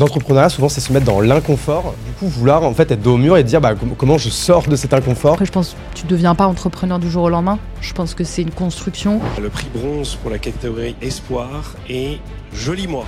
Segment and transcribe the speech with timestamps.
[0.00, 1.94] L'entrepreneuriat, souvent, c'est se mettre dans l'inconfort.
[2.04, 4.66] Du coup, vouloir en fait être dos au mur et dire bah, comment je sors
[4.66, 5.34] de cet inconfort.
[5.34, 7.60] Après, je pense que tu ne deviens pas entrepreneur du jour au lendemain.
[7.80, 9.20] Je pense que c'est une construction.
[9.40, 12.18] Le prix bronze pour la catégorie Espoir est
[12.52, 13.04] Joli Moi.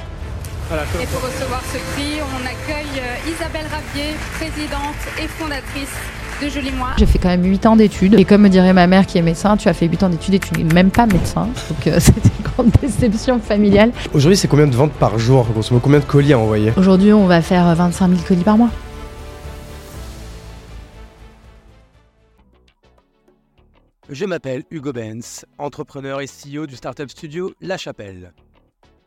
[1.02, 5.90] Et pour recevoir ce prix, on accueille euh, Isabelle Rabier, présidente et fondatrice
[6.42, 6.88] de Joli Moi.
[6.98, 8.14] J'ai fait quand même 8 ans d'études.
[8.14, 10.34] Et comme me dirait ma mère qui est médecin, tu as fait 8 ans d'études
[10.34, 11.48] et tu n'es même pas médecin.
[11.68, 13.92] Donc euh, c'était une grande déception familiale.
[14.12, 15.46] Aujourd'hui, c'est combien de ventes par jour
[15.82, 16.72] Combien de colis à envoyer?
[16.76, 18.70] Aujourd'hui, on va faire 25 000 colis par mois.
[24.08, 28.32] Je m'appelle Hugo Benz, entrepreneur et CEO du startup studio La Chapelle.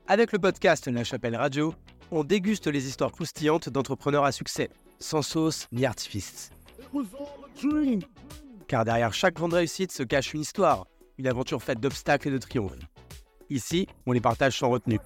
[0.08, 1.74] Avec le podcast La Chapelle Radio,
[2.12, 4.70] on déguste les histoires croustillantes d'entrepreneurs à succès,
[5.00, 6.52] sans sauce ni artifice.
[8.68, 12.38] Car derrière chaque grande réussite se cache une histoire, une aventure faite d'obstacles et de
[12.38, 12.78] triomphes.
[13.50, 15.00] Ici, on les partage sans retenue.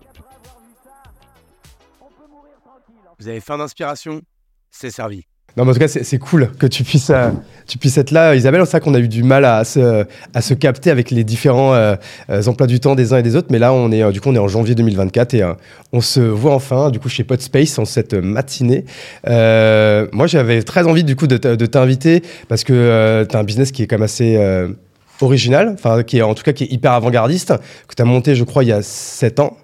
[3.19, 4.21] Vous avez faim d'inspiration
[4.69, 5.25] C'est servi.
[5.55, 7.29] Non, mais en tout cas, c'est cool que tu puisses, euh,
[7.67, 8.61] tu puisses être là, Isabelle.
[8.65, 11.75] C'est vrai qu'on a eu du mal à se, à se capter avec les différents
[11.75, 11.95] euh,
[12.31, 13.49] euh, emplois du temps des uns et des autres.
[13.51, 15.43] Mais là, on est, du coup, on est en janvier 2024 et
[15.91, 18.85] on se voit enfin, du coup, chez Podspace en cette matinée.
[19.27, 23.83] moi, j'avais très envie, du coup, de, t'inviter parce que tu as un business qui
[23.83, 24.39] est quand même assez
[25.21, 27.53] original, enfin, qui est en tout cas qui est hyper avant-gardiste,
[27.87, 29.55] que tu as monté, je crois, il y a 7 ans.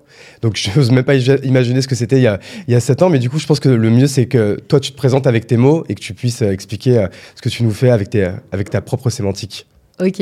[0.41, 3.19] Donc je n'ose même pas imaginer ce que c'était il, y a, 7 ans, mais
[3.19, 5.57] du coup je pense que le mieux c'est que toi tu te présentes avec tes
[5.57, 8.15] mots et que tu puisses euh, expliquer euh, ce que tu nous fais avec,
[8.51, 9.67] avec ta propre sémantique.
[9.99, 10.21] Ok.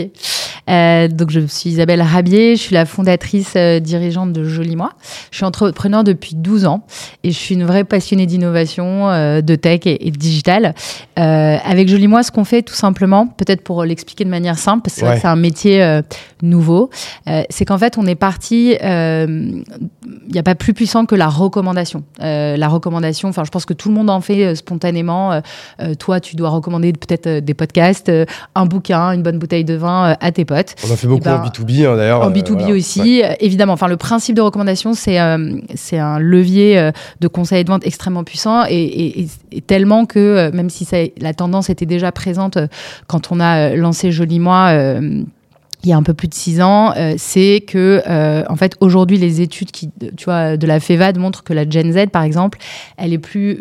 [0.70, 4.92] Euh, donc, je suis Isabelle Rabier, je suis la fondatrice euh, dirigeante de Joli Moi.
[5.32, 6.86] Je suis entrepreneur depuis 12 ans
[7.24, 10.74] et je suis une vraie passionnée d'innovation, euh, de tech et, de digital.
[11.20, 14.84] Euh, avec Joli Moi, ce qu'on fait tout simplement, peut-être pour l'expliquer de manière simple,
[14.84, 16.02] parce que c'est un métier euh,
[16.42, 16.90] nouveau,
[17.50, 19.64] c'est qu'en fait, on est parti, il
[20.32, 22.04] n'y a pas plus puissant que la recommandation.
[22.20, 25.42] la recommandation, enfin, je pense que tout le monde en fait spontanément.
[26.00, 28.12] toi, tu dois recommander peut-être des podcasts,
[28.56, 30.76] un bouquin, une bonne bouteille de vin à tes potes.
[30.88, 32.22] On en fait beaucoup ben, en B2B hein, d'ailleurs.
[32.22, 33.74] En B2B aussi, évidemment.
[33.74, 35.20] Enfin, le principe de recommandation, c'est
[35.76, 39.28] c'est un levier de conseil de vente extrêmement puissant et,
[39.68, 42.68] tellement que même si ça la tendance était déjà présente euh,
[43.08, 45.24] quand on a euh, lancé Joli Moi euh,
[45.84, 48.02] il y a un peu plus de six ans, c'est que
[48.50, 51.94] en fait aujourd'hui les études qui, tu vois, de la FEVAD montrent que la Gen
[51.94, 52.58] Z par exemple,
[52.98, 53.60] elle est plus,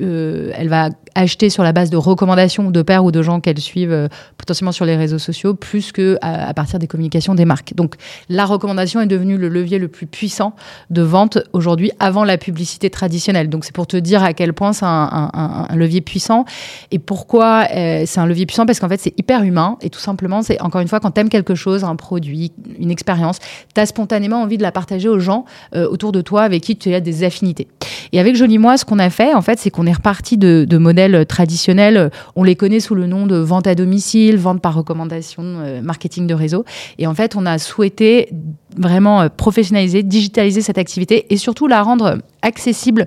[0.57, 3.93] elle va acheter sur la base de recommandations de pairs ou de gens qu'elles suivent
[3.93, 7.75] euh, potentiellement sur les réseaux sociaux, plus que à, partir des communications des marques.
[7.75, 7.95] Donc
[8.29, 10.55] la recommandation est devenue le levier le plus puissant
[10.91, 13.49] de vente aujourd'hui avant la publicité traditionnelle.
[13.49, 16.45] Donc c'est pour te dire à quel point c'est un, levier puissant
[16.91, 18.67] et pourquoi euh, c'est un levier puissant?
[18.67, 21.21] Parce qu'en fait c'est hyper humain et tout simplement c'est encore une fois quand tu
[21.21, 23.39] aimes quelque chose, un produit, une expérience,
[23.75, 26.77] tu as spontanément envie de la partager aux gens euh, autour de toi avec qui
[26.77, 27.69] tu as des affinités.
[28.13, 30.79] Et avec Joli Moi, ce qu'on a fait en fait, c'est qu'on est reparti de
[30.79, 35.43] modèles traditionnels, on les connaît sous le nom de vente à domicile, vente par recommandation,
[35.45, 36.65] euh, marketing de réseau.
[36.99, 38.31] Et en fait, on a souhaité
[38.77, 43.07] vraiment euh, professionnaliser, digitaliser cette activité et surtout la rendre accessible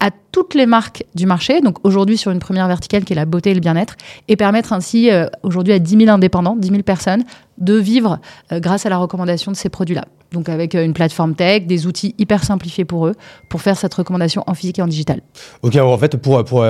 [0.00, 3.24] à toutes les marques du marché, donc aujourd'hui sur une première verticale qui est la
[3.24, 3.96] beauté et le bien-être,
[4.28, 7.24] et permettre ainsi euh, aujourd'hui à 10 000 indépendants, 10 000 personnes,
[7.58, 8.20] de vivre
[8.52, 10.04] grâce à la recommandation de ces produits-là.
[10.30, 13.14] Donc avec une plateforme tech, des outils hyper simplifiés pour eux,
[13.48, 15.22] pour faire cette recommandation en physique et en digital.
[15.62, 16.64] Ok, en fait, pour, pour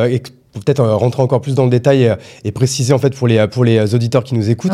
[0.58, 3.64] peut-être euh, rentrer encore plus dans le détail et, préciser en fait pour les, pour
[3.64, 4.72] les auditeurs qui nous écoutent,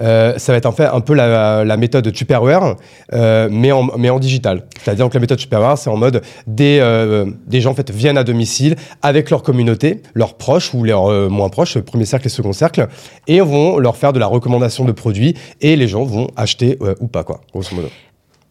[0.00, 2.76] euh, ça va être en fait un peu la, la méthode Tupperware,
[3.12, 4.64] euh, mais, en, mais en digital.
[4.82, 8.24] C'est-à-dire que la méthode Tupperware, c'est en mode des, des gens en fait viennent à
[8.24, 12.86] domicile avec leur communauté, leurs proches ou leurs moins proches, premier cercle et second cercle,
[13.26, 17.08] et vont leur faire de la recommandation de produits et les gens vont acheter ou
[17.08, 17.88] pas, quoi, grosso modo.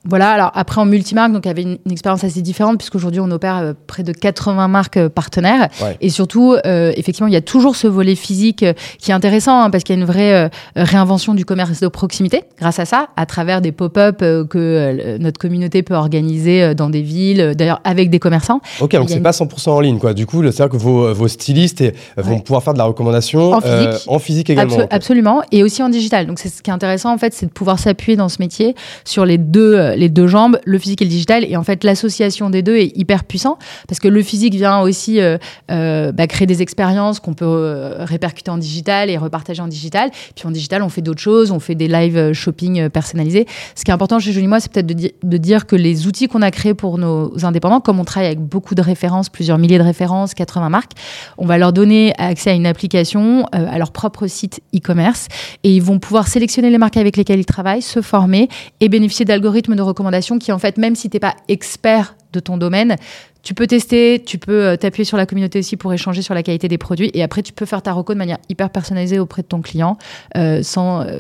[0.06, 3.31] Voilà, alors après en multimarque, donc il y avait une, expérience assez différente puisqu'aujourd'hui on
[3.31, 5.69] opère euh, près de 80 marques euh, partenaires.
[6.02, 8.66] Et surtout, euh, effectivement, il y a toujours ce volet physique
[9.00, 12.44] qui est intéressant hein, parce qu'il y a une vraie réinvention du commerce de proximité
[12.59, 17.53] grâce à ça, à travers des pop-up que notre communauté peut organiser dans des villes,
[17.56, 18.62] d'ailleurs avec des commerçants.
[18.81, 20.13] Ok, donc c'est pas 100% en ligne quoi.
[20.13, 21.83] Du coup, c'est-à-dire que vos, vos stylistes
[22.18, 24.77] vont pouvoir faire de la recommandation en physique, en physique également.
[24.89, 26.27] Absolument, et aussi en digital.
[26.27, 28.75] Donc c'est ce qui est intéressant en fait, c'est de pouvoir s'appuyer dans ce métier
[29.06, 31.45] sur les deux les deux jambes, le physique et le digital.
[31.48, 33.57] Et en fait, l'association des deux est hyper puissant
[33.88, 35.38] parce que le physique vient aussi euh,
[35.72, 40.12] euh, bah, créer des expériences qu'on peut euh, répercuter en digital et repartager en digital.
[40.36, 43.45] Puis en digital, on fait d'autres choses, on fait des live shopping personnalisés.
[43.75, 46.28] Ce qui est important chez Jolie Moi, c'est peut-être de, de, dire que les outils
[46.28, 49.78] qu'on a créés pour nos indépendants, comme on travaille avec beaucoup de références, plusieurs milliers
[49.78, 50.94] de références, 80 marques,
[51.38, 55.28] on va leur donner accès à une application, à leur propre site e-commerce,
[55.63, 58.48] et ils vont pouvoir sélectionner les marques avec lesquelles ils travaillent, se former
[58.80, 62.39] et bénéficier d'algorithmes de recommandation qui, en fait, même si tu n'es pas expert de
[62.39, 62.95] ton domaine,
[63.44, 66.44] tu peux tester, tu peux euh, t'appuyer sur la communauté aussi pour échanger sur la
[66.44, 67.12] qualité des produits.
[67.13, 69.97] Et après, tu peux faire ta reco de manière hyper personnalisée auprès de ton client
[70.38, 71.19] euh, sans, euh,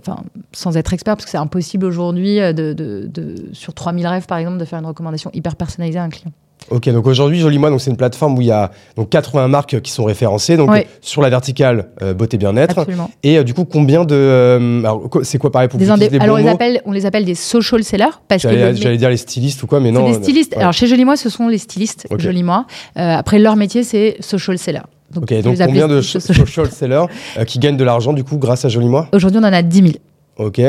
[0.53, 4.37] sans être expert, parce que c'est impossible aujourd'hui, de, de, de, sur 3000 rêves par
[4.37, 6.31] exemple, de faire une recommandation hyper personnalisée à un client.
[6.71, 9.47] Ok, donc aujourd'hui, Joli Moi, donc c'est une plateforme où il y a donc 80
[9.47, 10.57] marques qui sont référencées.
[10.57, 10.69] Donc
[11.01, 12.85] sur la verticale, euh, beauté bien-être.
[13.21, 14.15] Et euh, du coup, combien de.
[14.15, 17.05] euh, c'est quoi pareil pour que Des Alors, bons on les, mots appelle, on les
[17.05, 19.99] appelle des social sellers parce que J'allais j'allais dire les stylistes ou quoi, mais c'est
[19.99, 20.09] non.
[20.09, 20.53] des euh, stylistes.
[20.55, 20.61] ouais.
[20.61, 22.19] Alors, chez Joli Moi, ce sont les stylistes Ok.
[22.21, 22.65] Joli Moi.
[22.97, 24.81] Euh, après, leur métier, c'est social seller.
[25.13, 27.05] Donc, Ok, donc combien de social- sellers
[27.45, 29.77] qui gagnent de l'argent du coup grâce à Joli Moi Aujourd'hui, on en a 10
[29.77, 29.89] 000.
[30.37, 30.59] Ok.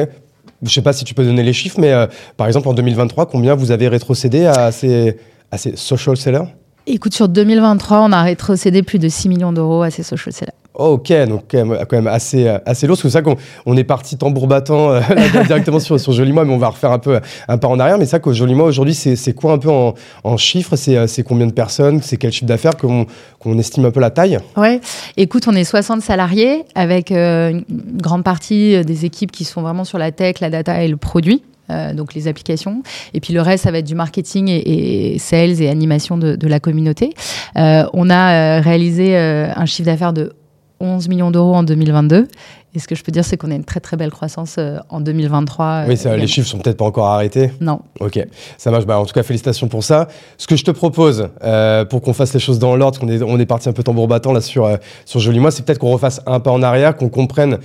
[0.63, 1.93] Je sais pas si tu peux donner les chiffres, mais
[2.37, 5.17] par exemple en 2023, combien vous avez rétrocédé à ces,
[5.51, 6.47] à ces social sellers
[6.87, 10.53] Écoute, sur 2023, on a rétrocédé plus de 6 millions d'euros à ces social sellers.
[10.75, 12.97] Ok, donc quand même, quand même assez, euh, assez lourd.
[12.97, 15.01] C'est pour ça qu'on on est parti tambour battant euh,
[15.35, 17.97] là, directement sur, sur Joli mais on va refaire un peu un pas en arrière.
[17.97, 19.95] Mais ça qu'au Joli Moi aujourd'hui, c'est quoi un peu en,
[20.25, 20.75] en chiffres?
[20.75, 22.03] C'est euh, c'est combien de personnes?
[22.03, 23.07] C'est quel chiffre d'affaires qu'on
[23.39, 24.39] qu'on estime un peu la taille?
[24.57, 24.81] Ouais.
[25.17, 27.65] Écoute, on est 60 salariés avec euh, une
[27.97, 31.43] grande partie des équipes qui sont vraiment sur la tech, la data et le produit.
[31.71, 32.83] Euh, donc les applications.
[33.15, 36.61] Et puis le reste, ça va être du marketing et, sales et animation de, la
[36.61, 37.15] communauté.
[37.57, 40.33] Euh, on a euh, réalisé un chiffre d'affaires de
[40.81, 42.29] 11 millions d'euros en 2022.
[42.77, 44.79] Et ce que je peux dire, c'est qu'on a une très très belle croissance euh,
[44.89, 45.65] en 2023.
[45.67, 47.53] euh, Oui, ça, les chiffres sont peut-être pas encore arrêtés.
[47.61, 47.81] Non.
[48.01, 48.19] Ok,
[48.59, 48.85] ça marche.
[48.85, 50.09] Bah, en tout cas, félicitations pour ça.
[50.39, 53.23] Ce que je te propose, euh, pour qu'on fasse les choses dans l'ordre, qu'on est,
[53.23, 54.69] on est parti un peu tambour battant là sur,
[55.05, 57.59] sur Joli Moi, c'est peut-être qu'on refasse un pas en arrière, qu'on comprenne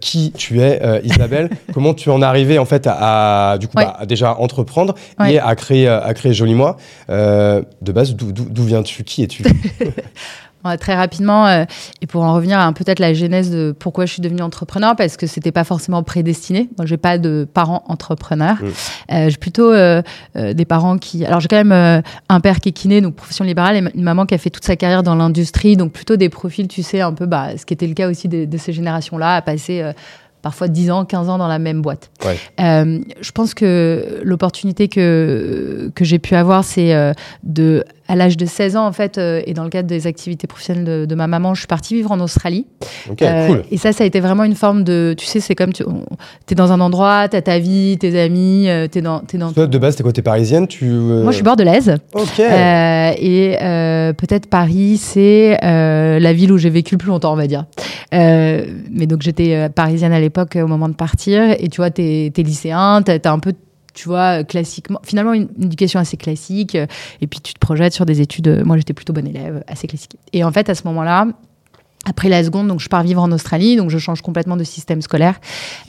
[0.00, 3.76] qui tu es, Isabelle, comment tu en es arrivée en fait à, à, du coup,
[3.78, 3.84] Ouais.
[3.86, 5.34] bah, à déjà entreprendre Ouais.
[5.34, 6.76] et à créer, à créer Joli Moi.
[7.08, 9.02] De base, d'où- viens-tu?
[9.02, 9.42] Qui es-tu?
[10.78, 11.64] très rapidement, euh,
[12.00, 15.16] et pour en revenir à peut-être la genèse de pourquoi je suis devenue entrepreneur, parce
[15.16, 16.68] que c'était pas forcément prédestiné.
[16.78, 18.58] Moi, j'ai pas de parents entrepreneurs.
[19.10, 20.02] Euh, j'ai plutôt euh,
[20.34, 21.24] des parents qui.
[21.24, 24.26] Alors, j'ai quand même un père qui est kiné, donc profession libérale, et une maman
[24.26, 27.12] qui a fait toute sa carrière dans l'industrie, donc plutôt des profils, tu sais, un
[27.12, 29.92] peu, bah, ce qui était le cas aussi de, de ces générations-là, à passer.
[30.42, 32.10] parfois 10 ans, 15 ans dans la même boîte.
[32.24, 32.36] Ouais.
[32.60, 37.12] Euh, je pense que l'opportunité que, que j'ai pu avoir, c'est euh,
[37.44, 40.46] de, à l'âge de 16 ans, en fait, euh, et dans le cadre des activités
[40.46, 42.66] professionnelles de, de ma maman, je suis partie vivre en Australie.
[43.10, 43.64] Ok, Euh, cool.
[43.70, 45.14] Et ça, ça a été vraiment une forme de.
[45.16, 45.82] Tu sais, c'est comme tu
[46.50, 49.20] es dans un endroit, tu as ta vie, tes amis, euh, tu es dans.
[49.20, 51.96] T'es dans Toi, de base, t'es quoi T'es parisienne tu, euh, Moi, je suis bordelaise.
[52.12, 52.38] Ok.
[52.38, 53.56] Et
[54.18, 57.64] peut-être Paris, c'est la ville où j'ai vécu le plus longtemps, on va dire.
[58.12, 61.42] Mais donc, j'étais parisienne à l'époque au moment de partir.
[61.58, 63.54] Et tu vois, t'es es lycéen, t'as as un peu
[63.94, 66.86] tu vois, euh, classiquement, finalement, une, éducation assez classique, euh,
[67.20, 68.48] et puis tu te projettes sur des études.
[68.48, 70.16] euh, Moi, j'étais plutôt bonne élève, assez classique.
[70.32, 71.26] Et en fait, à ce moment-là,
[72.04, 75.02] après la seconde, donc je pars vivre en Australie, donc je change complètement de système
[75.02, 75.36] scolaire.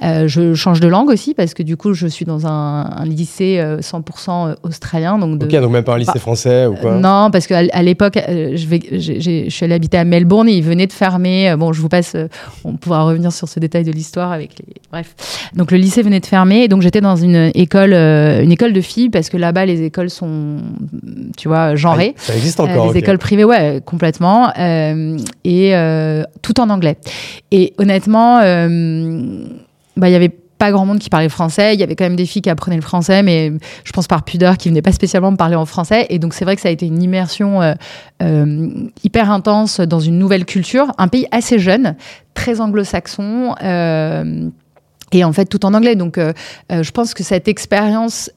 [0.04, 3.04] Euh, je change de langue aussi parce que du coup, je suis dans un, un
[3.06, 6.76] lycée euh, 100% australien, donc de, Ok, donc même pas un lycée Bah, français ou
[6.76, 6.92] quoi?
[6.92, 9.98] Euh, non, parce qu'à à l'époque, euh, je, vais- j'ai- j'ai- je suis allée habiter
[9.98, 11.50] à Melbourne et ils venaient de fermer.
[11.50, 12.28] Euh, Bon, je vous passe, euh,
[12.64, 14.74] on pourra revenir sur ce détail de l'histoire avec les.
[14.92, 15.16] Bref.
[15.56, 18.74] Donc le lycée venait de fermer et donc j'étais dans une école, euh, une école
[18.74, 20.58] de filles parce que là-bas, les écoles sont,
[21.38, 22.14] tu vois, genrées.
[22.18, 22.92] Ah, Ça existe Euh, encore.
[22.94, 24.52] les écoles privées, ouais, complètement.
[24.60, 26.02] Euh, et euh,
[26.42, 26.98] tout en anglais.
[27.52, 29.46] Et honnêtement, euh,
[29.98, 30.34] bah, il y avait
[30.64, 31.74] pas grand monde qui parlait français.
[31.74, 33.52] Il y avait quand même des filles qui apprenaient le français, mais
[33.84, 36.06] je pense par pudeur, qui venaient pas spécialement me parler en français.
[36.10, 37.74] Et donc c'est vrai que ça a été une immersion euh,
[38.22, 38.70] euh,
[39.04, 41.96] hyper intense dans une nouvelle culture, un pays assez jeune,
[42.34, 43.56] très anglo-saxon.
[43.62, 44.50] euh,
[45.14, 45.96] et en fait, tout en anglais.
[45.96, 46.34] Donc, euh,
[46.72, 48.30] euh, je pense que cette expérience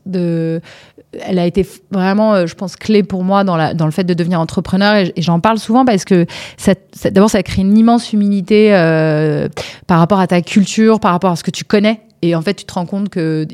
[1.23, 4.39] elle a été vraiment, euh, je pense, clé pour moi dans, le fait de devenir
[4.39, 4.97] entrepreneur.
[4.97, 6.27] Et, j'en parle souvent parce que
[7.05, 8.71] d'abord, ça crée une immense humilité
[9.87, 12.03] par rapport à ta culture, par rapport à ce que tu connais.
[12.23, 13.47] Et en fait, tu te rends compte que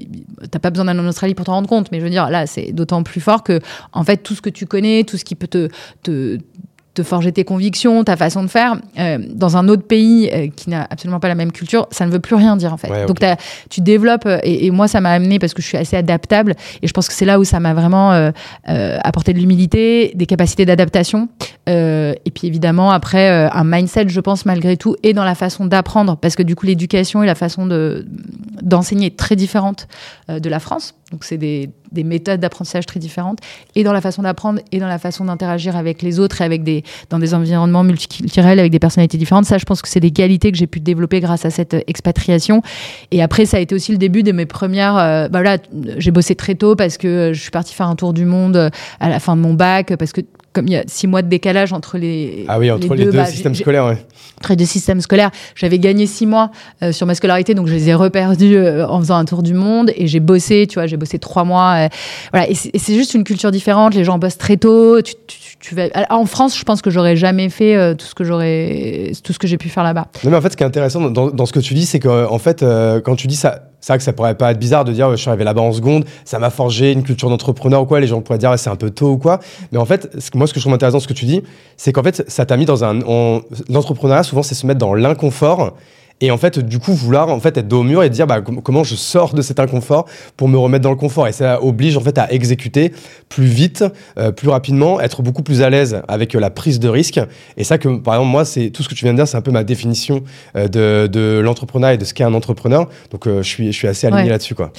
[0.50, 1.92] t'as pas besoin d'aller en Australie pour t'en rendre compte.
[1.92, 3.60] Mais je veux dire, là, c'est d'autant plus fort que,
[3.92, 5.68] en fait, tout ce que tu connais, tout ce qui peut te
[6.94, 10.68] te forger tes convictions, ta façon de faire, euh, dans un autre pays euh, qui
[10.68, 12.90] n'a absolument pas la même culture, ça ne veut plus rien dire en fait.
[12.90, 13.06] Ouais.
[13.06, 13.36] Donc t'as-
[13.70, 16.54] tu développes, euh, et, et moi ça m'a amené parce que je suis assez adaptable,
[16.82, 18.30] et je pense que c'est là où ça m'a vraiment euh,
[18.68, 21.28] euh, apporté de l'humilité, des capacités d'adaptation,
[21.68, 25.36] euh, et puis évidemment après euh, un mindset, je pense malgré tout, et dans la
[25.36, 28.04] façon d'apprendre, parce que du coup l'éducation et la façon de
[28.60, 29.86] d'enseigner est très différente
[30.28, 30.94] euh, de la France.
[31.12, 33.38] Donc c'est des, des méthodes d'apprentissage très différentes,
[33.74, 36.64] et dans la façon d'apprendre, et dans la façon d'interagir avec les autres, et avec
[36.64, 39.44] des, dans des environnements multiculturels, avec des personnalités différentes.
[39.44, 42.62] Ça, je pense que c'est des qualités que j'ai pu développer grâce à cette expatriation.
[43.10, 44.94] Et après, ça a été aussi le début de mes premières...
[44.94, 45.58] bah voilà,
[45.98, 49.08] j'ai bossé très tôt parce que je suis partie faire un tour du monde à
[49.10, 50.22] la fin de mon bac, parce que
[50.52, 52.44] comme il y a six mois de décalage entre les.
[52.48, 53.96] Ah oui, entre les deux, bah, systèmes scolaires, ouais.
[54.38, 55.30] entre les deux systèmes scolaires.
[55.54, 56.50] J'avais gagné six mois
[56.82, 59.54] euh, sur ma scolarité, donc je les ai reperdus euh, en faisant un tour du
[59.54, 59.90] monde.
[59.96, 61.86] Et j'ai bossé, tu vois, j'ai bossé trois mois.
[61.86, 61.88] euh,
[62.32, 63.94] voilà, et c'est juste une culture différente.
[63.94, 65.00] Les gens bossent très tôt.
[65.02, 65.84] Tu, tu- tu vas...
[65.94, 69.38] Alors, En France, je pense que j'aurais jamais fait tout ce que j'aurais, tout ce
[69.38, 70.08] que j'ai pu faire là-bas.
[70.24, 72.00] Non, mais en fait, ce qui est intéressant dans, dans ce que tu dis, c'est
[72.00, 72.64] que, en fait,
[73.04, 75.16] quand tu dis ça, c'est vrai que ça pourrait pas être bizarre de dire je
[75.16, 78.00] suis arrivé là-bas en seconde, ça m'a forgé une culture d'entrepreneur ou quoi.
[78.00, 79.40] Les gens pourraient dire c'est un peu tôt ou quoi.
[79.72, 81.42] Mais en fait, moi, ce que je trouve intéressant ce que tu dis,
[81.76, 83.02] c'est qu'en fait, ça t'a mis dans un.
[83.02, 85.74] en- L'entrepreneuriat, souvent, c'est se mettre dans l'inconfort.
[86.24, 88.40] Et en fait, du coup, vouloir en fait être dos au mur et dire bah,
[88.40, 91.26] com- comment je sors de cet inconfort pour me remettre dans le confort.
[91.28, 92.92] Et ça oblige en fait à exécuter
[93.28, 93.84] plus vite,
[94.18, 97.20] euh, plus rapidement, être beaucoup plus à l'aise avec euh, la prise de risque.
[97.56, 99.36] Et ça, que par exemple, moi, c'est tout ce que tu viens de dire, c'est
[99.36, 100.22] un peu ma définition
[100.56, 102.88] euh, de, de l'entrepreneuriat et de ce qu'est un entrepreneur.
[103.10, 104.28] Donc, je suis, je suis assez aligné Ouais.
[104.30, 104.72] là-dessus, quoi.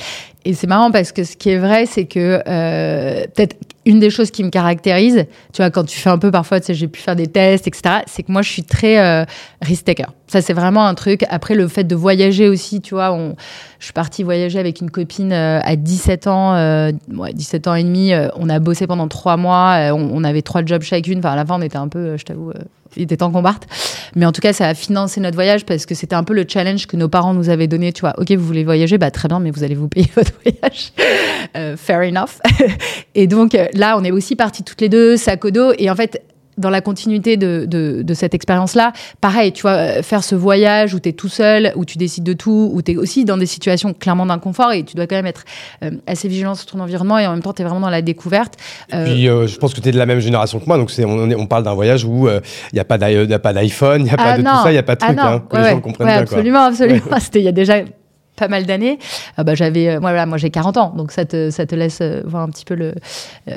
[0.45, 2.41] Et c'est marrant parce que ce qui est vrai, c'est que
[3.27, 6.59] peut-être une des choses qui me caractérise, tu vois, quand tu fais un peu parfois,
[6.59, 9.25] tu sais, j'ai pu faire des tests, etc., c'est que moi, je suis très euh,
[9.61, 10.07] risk taker.
[10.27, 11.23] Ça, c'est vraiment un truc.
[11.29, 13.35] Après, le fait de voyager aussi, tu vois, on,
[13.79, 17.75] je suis partie voyager avec une copine euh, à 17 ans, euh, ouais, 17 ans
[17.75, 18.13] et demi.
[18.13, 19.73] euh, on a bossé pendant trois mois.
[19.73, 21.19] euh, on, on avait trois jobs chacune.
[21.19, 22.53] Enfin, à la fin, on était un peu, euh, je t'avoue, euh,
[22.95, 23.67] il était temps qu'on parte.
[24.15, 26.45] Mais en tout cas, ça a financé notre voyage parce que c'était un peu le
[26.47, 27.93] challenge que nos parents nous avaient donné.
[27.93, 30.31] Tu vois, ok, vous voulez voyager, bah très bien, mais vous allez vous payer votre
[30.43, 30.91] voyage.
[31.55, 32.39] Euh, fair enough.
[33.15, 35.73] et donc euh, là, on est aussi partis toutes les deux, sac au dos.
[35.77, 36.21] Et en fait,
[36.57, 40.93] dans la continuité de, de, de cette expérience-là, pareil, tu vois, euh, faire ce voyage
[40.93, 43.38] où tu es tout seul, où tu décides de tout, où tu es aussi dans
[43.38, 45.43] des situations clairement d'inconfort et tu dois quand même être
[45.83, 48.01] euh, assez vigilant sur ton environnement et en même temps, tu es vraiment dans la
[48.01, 48.53] découverte.
[48.93, 50.77] Euh, Puis, euh, je pense que tu es de la même génération que moi.
[50.77, 52.41] Donc, c'est, on, on parle d'un voyage où il
[52.74, 54.51] n'y a pas d'iPhone, il n'y a pas Ah de non.
[54.51, 55.19] tout ça, il n'y a pas de Ah truc.
[55.19, 55.81] hein, que Ouais, les gens ouais.
[55.81, 56.38] comprennent Ouais, bien, quoi.
[56.38, 57.01] absolument, absolument.
[57.19, 57.75] C'était il y a déjà
[58.35, 58.97] pas mal d'années.
[59.37, 61.75] Ah bah, j'avais, euh, moi, voilà, moi j'ai 40 ans, donc ça te, ça te
[61.75, 62.93] laisse euh, voir un petit peu le.
[63.47, 63.55] euh,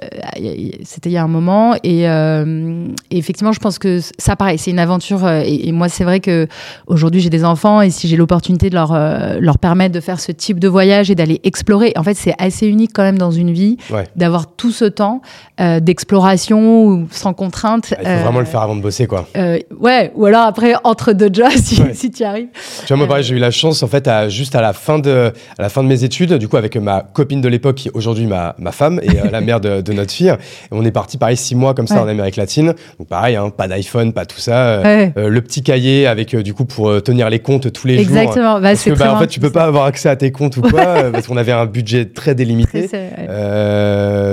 [0.85, 1.75] C'était il y a un moment.
[1.83, 5.25] Et, euh, et effectivement, je pense que ça, pareil, c'est une aventure.
[5.25, 6.47] euh, Et, et moi, c'est vrai que
[6.87, 10.21] aujourd'hui j'ai des enfants et si j'ai l'opportunité de leur, euh, leur permettre de faire
[10.21, 13.31] ce type de voyage et d'aller explorer, en fait, c'est assez unique quand même dans
[13.31, 14.05] une vie Ouais.
[14.17, 15.23] d'avoir tout ce temps
[15.61, 17.95] euh, d'exploration sans contrainte.
[17.97, 19.27] Ah, Il faut vraiment Euh, le faire avant de bosser, quoi.
[19.37, 21.95] euh, ouais, ou alors après, entre deux jobs, si, Ouais.
[21.95, 22.49] si tu y arrives.
[22.81, 24.66] Tu vois, moi, Euh, pareil, j'ai eu la chance, en fait, à, juste à la,
[24.73, 27.77] fin de, à la fin de mes études, du coup, avec ma copine de l'époque,
[27.77, 30.33] qui est aujourd'hui ma, ma femme et euh, la mère de, de notre fille.
[30.71, 32.01] On est parti, pareil, six mois comme ça Ouais.
[32.03, 32.75] en Amérique latine.
[32.99, 34.57] Donc, pareil, hein, pas d'iPhone, pas tout ça.
[34.67, 35.13] euh, Ouais.
[35.17, 38.17] euh, le petit cahier avec, du coup, pour tenir les comptes tous les jours.
[38.17, 38.55] Exactement.
[38.61, 40.63] Bah, Parce que, bah, en fait, tu peux pas avoir accès à tes comptes ou
[40.63, 42.89] quoi, parce qu'on avait un budget très délimité.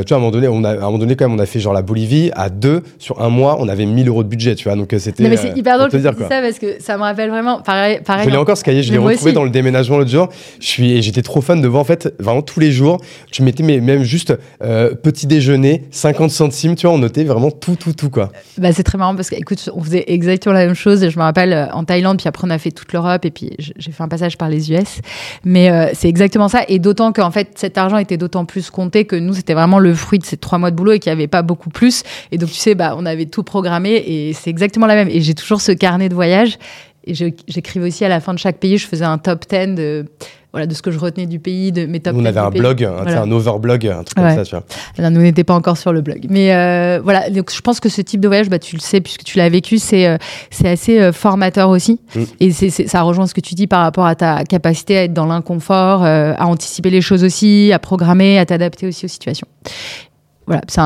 [0.04, 1.42] Tu vois, à un moment donné, on a, à un moment donné, quand même, on
[1.42, 4.28] a fait genre la Bolivie à deux sur un mois, on avait 1000 euros de
[4.28, 4.76] budget, tu vois.
[4.78, 5.34] Donc c'était.
[5.38, 7.60] C'est hyper drôle que dire, tu dis ça parce que ça me rappelle vraiment.
[7.62, 8.26] Pareil, pareil.
[8.26, 9.34] Je l'ai en- encore ce cahier, je l'ai retrouvé aussi.
[9.34, 10.23] dans le déménagement l'autre jour.
[10.60, 13.00] Je suis, j'étais trop fan de voir en fait vraiment tous les jours.
[13.32, 17.76] Tu mettais même juste euh, petit déjeuner, 50 centimes, tu vois, on notait vraiment tout,
[17.76, 18.32] tout, tout quoi.
[18.58, 21.04] Bah, c'est très marrant parce que, écoute, on faisait exactement la même chose.
[21.04, 23.32] Et je me rappelle euh, en Thaïlande, puis après, on a fait toute l'Europe et
[23.32, 25.02] puis j'ai fait un passage par les US.
[25.44, 26.64] Mais euh, c'est exactement ça.
[26.68, 29.94] Et d'autant qu'en fait, cet argent était d'autant plus compté que nous, c'était vraiment le
[29.94, 32.04] fruit de ces trois mois de boulot et qu'il n'y avait pas beaucoup plus.
[32.32, 35.10] Et donc, tu sais, bah, on avait tout programmé et c'est exactement la même.
[35.10, 36.58] Et j'ai toujours ce carnet de voyage.
[37.06, 40.06] Et j'écrivais aussi à la fin de chaque pays, je faisais un top 10 de,
[40.54, 42.40] voilà, de ce que je retenais du pays, de mes top Nous, on 10 avait
[42.40, 42.62] un pays.
[42.62, 43.22] blog, un, sais, Voilà.
[43.24, 44.36] un overblog, un truc Ouais.
[44.36, 44.64] comme ça, tu vois.
[44.98, 46.28] Alors, nous n'étions pas encore sur le blog.
[46.30, 49.02] Mais euh, voilà, donc je pense que ce type de voyage, bah, tu le sais
[49.02, 50.18] puisque tu l'as vécu, c'est euh,
[50.50, 52.00] c'est assez euh, formateur aussi.
[52.16, 52.24] Mm.
[52.40, 55.14] Et c'est ça rejoint ce que tu dis par rapport à ta capacité à être
[55.14, 59.48] dans l'inconfort, à anticiper les choses aussi, à programmer, à t'adapter aussi aux situations.
[60.48, 60.82] Voilà, c'est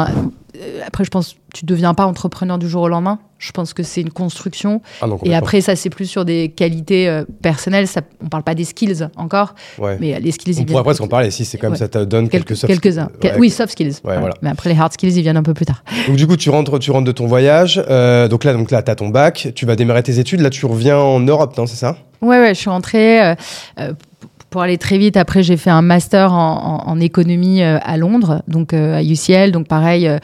[0.85, 3.19] après, je pense tu deviens pas entrepreneur du jour au lendemain.
[3.39, 4.81] Je pense que c'est une construction.
[5.01, 7.87] Ah non, Et après, ça, c'est plus sur des qualités euh, personnelles.
[7.87, 9.97] Ça, on parle pas des skills encore, Ouais.
[10.01, 11.77] mais euh, les skills, On pourrait presque en parler si c'est comme Ouais.
[11.77, 13.09] ça te donne quelques, quelques, soft quelques-uns.
[13.19, 13.29] skills.
[13.31, 13.37] Ouais.
[13.37, 13.93] Oui, soft skills.
[14.03, 14.19] Voilà.
[14.21, 14.35] voilà.
[14.41, 15.83] Mais après, les hard skills, ils viennent un peu plus tard.
[16.07, 17.79] Donc du coup, tu rentres, tu rentres de ton voyage.
[17.89, 19.49] euh, donc là, donc là, t'as ton bac.
[19.55, 20.39] Tu vas démarrer tes études.
[20.41, 21.97] Là, tu reviens en Europe, non C'est ça?
[22.21, 23.21] Ouais, ouais, je suis rentrée.
[23.21, 23.35] euh,
[24.49, 27.97] pour aller très vite, après, j'ai fait un master en, en- en économie euh, à
[27.97, 29.51] Londres, donc euh, à UCL.
[29.51, 30.17] Donc, pareil, euh,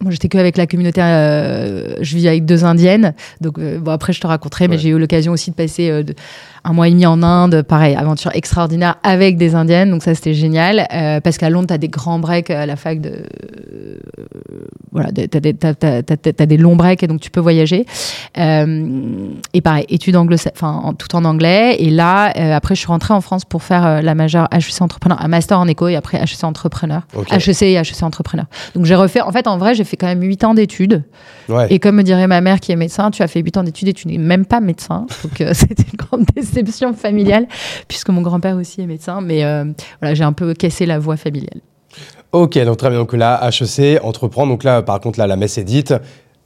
[0.00, 1.00] moi, j'étais que avec la communauté.
[1.02, 3.14] euh, je vis avec deux indiennes.
[3.40, 4.80] Donc, euh, bon, après, je te raconterai, mais Ouais.
[4.82, 6.14] j'ai eu l'occasion aussi de passer euh, de-
[6.64, 7.62] un mois et demi en Inde.
[7.62, 9.90] Pareil, aventure extraordinaire avec des indiennes.
[9.90, 10.86] Donc, ça, c'était génial.
[10.92, 13.10] Euh, parce qu'à Londres, tu as des grands breaks à la fac de.
[13.10, 13.96] euh,
[14.92, 17.84] voilà, t'as des, t'as- t'as- t'as- t'as des longs breaks et donc tu peux voyager.
[18.38, 21.76] Euh, et pareil, études anglo enfin en- tout en anglais.
[21.80, 24.80] Et là, euh, après, je suis rentrée en France pour faire euh, la majeure HEC
[24.82, 27.32] entrepreneur, un master en éco et après HEC entrepreneur, Ok.
[27.32, 28.46] HEC et HEC entrepreneur.
[28.74, 29.20] Donc j'ai refait.
[29.20, 31.02] En fait, en vrai, j'ai fait quand même 8 ans d'études.
[31.48, 31.66] Ouais.
[31.70, 33.88] Et comme me dirait ma mère qui est médecin, tu as fait 8 ans d'études
[33.88, 35.06] et tu n'es même pas médecin.
[35.24, 36.53] Donc euh, c'était une grande déception
[36.94, 37.46] familiale
[37.88, 39.20] puisque mon grand-père aussi est médecin.
[39.20, 39.64] Mais euh,
[40.00, 41.60] voilà, j'ai un peu cassé la voie familiale.
[42.32, 42.98] Ok, donc très bien.
[42.98, 44.50] Donc là, HEC, entreprendre.
[44.50, 45.94] Donc là, par contre, là, la messe est dite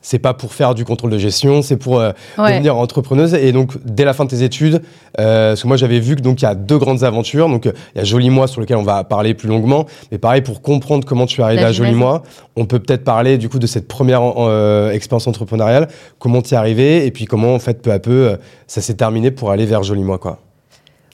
[0.01, 3.35] c'est pas pour faire du contrôle de gestion, c'est pour euh, devenir entrepreneuse.
[3.35, 4.83] Et donc, dès la fin de tes études,
[5.19, 7.49] euh, parce que moi j'avais vu que donc il y a deux grandes aventures.
[7.49, 9.87] Donc, il y a Joli Moi sur lequel on va parler plus longuement.
[10.13, 12.23] Mais pareil, pour comprendre comment tu es arrivé à Joli Moi,
[12.57, 15.89] on peut peut-être parler du coup de cette première euh, expérience entrepreneuriale,
[16.19, 18.37] comment tu es arrivé, et puis comment en fait peu à peu
[18.67, 20.39] ça s'est terminé pour aller vers Joli Moi, quoi.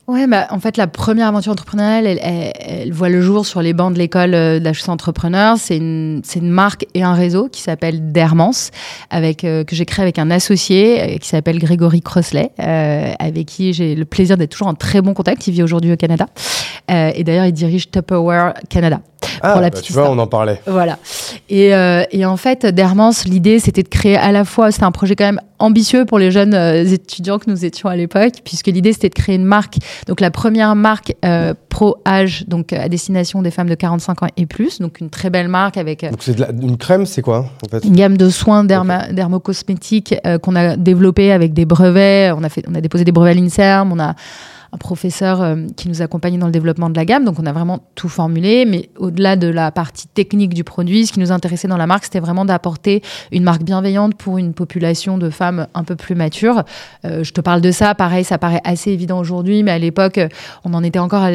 [0.07, 3.73] Ouais, bah, en fait, la première aventure entrepreneuriale, elle, elle, voit le jour sur les
[3.73, 5.57] bancs de l'école euh, d'HEC Entrepreneur.
[5.57, 8.71] C'est une, une, marque et un réseau qui s'appelle Dermance,
[9.09, 13.73] avec, euh, que j'ai créé avec un associé euh, qui s'appelle Grégory Crossley, avec qui
[13.73, 15.47] j'ai le plaisir d'être toujours en très bon contact.
[15.47, 16.27] Il vit aujourd'hui au Canada.
[16.89, 19.01] et d'ailleurs, il dirige Tupperware Canada.
[19.43, 20.61] Ah, bah, tu vois, on en parlait.
[20.67, 20.99] Voilà.
[21.49, 21.69] Et,
[22.11, 25.25] et en fait, Dermance, l'idée, c'était de créer à la fois, c'était un projet quand
[25.25, 29.09] même ambitieux pour les jeunes euh, étudiants que nous étions à l'époque, puisque l'idée c'était
[29.09, 33.51] de créer une marque, donc la première marque euh, pro âge, donc à destination des
[33.51, 36.05] femmes de 45 ans et plus, donc une très belle marque avec.
[36.05, 37.85] Euh, donc c'est une crème, c'est quoi en fait?
[37.85, 42.33] Une gamme de soins dermocosmétiques qu'on a développé avec des brevets.
[42.37, 44.15] On a fait, on a déposé des brevets à l'Inserm, on a
[44.75, 47.25] un professeur euh, qui nous accompagne dans le développement de la gamme.
[47.25, 51.13] Donc on a vraiment tout formulé, mais au-delà de la partie technique du produit, ce
[51.13, 55.17] qui nous intéressait dans la marque, c'était vraiment d'apporter une marque bienveillante pour une population
[55.17, 56.65] de femmes un peu plus matures.
[57.05, 60.19] Euh, je te parle de ça, pareil, ça paraît assez évident aujourd'hui, mais à l'époque,
[60.65, 61.31] on en était encore à,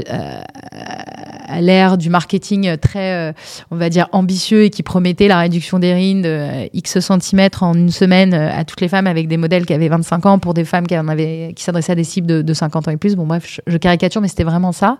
[1.50, 3.34] à l'ère du marketing très, euh,
[3.72, 7.74] on va dire, ambitieux et qui promettait la réduction des rides de X centimètres en
[7.74, 10.65] une semaine à toutes les femmes avec des modèles qui avaient 25 ans pour des
[10.65, 13.15] femmes qui, en avaient, qui s'adressaient à des cibles de, de 50 ans et plus.
[13.15, 14.98] Bon, bref, je, caricature, mais c'était vraiment ça.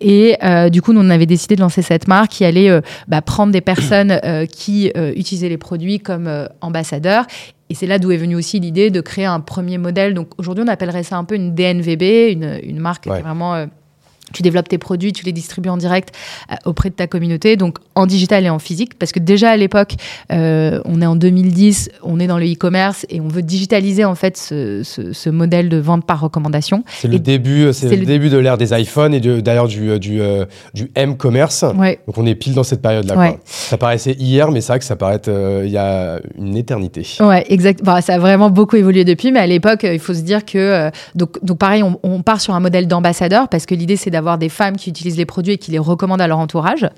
[0.00, 2.80] Et euh, du coup, nous, on avait décidé de lancer cette marque qui allait euh,
[3.08, 7.26] bah, prendre des personnes euh, qui utilisaient les produits comme ambassadeurs
[7.70, 10.12] et c'est là d'où est venue aussi l'idée de créer un premier modèle.
[10.12, 13.66] Donc aujourd'hui, on appellerait ça un peu une DNVB, une, une marque qui est vraiment
[14.32, 16.14] tu développes tes produits, tu les distribues en direct
[16.50, 19.56] euh, auprès de ta communauté, donc en digital et en physique, parce que déjà à
[19.56, 19.94] l'époque,
[20.32, 24.14] euh, on est en 2010, on est dans le e-commerce et on veut digitaliser en
[24.14, 26.84] fait ce, ce, modèle de vente par recommandation.
[27.00, 30.20] C'est le début, c'est le, début de l'ère des iPhones et d'ailleurs du, euh, du,
[30.74, 31.64] du M-commerce.
[31.64, 33.36] Donc on est pile dans cette période-là.
[33.44, 37.06] Ça paraissait hier, mais c'est vrai que ça paraît il y a une éternité.
[37.20, 37.82] Ouais, exact.
[37.82, 40.90] Bah, ça a vraiment beaucoup évolué depuis, mais à l'époque, il faut se dire que
[41.14, 44.21] donc, donc pareil, on, on part sur un modèle d'ambassadeur parce que l'idée c'est d'avoir
[44.22, 46.88] avoir des femmes qui utilisent les produits et qui les recommandent à leur entourage.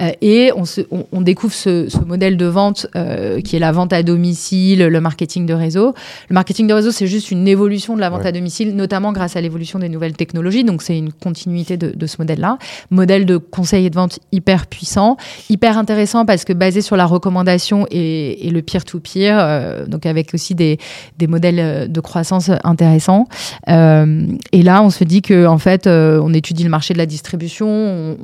[0.00, 3.72] Euh, et on, se, on, découvre ce, ce, modèle de vente euh, qui est la
[3.72, 5.94] vente à domicile, le marketing de réseau.
[6.28, 9.36] Le marketing de réseau, c'est juste une évolution de la vente à domicile, notamment grâce
[9.36, 10.64] à l'évolution des nouvelles technologies.
[10.64, 12.58] Donc, c'est une continuité de, de ce modèle-là.
[12.90, 15.16] Modèle de conseil et de vente hyper puissant,
[15.48, 20.34] hyper intéressant parce que basé sur la recommandation et, et le peer-to-peer, euh, donc avec
[20.34, 20.78] aussi des,
[21.18, 23.26] des, modèles de croissance intéressants.
[23.66, 27.68] et là, on se dit que en fait, on étudie le marché de la distribution.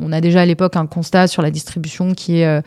[0.00, 2.60] On, a déjà à l'époque un constat sur la distribution qui est, euh,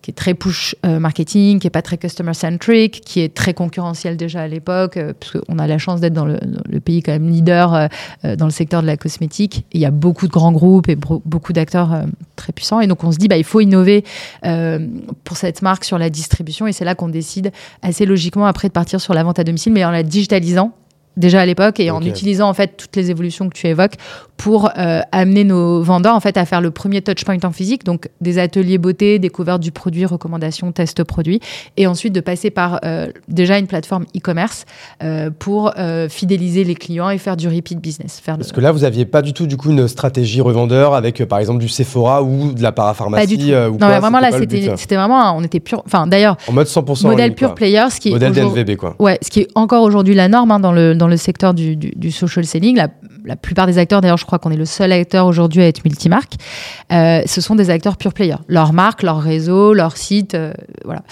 [0.00, 3.52] qui est très push euh, marketing, qui est pas très customer centric, qui est très
[3.52, 7.12] concurrentiel déjà à l'époque, euh, parce qu'on a la chance d'être dans, le, pays quand
[7.12, 7.90] même leader
[8.38, 9.66] dans le secteur de la cosmétique.
[9.74, 12.04] il y a beaucoup de grands groupes et beaucoup d'acteurs
[12.36, 12.80] très puissants.
[12.80, 14.04] Et donc on se dit, bah, il faut innover
[15.24, 16.66] pour cette marque sur la distribution.
[16.66, 19.74] Et c'est là qu'on décide assez logiquement après de partir sur la vente à domicile,
[19.74, 20.72] mais en la digitalisant
[21.18, 23.96] déjà à l'époque et en utilisant en fait toutes les évolutions que tu évoques
[24.38, 28.08] pour euh, amener nos vendeurs en fait à faire le premier touchpoint en physique, donc
[28.20, 31.40] des ateliers beauté, découverte du produit, recommandation, test produit,
[31.76, 34.64] et ensuite de passer par euh, déjà une plateforme e-commerce
[35.02, 35.74] euh, pour
[36.08, 38.20] fidéliser les clients et faire du repeat business.
[38.22, 41.24] Faire Parce que là, vous aviez pas du tout du coup une stratégie revendeur avec
[41.24, 43.26] par exemple du Sephora ou de la parapharmacie.
[43.26, 43.50] Pas du tout.
[43.50, 47.34] non, mais vraiment là, c'était vraiment, on était pur, enfin d'ailleurs, en mode 100% modèle
[47.34, 48.94] pure player, ce qui modèle DNVB quoi.
[49.00, 51.76] Ouais, ce qui est encore aujourd'hui la norme hein, dans le dans le secteur du,
[51.76, 52.76] du, social selling.
[52.76, 52.88] La,
[53.24, 55.84] la plupart des acteurs, d'ailleurs, je crois qu'on est le seul acteur aujourd'hui à être
[55.84, 56.34] multimarque,
[56.92, 58.36] euh, ce sont des acteurs pure player.
[58.48, 60.52] Leur marque, leur réseau, leur site, euh,
[60.84, 61.02] voilà,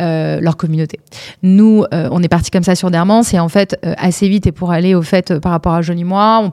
[0.00, 1.00] euh, leur communauté.
[1.42, 4.46] Nous, euh, on est parti comme ça sur Dermance et en fait, euh, assez vite
[4.46, 6.50] et pour aller au fait par rapport à Johnny Moi, on,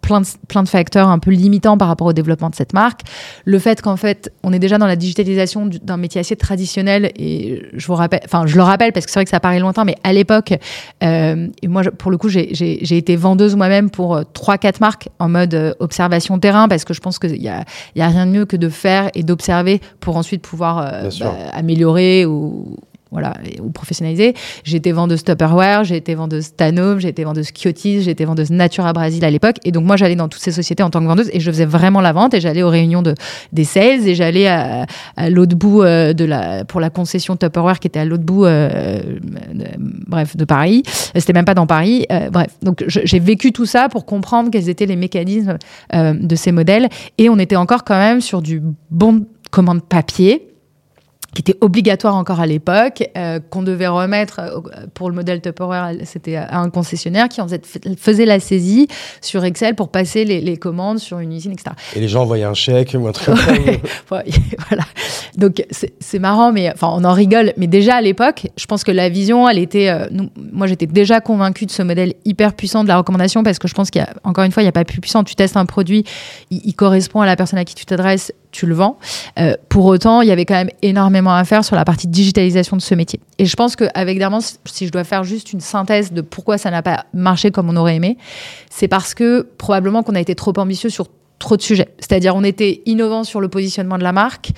[0.00, 3.00] plein de, plein de facteurs un peu limitants par rapport au développement de cette marque.
[3.44, 7.62] Le fait qu'en fait, on est déjà dans la digitalisation d'un métier assez traditionnel et
[7.72, 9.84] je vous rappelle, enfin, je le rappelle parce que c'est vrai que ça paraît lointain,
[9.84, 10.54] mais à l'époque,
[11.02, 15.08] euh, et moi, pour le coup, j'ai été vendeuse moi-même pour euh, trois, quatre marques
[15.18, 17.64] en mode euh, observation terrain parce que je pense qu'il y a,
[17.96, 21.34] y a rien de mieux que de faire et d'observer pour ensuite pouvoir euh, bah,
[21.52, 22.76] améliorer ou,
[23.14, 24.34] voilà, ou professionnaliser.
[24.64, 28.50] J'ai été vendeuse Tupperware, j'ai été vendeuse Stanov, j'ai été vendeuse Kyotis, j'ai été vendeuse
[28.50, 29.56] Natura Brasil à l'époque.
[29.64, 31.64] Et donc, moi, j'allais dans toutes ces sociétés en tant que vendeuse et je faisais
[31.64, 33.14] vraiment la vente et j'allais aux réunions de,
[33.52, 34.86] des sales et j'allais à,
[35.30, 39.00] l'autre bout euh, de la, pour la concession Tupperware qui était à l'autre bout, euh,
[40.08, 40.82] bref, de Paris.
[41.14, 42.06] C'était même pas dans Paris.
[42.10, 45.56] Euh, bref, donc j'ai vécu tout ça pour comprendre quels étaient les mécanismes
[45.92, 50.53] de ces modèles et on était encore quand même sur du bon commande papier
[51.34, 55.92] qui était obligatoire encore à l'époque, euh, qu'on devait remettre euh, pour le modèle Tupperware,
[56.04, 57.60] c'était à un concessionnaire qui en faisait,
[57.98, 58.88] faisait la saisie
[59.20, 61.70] sur Excel pour passer les, les, commandes sur une usine, etc.
[61.96, 63.80] Et les gens envoyaient un chèque ou un truc ouais,
[64.68, 64.84] voilà.
[65.36, 67.52] Donc c'est marrant, mais enfin on en rigole.
[67.56, 69.88] Mais déjà à l'époque, je pense que la vision, elle était.
[69.88, 73.58] Euh, nous, moi j'étais déjà convaincue de ce modèle hyper puissant de la recommandation parce
[73.58, 75.24] que je pense qu'il y a, encore une fois, il n'y a pas plus puissant.
[75.24, 76.04] Tu testes un produit,
[76.50, 78.98] il, il correspond à la personne à qui tu t'adresses, tu le vends.
[79.38, 82.76] Euh, pour autant, il y avait quand même énormément à faire sur la partie digitalisation
[82.76, 83.20] de ce métier.
[83.38, 86.70] Et je pense qu'avec Dermans, si je dois faire juste une synthèse de pourquoi ça
[86.70, 88.16] n'a pas marché comme on aurait aimé,
[88.70, 91.88] c'est parce que probablement qu'on a été trop ambitieux sur trop de sujets.
[91.98, 94.50] C'est-à-dire, on était innovant sur le positionnement de la marque,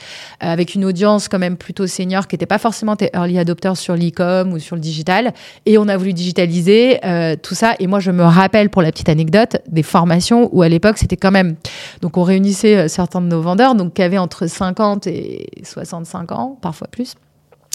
[0.42, 3.76] euh, avec une audience quand même plutôt senior qui n'était pas forcément des early adopters
[3.76, 5.32] sur l'e-com ou sur le digital.
[5.64, 7.74] Et on a voulu digitaliser euh, tout ça.
[7.80, 11.16] Et moi, je me rappelle, pour la petite anecdote, des formations où à l'époque, c'était
[11.16, 11.56] quand même.
[12.02, 16.32] Donc, on réunissait euh, certains de nos vendeurs, donc qui avaient entre 50 et 65
[16.32, 17.14] ans, parfois plus.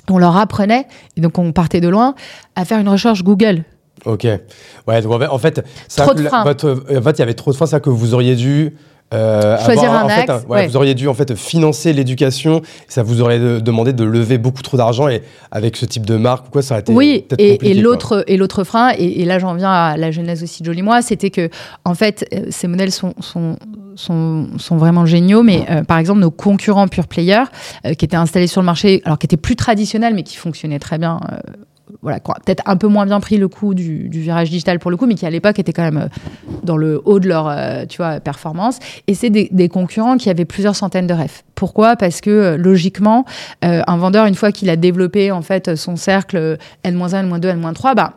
[0.09, 2.15] On leur apprenait, et donc on partait de loin,
[2.55, 3.63] à faire une recherche Google.
[4.05, 4.25] Ok.
[4.87, 6.43] Ouais, donc en fait, ça, trop de freins.
[6.43, 8.75] Votre, en fait, il y avait trop de freins, ça que vous auriez dû
[9.13, 10.25] euh, Choisir avoir, un axe.
[10.25, 10.67] Fait, ouais, ouais.
[10.67, 12.61] Vous auriez dû en fait financer l'éducation.
[12.87, 15.21] Ça vous aurait de, demandé de lever beaucoup trop d'argent et
[15.51, 17.25] avec ce type de marque ou quoi, ça aurait été oui.
[17.27, 20.63] peut-être Et, l'autre et l'autre frein, et, et là j'en viens à la genèse aussi
[20.63, 21.49] de Joli Moi, c'était que
[21.85, 23.57] en fait euh, ces modèles sont sont
[23.95, 27.43] sont, sont vraiment géniaux, mais euh, par exemple nos concurrents pure player
[27.85, 30.79] euh, qui étaient installés sur le marché, alors qui étaient plus traditionnels mais qui fonctionnaient
[30.79, 31.19] très bien.
[31.31, 31.37] euh,
[32.01, 35.05] voilà, peut-être un peu moins bien pris le coup du, virage digital pour le coup,
[35.05, 36.07] mais qui à l'époque était quand même euh,
[36.63, 38.79] dans le haut de leur, euh, tu vois, performance.
[39.07, 41.43] Et c'est des, concurrents qui avaient plusieurs centaines de refs.
[41.55, 41.95] Pourquoi?
[41.95, 43.25] Parce que euh, logiquement,
[43.61, 47.95] un vendeur, une fois qu'il a développé en fait son cercle euh, N-1, N-2, N-3,
[47.95, 48.13] bah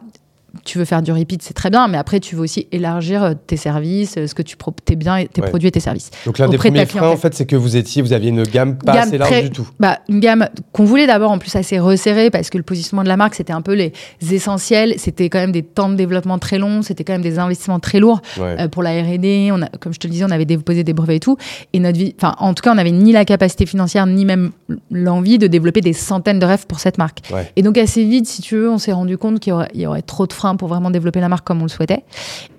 [0.64, 3.32] tu veux faire du repeat, c'est très bien, mais après tu veux aussi élargir euh,
[3.46, 5.48] tes services, euh, ce que tu pro tes biens, tes Ouais.
[5.48, 6.10] produits et tes services.
[6.26, 8.42] Donc l'un des de premiers freins, en fait, c'est que vous étiez, vous aviez une
[8.44, 9.68] gamme pas Gamme assez large très- du tout.
[9.80, 13.08] Bah, une gamme qu'on voulait d'abord en plus assez resserrée parce que le positionnement de
[13.08, 13.92] la marque c'était un peu les
[14.32, 17.80] essentiels, c'était quand même des temps de développement très longs, c'était quand même des investissements
[17.80, 18.56] très lourds Ouais.
[18.60, 19.50] euh, pour la R&D.
[19.80, 21.36] Comme je te le disais, on avait déposé des brevets et tout.
[21.72, 24.50] Et notre vie, enfin, en tout cas, on n'avait ni la capacité financière ni même
[24.90, 27.20] l'envie de développer des centaines de rêves pour cette marque.
[27.32, 27.50] Ouais.
[27.56, 30.02] Et donc assez vite, si tu veux, on s'est rendu compte qu'il y y aurait
[30.02, 32.04] trop de freins pour vraiment développer la marque comme on le souhaitait.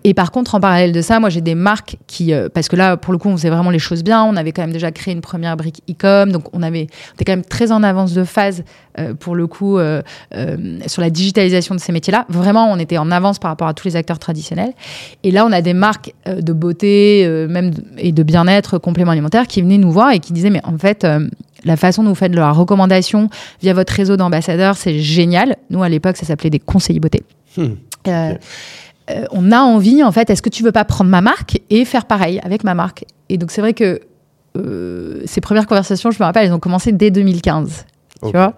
[0.04, 2.76] Et par contre, en parallèle de ça, moi j'ai des marques qui, euh, parce que
[2.76, 4.24] là, pour le coup, on faisait vraiment les choses bien.
[4.24, 7.26] On avait quand même déjà créé une première brique e-com, donc on avait, on était
[7.26, 8.64] quand même très en avance de phase
[9.00, 10.04] euh, pour le coup euh,
[10.86, 12.26] sur la digitalisation de ces métiers-là.
[12.30, 14.74] Vraiment, on était en avance par rapport à tous les acteurs traditionnels.
[15.24, 19.64] Et là, on a des marques de beauté, même et de bien-être, compléments alimentaires, qui
[19.64, 21.06] venaient nous voir et qui disaient, mais en fait.
[21.64, 23.28] la façon dont vous faites de la recommandation
[23.60, 25.56] via votre réseau d'ambassadeurs, c'est génial.
[25.72, 27.24] Nous, à l'époque, ça s'appelait des conseillers beauté.
[27.58, 27.76] Hmm.
[28.08, 28.34] Euh,
[29.12, 31.86] euh, on a envie, en fait, est-ce que tu veux pas prendre ma marque et
[31.86, 33.06] faire pareil avec ma marque?
[33.30, 34.00] Et donc, c'est vrai que
[34.58, 37.86] euh, ces premières conversations, je me rappelle, elles ont commencé dès 2015.
[38.22, 38.32] Ok.
[38.32, 38.54] Tu vois?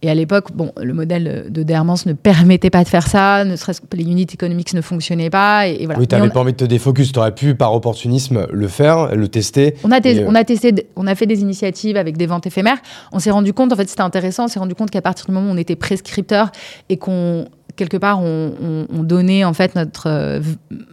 [0.00, 3.56] Et à l'époque, bon, le modèle de Dermans ne permettait pas de faire ça, ne
[3.56, 5.66] serait-ce que les units économiques ne fonctionnaient pas.
[5.66, 5.98] Et, et voilà.
[5.98, 7.10] Oui, t'avais on- pas envie de te défocus.
[7.10, 9.74] T'aurais pu, par opportunisme, le faire, le tester.
[9.82, 12.78] On a, tes- on a testé, on a fait des initiatives avec des ventes éphémères.
[13.10, 14.44] On s'est rendu compte, en fait, c'était intéressant.
[14.44, 16.52] On s'est rendu compte qu'à partir du moment où on était prescripteur
[16.88, 17.46] et qu'on
[17.78, 20.40] quelque part on, on- on donnait en fait notre euh,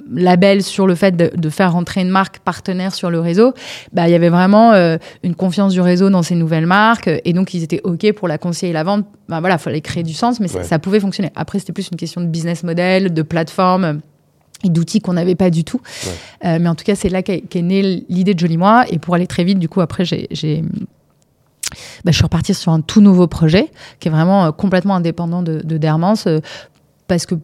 [0.09, 3.53] label sur le fait de, de faire rentrer une marque partenaire sur le réseau,
[3.91, 7.33] bah il y avait vraiment euh, une confiance du réseau dans ces nouvelles marques et
[7.33, 9.05] donc ils étaient ok pour la conseiller et la vente.
[9.27, 10.63] Bah voilà, fallait créer du sens, mais ça- Ouais.
[10.63, 11.31] ça pouvait fonctionner.
[11.35, 13.99] Après c'était plus une question de business model, de plateforme
[14.63, 15.81] et d'outils qu'on n'avait pas du tout.
[16.45, 18.85] Euh, mais en tout cas, c'est là qu'est née l'idée de Joli Moi.
[18.89, 20.27] Et pour aller très vite, du coup, après, j'ai,
[22.03, 23.69] bah, je suis repartie sur un tout nouveau projet
[23.99, 26.39] qui est vraiment euh, complètement indépendant de, de Dermans euh,
[27.07, 27.35] parce que,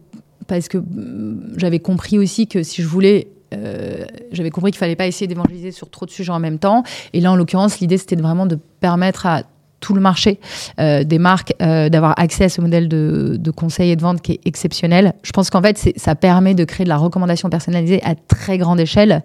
[0.46, 3.28] parce que mm, j'avais compris aussi que si je voulais.
[3.54, 6.82] euh, j'avais compris qu'il fallait pas essayer d'évangéliser sur trop de sujets en même temps.
[7.12, 9.42] Et là, en l'occurrence, l'idée, c'était vraiment de permettre à
[9.82, 10.38] tout le marché
[10.80, 14.22] euh, des marques euh, d'avoir accès à ce modèle de, de conseil et de vente
[14.22, 15.12] qui est exceptionnel.
[15.22, 18.80] Je pense qu'en fait, ça permet de créer de la recommandation personnalisée à très grande
[18.80, 19.22] échelle,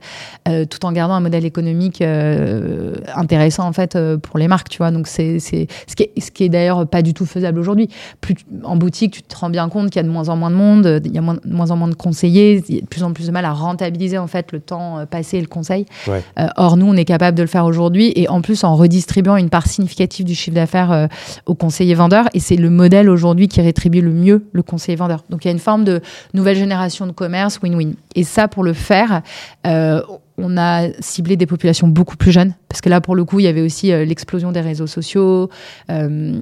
[0.48, 4.70] euh, tout en gardant un modèle économique intéressant en fait pour les marques.
[4.70, 5.50] Tu vois, donc c'est ce
[5.96, 7.89] qui est, ce qui est d'ailleurs pas du tout faisable aujourd'hui.
[8.20, 10.50] Plus en boutique, tu te rends bien compte qu'il y a de moins en moins
[10.50, 12.82] de monde, il y a moins, de moins en moins de conseillers, il y a
[12.82, 15.48] de plus en plus de mal à rentabiliser en fait le temps passé et le
[15.48, 15.86] conseil.
[16.08, 16.24] Ouais.
[16.58, 19.50] Or, nous, on est capable de le faire aujourd'hui et en plus en redistribuant une
[19.50, 21.08] part significative du chiffre d'affaires euh,
[21.46, 22.28] aux conseillers vendeurs.
[22.34, 25.24] Et c'est le modèle aujourd'hui qui rétribue le mieux le conseiller vendeur.
[25.30, 26.02] Donc, il y a une forme de
[26.34, 27.94] nouvelle génération de commerce win-win.
[28.16, 29.22] Et ça, pour le faire,
[29.66, 30.02] euh,
[30.38, 33.44] on a ciblé des populations beaucoup plus jeunes parce que là, pour le coup, il
[33.44, 35.50] y avait aussi euh, l'explosion des réseaux sociaux.
[35.90, 36.40] euh,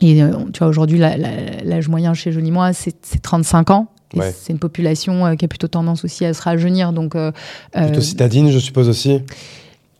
[0.00, 0.20] et
[0.52, 3.86] tu vois, aujourd'hui, la- la- l'âge moyen chez Joli Moi, c'est c'est 35 ans.
[4.14, 4.32] Ouais.
[4.36, 6.92] C'est une population qui a plutôt tendance aussi à se rajeunir.
[6.92, 7.16] Donc,
[7.72, 9.20] Plutôt citadine, je suppose aussi.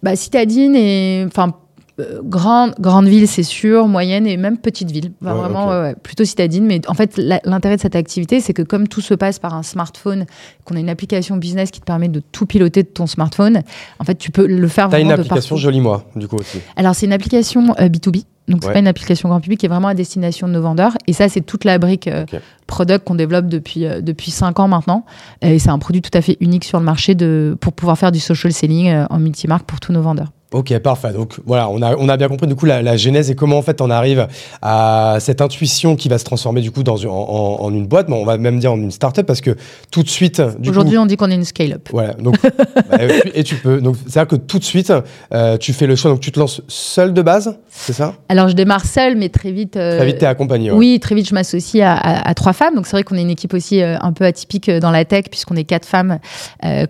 [0.03, 1.55] bah, citadine et enfin
[2.00, 5.12] euh, grande, grande ville, c'est sûr, moyenne et même petite ville.
[5.22, 6.64] Enfin, Ouais, vraiment, ouais, plutôt citadine.
[6.66, 9.62] Mais en fait, l'intérêt de cette activité, c'est que comme tout se passe par un
[9.62, 10.26] smartphone,
[10.64, 13.62] qu'on a une application business qui te permet de tout piloter de ton smartphone,
[13.98, 15.57] en fait, tu peux le faire T'as une application.
[15.57, 16.59] Joli Moi, du coup aussi.
[16.76, 18.24] Alors, c'est une application euh, B2B.
[18.46, 18.72] Donc, c'est Ouais.
[18.74, 20.92] pas une application grand public qui est vraiment à destination de nos vendeurs.
[21.07, 22.26] Et ça, c'est toute la brique euh,
[22.66, 25.07] product qu'on développe depuis, euh, depuis 5 ans maintenant.
[25.40, 28.12] Et c'est un produit tout à fait unique sur le marché de, pour pouvoir faire
[28.12, 30.30] du social selling euh, en multimarque pour tous nos vendeurs.
[30.54, 31.12] Ok, parfait.
[31.12, 33.58] Donc voilà, on a, on a bien compris du coup la, la genèse et comment
[33.58, 34.28] en fait on arrive
[34.62, 38.08] à cette intuition qui va se transformer du coup dans en, en- en une boîte,
[38.08, 39.56] mais on va même dire en une startup parce que
[39.90, 41.88] tout de suite, Aujourd'hui, on dit qu'on est une scale-up.
[41.92, 42.14] voilà.
[42.14, 42.36] Donc
[42.90, 42.98] bah,
[43.34, 43.80] et tu peux.
[43.80, 44.92] Donc c'est à dire que tout de suite,
[45.32, 46.10] euh, tu fais le choix.
[46.12, 48.14] Donc tu te lances seul de base, c'est ça?
[48.28, 49.76] Alors, je démarre seule, mais très vite.
[49.76, 50.70] euh, Très vite, t'es accompagné.
[50.70, 50.76] ouais.
[50.78, 52.74] Oui, très vite, je m'associe à, à- à trois femmes.
[52.76, 55.24] Donc, c'est vrai qu'on est une équipe aussi euh, un peu atypique dans la tech,
[55.30, 56.18] puisqu'on est quatre femmes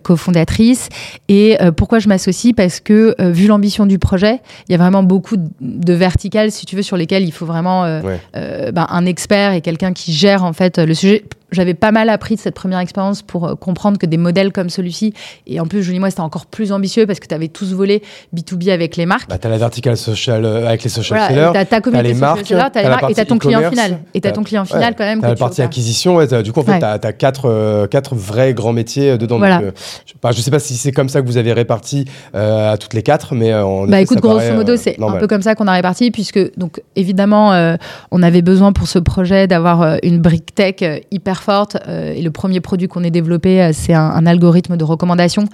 [0.03, 0.89] cofondatrices.
[1.29, 2.55] Et pourquoi je m'associe?
[2.57, 6.75] Parce que, vu l'ambition du projet, il y a vraiment beaucoup de- verticales, si tu
[6.77, 8.21] veux, sur lesquelles il faut vraiment euh, Ouais.
[8.37, 11.25] euh, ben, un expert et quelqu'un qui gère en fait le sujet.
[11.55, 14.69] J'avais pas mal appris de cette première expérience pour euh, comprendre que des modèles comme
[14.71, 15.15] celui-ci,
[15.47, 18.03] et en plus, Julie, moi, c'était encore plus ambitieux parce que tu avais tous volé
[18.35, 19.29] B2B avec les marques.
[19.29, 21.51] Bah, t'as la verticale social euh, avec les social Voilà, sellers.
[21.53, 23.99] t'as ta communauté les marques, t'as t'as les marques et t'as partie ton client final.
[24.15, 25.21] Et t'as ton client final ouais, quand même.
[25.21, 26.79] T'as que la tu partie acquisition, ouais, du coup, en fait, Ouais.
[26.81, 29.39] t'as as quatre, euh, quatre vrais grands métiers dedans.
[29.39, 29.59] Voilà.
[29.59, 32.77] Donc, euh, je, je sais pas si c'est comme ça que vous avez réparti à
[32.79, 35.55] toutes les quatre, mais en Bah effet, écoute, grosso modo, c'est un peu comme ça
[35.55, 37.77] qu'on a réparti, puisque donc évidemment,
[38.11, 40.77] on avait besoin pour ce projet d'avoir une brique tech
[41.11, 41.77] hyper forte.
[41.89, 45.45] euh, et le premier produit qu'on ait développé, euh, c'est un, un algorithme de recommandation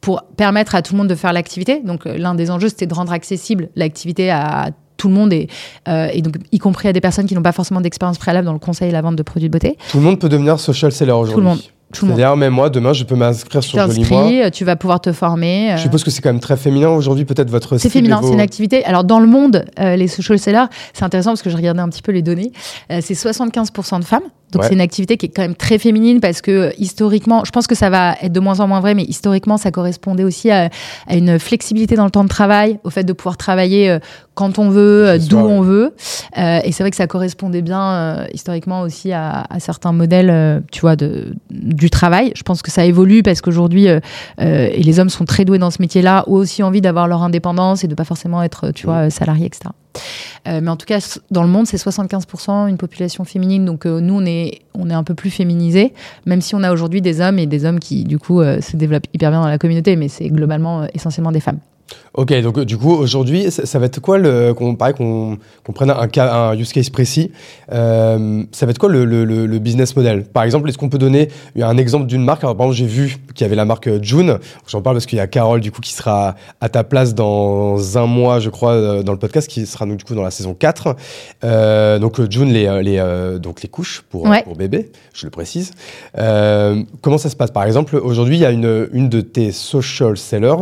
[0.00, 1.80] pour permettre à tout le monde de faire l'activité.
[1.84, 5.46] Donc euh, l'un des enjeux, c'était de rendre accessible l'activité à tout le monde et,
[5.88, 8.52] euh, et donc y compris à des personnes qui n'ont pas forcément d'expérience préalable dans
[8.52, 9.76] le conseil et la vente de produits de beauté.
[9.90, 11.36] Tout le monde peut devenir social seller aujourd'hui.
[11.44, 11.60] le monde.
[11.92, 12.18] Tout le monde.
[12.18, 15.72] C'est-à-dire, même moi, demain, je peux m'inscrire sur t'inscris, euh, tu vas pouvoir te former.
[15.72, 18.28] euh, Je suppose que c'est quand même très féminin aujourd'hui, peut-être votre C'est féminin, vos-
[18.28, 18.84] c'est une activité.
[18.84, 21.88] Alors dans le monde, euh, les social sellers, c'est intéressant parce que je regardais un
[21.88, 22.52] petit peu les données.
[22.92, 24.22] Euh, c'est 75% de femmes.
[24.50, 24.68] Donc Ouais.
[24.68, 27.66] c'est une activité qui est quand même très féminine parce que euh, historiquement, je pense
[27.66, 30.70] que ça va être de moins en moins vrai, mais historiquement, ça correspondait aussi à,
[31.06, 33.98] à une flexibilité dans le temps de travail, au fait de pouvoir travailler euh,
[34.34, 35.94] quand on veut, euh, d'où on veut.
[36.38, 40.30] Euh, et c'est vrai que ça correspondait bien euh, historiquement aussi à, à certains modèles,
[40.30, 41.34] euh, tu vois, de,
[41.78, 42.32] du travail.
[42.36, 44.00] Je pense que ça évolue parce qu'aujourd'hui, euh,
[44.40, 47.22] euh, et les hommes sont très doués dans ce métier-là, ont aussi envie d'avoir leur
[47.22, 49.70] indépendance et de pas forcément être, tu vois, salarié, etc.
[50.46, 50.98] Euh, mais en tout cas,
[51.30, 53.64] dans le monde, c'est 75% une population féminine.
[53.64, 55.92] Donc euh, nous, on est, on est un peu plus féminisé,
[56.26, 58.76] même si on a aujourd'hui des hommes et des hommes qui, du coup, euh, se
[58.76, 61.58] développent hyper bien dans la communauté, mais c'est globalement essentiellement des femmes.
[62.14, 64.52] Ok, donc euh, du coup, aujourd'hui, ça, ça va être quoi le.
[64.54, 67.30] Qu'on, pareil, qu'on, qu'on prenne un, cas, un use case précis.
[67.72, 70.24] euh, ça va être quoi le, le- le- le business model?
[70.24, 71.28] Par exemple, est-ce qu'on peut donner
[71.60, 72.42] un exemple d'une marque?
[72.44, 74.38] Alors, par exemple, j'ai vu qu'il y avait la marque euh, June.
[74.66, 77.96] J'en parle parce qu'il y a Carole, du coup, qui sera à ta place dans
[77.98, 80.54] un mois, je crois, dans le podcast, qui sera donc, du coup dans la saison
[80.54, 80.96] 4.
[81.44, 84.42] Euh, donc, June, les, les, euh, donc, les couches pour, Ouais.
[84.42, 85.70] pour bébé, je le précise.
[86.14, 87.50] Comment ça se passe?
[87.50, 90.56] Par exemple, aujourd'hui, il y a une, une de tes social sellers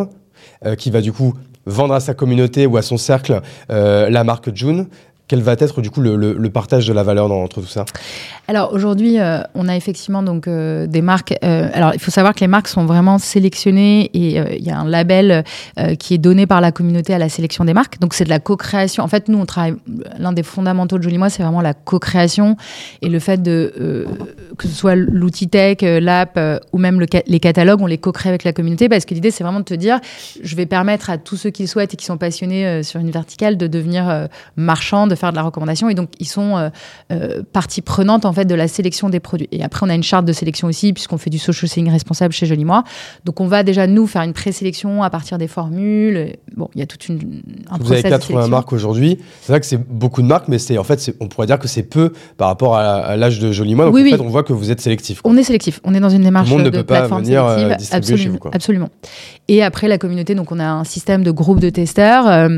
[0.78, 1.34] qui va du coup
[1.66, 4.86] vendre à sa communauté ou à son cercle euh, la marque June.
[5.28, 7.84] Quel va être du coup le, partage de la valeur entre tout ça?
[8.46, 11.34] Alors aujourd'hui, euh, on a effectivement donc euh, des marques.
[11.42, 14.78] euh, alors il faut savoir que les marques sont vraiment sélectionnées et il y a
[14.78, 15.42] un label
[15.98, 17.98] qui est donné par la communauté à la sélection des marques.
[17.98, 19.02] Donc c'est de la co-création.
[19.02, 19.74] En fait, nous on travaille.
[20.18, 22.56] L'un des fondamentaux de Jolie Moi, c'est vraiment la co-création
[23.02, 24.06] et le fait de
[24.56, 26.38] que ce soit l'outil tech, l'app
[26.72, 29.60] ou même les catalogues, on les co-crée avec la communauté parce que l'idée c'est vraiment
[29.60, 29.98] de te dire,
[30.42, 33.10] je vais permettre à tous ceux qui le souhaitent et qui sont passionnés sur une
[33.10, 36.68] verticale de devenir marchands, faire de la recommandation et donc ils sont euh,
[37.12, 39.48] euh, partie prenante en fait de la sélection des produits.
[39.52, 42.32] Et après on a une charte de sélection aussi puisqu'on fait du social selling responsable
[42.32, 42.84] chez Joli Moi.
[43.24, 46.36] Donc on va déjà nous faire une présélection à partir des formules.
[46.56, 48.48] Bon, il y a toute une un Vous avez process de 80 sélection.
[48.50, 49.18] marques aujourd'hui.
[49.42, 51.68] C'est vrai que c'est beaucoup de marques, mais c'est en fait, on pourrait dire que
[51.68, 53.86] c'est peu par rapport à, à l'âge de Joli Moi.
[53.86, 54.10] Donc Oui, en oui.
[54.12, 55.20] fait, on voit que vous êtes sélectif.
[55.22, 55.30] quoi.
[55.30, 55.80] On est sélectif.
[55.84, 57.76] On est dans une démarche monde ne peut pas venir, euh, sélective.
[57.78, 58.50] distribuer absolument, chez vous, quoi.
[58.54, 58.88] absolument.
[59.48, 62.48] Et après la communauté, donc on a un système de groupe de testeurs euh,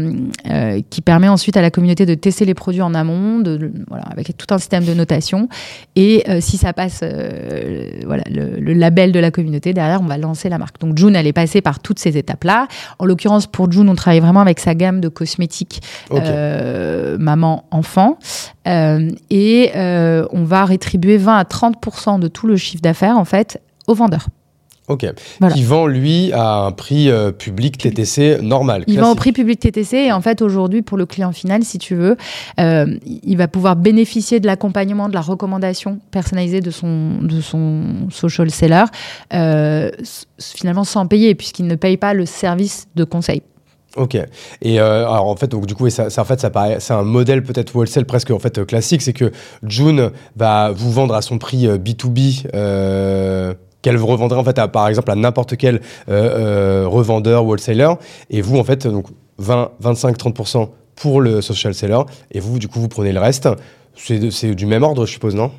[0.50, 3.72] euh, qui permet ensuite à la communauté de tester les produits en amont, de, de-
[3.88, 5.48] voilà, avec tout un système de notation.
[5.96, 10.06] Et euh, si ça passe, euh, voilà, le, le label de la communauté derrière, on
[10.06, 10.80] va lancer la marque.
[10.80, 12.68] Donc June, elle est passée par toutes ces étapes-là.
[12.98, 18.18] En l'occurrence, pour June, on travaille vraiment avec sa gamme de cosmétiques euh, maman enfant
[18.66, 23.24] Euh, et euh, on va rétribuer 20 à 30% de tout le chiffre d'affaires en
[23.24, 24.26] fait aux vendeurs.
[24.88, 25.06] Ok.
[25.40, 25.54] Voilà.
[25.54, 28.84] Qui vend lui à un prix euh, public TTC normal.
[28.86, 31.78] Il va au prix public TTC et en fait aujourd'hui pour le client final, si
[31.78, 32.16] tu veux,
[32.58, 38.08] euh, il va pouvoir bénéficier de l'accompagnement, de la recommandation personnalisée de son de son
[38.10, 38.84] social seller,
[39.34, 39.90] euh,
[40.40, 43.42] finalement sans payer puisqu'il ne paye pas le service de conseil.
[43.96, 44.16] Ok.
[44.62, 46.92] Et euh, alors en fait, donc du coup, ça, ça, en fait, ça paraît, c'est
[46.92, 51.22] un modèle peut-être wholesale presque en fait classique, c'est que June va vous vendre à
[51.22, 52.46] son prix euh, B2B.
[52.54, 55.82] Euh, qu'elle revendrait en fait à, par exemple à n'importe quel euh,
[56.84, 57.92] euh, revendeur ou wholesaler
[58.30, 59.06] et vous en fait donc
[59.38, 62.00] 20 25 30% pour le social seller
[62.32, 63.48] et vous du coup vous prenez le reste
[63.94, 65.50] c'est du même ordre je suppose non?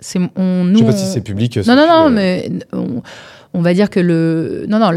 [0.00, 0.74] C'est on, nous.
[0.74, 3.00] je sais pas on- si c'est public Non, non, non, mais on,
[3.54, 4.66] on va dire que le.
[4.68, 4.90] Non, non,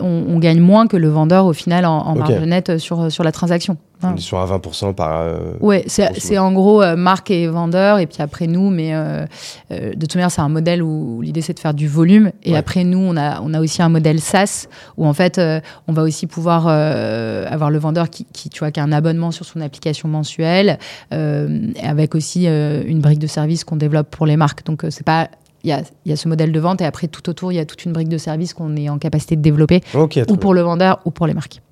[0.00, 2.18] on, on gagne moins que le vendeur au final en, en Ok.
[2.30, 3.76] marge nette sur, sur la transaction.
[4.04, 4.14] On Hein.
[4.16, 8.06] est sur un 20% par euh, Ouais, c'est en gros euh, marque et vendeur, et
[8.06, 9.24] puis après nous, mais euh,
[9.70, 12.30] euh, de toute manière, c'est un modèle où, l'idée c'est de faire du volume.
[12.42, 12.58] Et Ouais.
[12.58, 15.40] après nous, on a, on a aussi un modèle SaaS où en fait,
[15.88, 19.30] on va aussi pouvoir avoir le vendeur qui, qui, tu vois, qui a un abonnement
[19.30, 20.78] sur son application mensuelle,
[21.10, 24.64] avec aussi une brique de service qu'on développe pour les marques.
[24.66, 25.28] Donc, c'est pas.
[25.66, 27.54] Il y a, il y a ce modèle de vente et après tout autour, il
[27.54, 30.24] y a toute une brique de service qu'on est en capacité de développer, ou bien.
[30.26, 31.62] pour le vendeur ou pour les marques.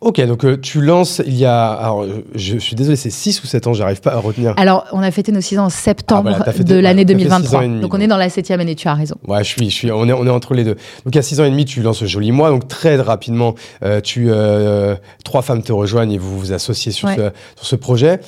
[0.00, 3.42] Ok donc euh, tu lances il y a alors euh, je suis désolé c'est 6
[3.44, 5.70] ou 7 ans j'arrive pas à retenir Alors, on a fêté nos 6 ans en
[5.70, 7.64] septembre Ah, voilà, t'as fêté- de l'année voilà, t'as fait six ans 2023.
[7.64, 9.14] et demi, donc, on est dans la septième année, tu as raison.
[9.28, 10.76] Ouais, je suis, je suis, on est, on est entre les deux.
[11.04, 12.48] Donc à 6 ans et demi, tu lances Joli Moi.
[12.50, 17.08] Donc très rapidement, euh, tu, euh, trois femmes te rejoignent et vous vous associez sur,
[17.08, 17.16] Ouais.
[17.16, 18.20] ce, sur ce projet.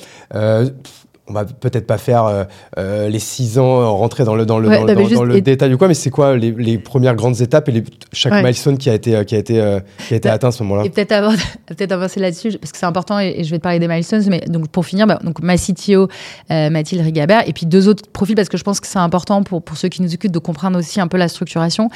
[1.33, 2.43] On va peut-être pas faire euh,
[2.77, 5.01] euh, les 6 ans, euh, rentrer dans le, dans le, Ouais, dans, non, mais dans-
[5.01, 7.69] juste- dans le et- détail ou quoi, mais c'est quoi les, les premières grandes étapes
[7.69, 8.41] et les, chaque Ouais.
[8.43, 10.85] milestone qui a été, qui a été, qui a été atteint à ce moment-là?
[10.85, 11.33] Et peut-être avant,
[11.89, 14.23] avancer là-dessus, parce que c'est important et, et je vais te parler des milestones.
[14.29, 16.07] Mais donc pour finir, bah, donc ma CTO,
[16.51, 19.43] euh, Mathilde Rigabert, et puis deux autres profils, parce que je pense que c'est important
[19.43, 21.89] pour, pour ceux qui nous écoutent de comprendre aussi un peu la structuration.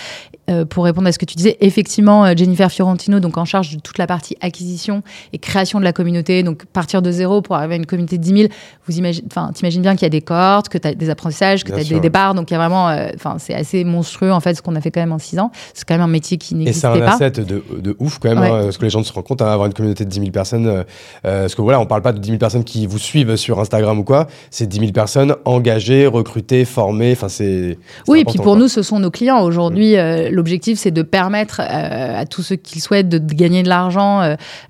[0.49, 3.81] Euh, pour répondre à ce que tu disais, effectivement, Jennifer Fiorentino, donc en charge de
[3.81, 7.73] toute la partie acquisition et création de la communauté, donc partir de zéro pour arriver
[7.73, 8.47] à une communauté de 10 000,
[8.87, 11.63] vous imaginez, enfin, t'imagines bien qu'il y a des cohortes, que tu as des apprentissages,
[11.63, 14.31] que tu as des départs, donc il y a vraiment, euh, enfin, c'est assez monstrueux
[14.31, 15.51] en fait ce qu'on a fait quand même en 6 ans.
[15.73, 17.13] C'est quand même un métier qui Et c'est un pas.
[17.13, 18.49] asset de, de ouf quand même, Ouais.
[18.49, 20.31] hein, parce que les gens se rendent compte, hein, avoir une communauté de 10 000
[20.31, 20.83] personnes, euh,
[21.25, 23.59] euh, parce que voilà, on parle pas de 10 000 personnes qui vous suivent sur
[23.59, 27.77] Instagram ou quoi, c'est 10 000 personnes engagées, recrutées, formées, enfin c'est...
[28.07, 28.55] Oui, et puis pour quoi.
[28.55, 28.59] Mm.
[28.59, 29.41] nous, ce sont nos clients.
[29.41, 33.63] Aujourd'hui, euh, l'objectif, c'est de permettre à tous ceux qui le souhaitent de, de gagner
[33.63, 34.21] de l'argent,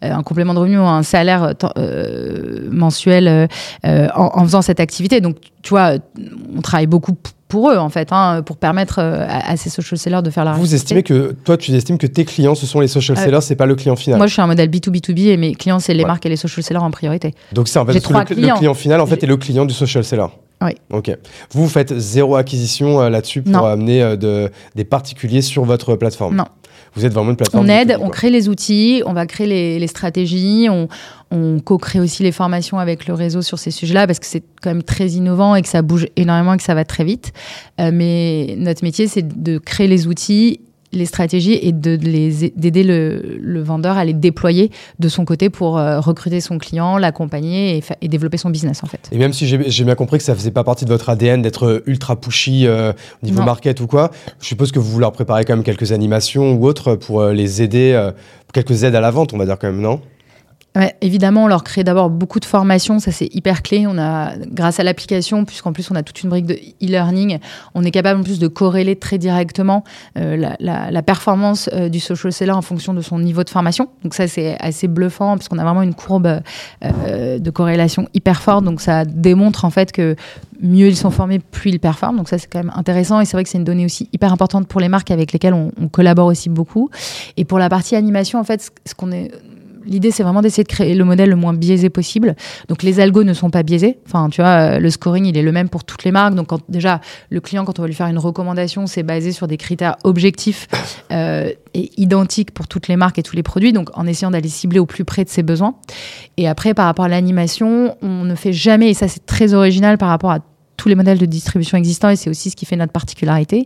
[0.02, 1.54] un complément de revenu ou un salaire
[2.72, 3.48] mensuel
[3.84, 5.19] en, en faisant cette activité.
[5.19, 5.93] Donc, tu vois,
[6.56, 7.13] on travaille beaucoup
[7.47, 10.43] pour eux, en fait, hein, pour permettre euh, à, à ces social sellers de faire
[10.45, 13.21] la Vous estimez que, toi tu estimes que tes clients, ce sont les social Euh,
[13.23, 14.17] sellers, c'est pas le client final?
[14.17, 16.08] Moi, je suis un modèle B2B2B et mes clients, c'est les Ouais.
[16.08, 17.34] marques et les social sellers en priorité.
[17.54, 18.00] Donc c'est en fait le,
[18.36, 20.28] le client final en fait est le client du social seller.
[20.62, 20.71] Oui.
[20.91, 21.10] Ok.
[21.52, 23.65] Vous, vous faites zéro acquisition euh, là-dessus pour Non.
[23.65, 26.36] amener euh, de, des particuliers sur votre plateforme?
[26.36, 26.45] Non.
[26.95, 27.65] Vous êtes vraiment une plateforme.
[27.65, 30.88] On aide, B2B, on crée les outils, on va créer les, les stratégies, on,
[31.31, 34.69] on co-crée aussi les formations avec le réseau sur ces sujets-là parce que c'est quand
[34.69, 37.33] même très innovant et que ça bouge énormément et que ça va très vite.
[37.79, 40.61] Euh, mais notre métier, c'est de créer les outils
[40.93, 45.49] les stratégies et de les d'aider le, le vendeur à les déployer de son côté
[45.49, 49.09] pour euh, recruter son client, l'accompagner et, développer son business en fait.
[49.11, 51.83] Et même si j'ai bien compris que ça faisait pas partie de votre ADN d'être
[51.85, 53.45] ultra pushy euh, au niveau Non.
[53.45, 56.95] market ou quoi, je suppose que vous leur préparez quand même quelques animations ou autres
[56.95, 58.11] pour euh, les aider, euh,
[58.53, 60.01] quelques aides à la vente, on va dire quand même, non?
[60.77, 63.87] Ouais, évidemment, on leur crée d'abord beaucoup de formations, ça c'est hyper clé.
[63.87, 67.39] On a, grâce à l'application, puisqu'en plus on a toute une brique de e-learning,
[67.73, 69.83] on est capable en plus de corréler très directement
[70.17, 73.49] euh, la, la- la performance euh, du social seller en fonction de son niveau de
[73.49, 73.89] formation.
[74.03, 76.41] Donc ça c'est assez bluffant parce qu'on a vraiment une courbe
[76.83, 78.63] euh, de corrélation hyper forte.
[78.63, 80.15] Donc ça démontre en fait que
[80.61, 82.17] mieux ils sont formés, plus ils performent.
[82.17, 84.31] Donc ça c'est quand même intéressant et c'est vrai que c'est une donnée aussi hyper
[84.31, 86.91] importante pour les marques avec lesquelles on, on collabore aussi beaucoup.
[87.35, 89.31] Et pour la partie animation, en fait, ce qu'on est
[89.88, 92.36] L'idée, c'est vraiment d'essayer de créer le modèle le moins biaisé possible.
[92.67, 94.00] Donc, les algos ne sont pas biaisés.
[94.06, 96.36] Enfin, tu vois, euh, le scoring, il est le même pour toutes les marques.
[96.36, 99.47] Donc, quand, déjà, le client, quand on va lui faire une recommandation, c'est basé sur
[99.47, 100.67] des critères objectifs
[101.12, 103.73] euh, et identiques pour toutes les marques et tous les produits.
[103.73, 105.76] Donc, en essayant d'aller cibler au plus près de ses besoins.
[106.38, 109.97] Et après, par rapport à l'animation, on ne fait jamais, et ça, c'est très original
[109.97, 110.39] par rapport à
[110.88, 113.65] tous les modèles de distribution existants et c'est aussi ce qui fait notre particularité,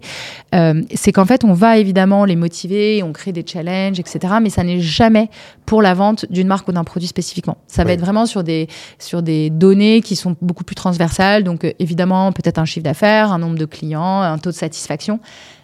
[0.55, 4.33] euh, c'est qu'en fait on va évidemment les motiver, on crée des challenges, etc.
[4.41, 5.29] Mais ça n'est jamais
[5.67, 7.57] pour la vente d'une marque ou d'un produit spécifiquement.
[7.67, 7.93] Ça va Ouais.
[7.93, 11.43] être vraiment sur des sur des données qui sont beaucoup plus transversales.
[11.43, 15.19] Donc euh, évidemment peut-être un chiffre d'affaires, un nombre de clients, un taux de satisfaction.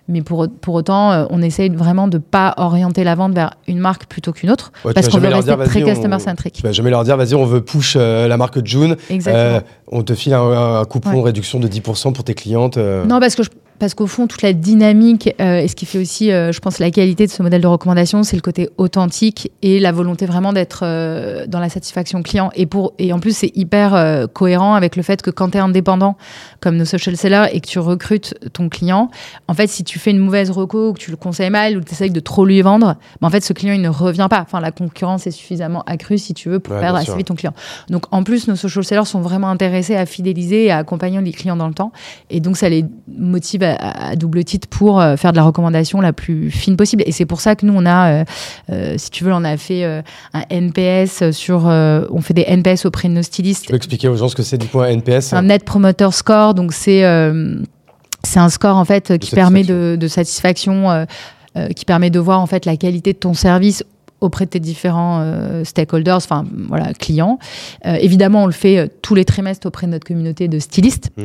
[0.10, 3.56] Mais pour, pour autant, euh, on essaye vraiment de ne pas orienter la vente vers
[3.68, 6.54] une marque plutôt qu'une autre, Ouais, parce qu'on veut rester dire, très customer-centric.
[6.54, 9.56] Tu vas jamais leur dire, vas-y, on veut push euh, la marque June, Exactement.
[9.56, 9.60] euh,
[9.92, 11.24] on te file un, un coupon Ouais.
[11.24, 12.78] réduction de 10% pour tes clientes.
[12.78, 13.06] euh.
[13.06, 13.50] Non, parce que je-
[13.80, 16.80] parce qu'au fond, toute la dynamique euh, et ce qui fait aussi, euh, je pense,
[16.80, 20.54] la qualité de ce modèle de recommandation, c'est le côté authentique et la volonté vraiment
[20.54, 22.50] d'être euh, dans la satisfaction client.
[22.56, 25.62] Et, pour, et en plus, c'est hyper cohérent avec le fait que quand tu es
[25.62, 26.18] indépendant,
[26.60, 29.10] comme nos social sellers, et que tu recrutes ton client,
[29.48, 31.82] en fait, si tu fais une mauvaise reco, ou que tu le conseilles mal, ou
[31.82, 34.28] que tu essayes de trop lui vendre, ben, en fait, ce client, il ne revient
[34.30, 34.42] pas.
[34.42, 37.36] Enfin, la concurrence est suffisamment accrue, si tu veux, pour Ouais, perdre assez vite ton
[37.36, 37.54] client.
[37.90, 41.32] Donc, en plus, nos social sellers sont vraiment intéressés à fidéliser et à accompagner les
[41.32, 41.92] clients dans le temps.
[42.30, 46.02] Et donc, ça les motive à, à double titre pour euh, faire de la recommandation
[46.02, 47.04] la plus fine possible.
[47.06, 48.26] Et c'est pour ça que nous, on a, euh,
[48.72, 53.08] euh, si tu veux, on a fait un NPS sur, on fait des NPS auprès
[53.08, 53.66] de nos stylistes.
[53.66, 56.10] Tu peux expliquer aux gens ce que c'est du point NPS C'est un Net Promoter
[56.12, 57.04] Score, donc c'est
[58.28, 61.06] c'est un score en fait qui permet de, de satisfaction, euh,
[61.56, 63.84] euh, qui permet de voir en fait la qualité de ton service
[64.20, 67.38] auprès de tes différents euh, stakeholders, enfin voilà, clients.
[67.86, 71.12] Euh, évidemment, on le fait euh, tous les trimestres auprès de notre communauté de stylistes
[71.18, 71.24] Mm.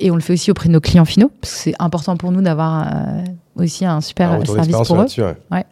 [0.00, 2.32] Et on le fait aussi auprès de nos clients finaux parce que c'est important pour
[2.32, 2.86] nous d'avoir
[3.56, 4.98] aussi un super Un service pour eux.
[4.98, 5.64] là-dessus, ouais.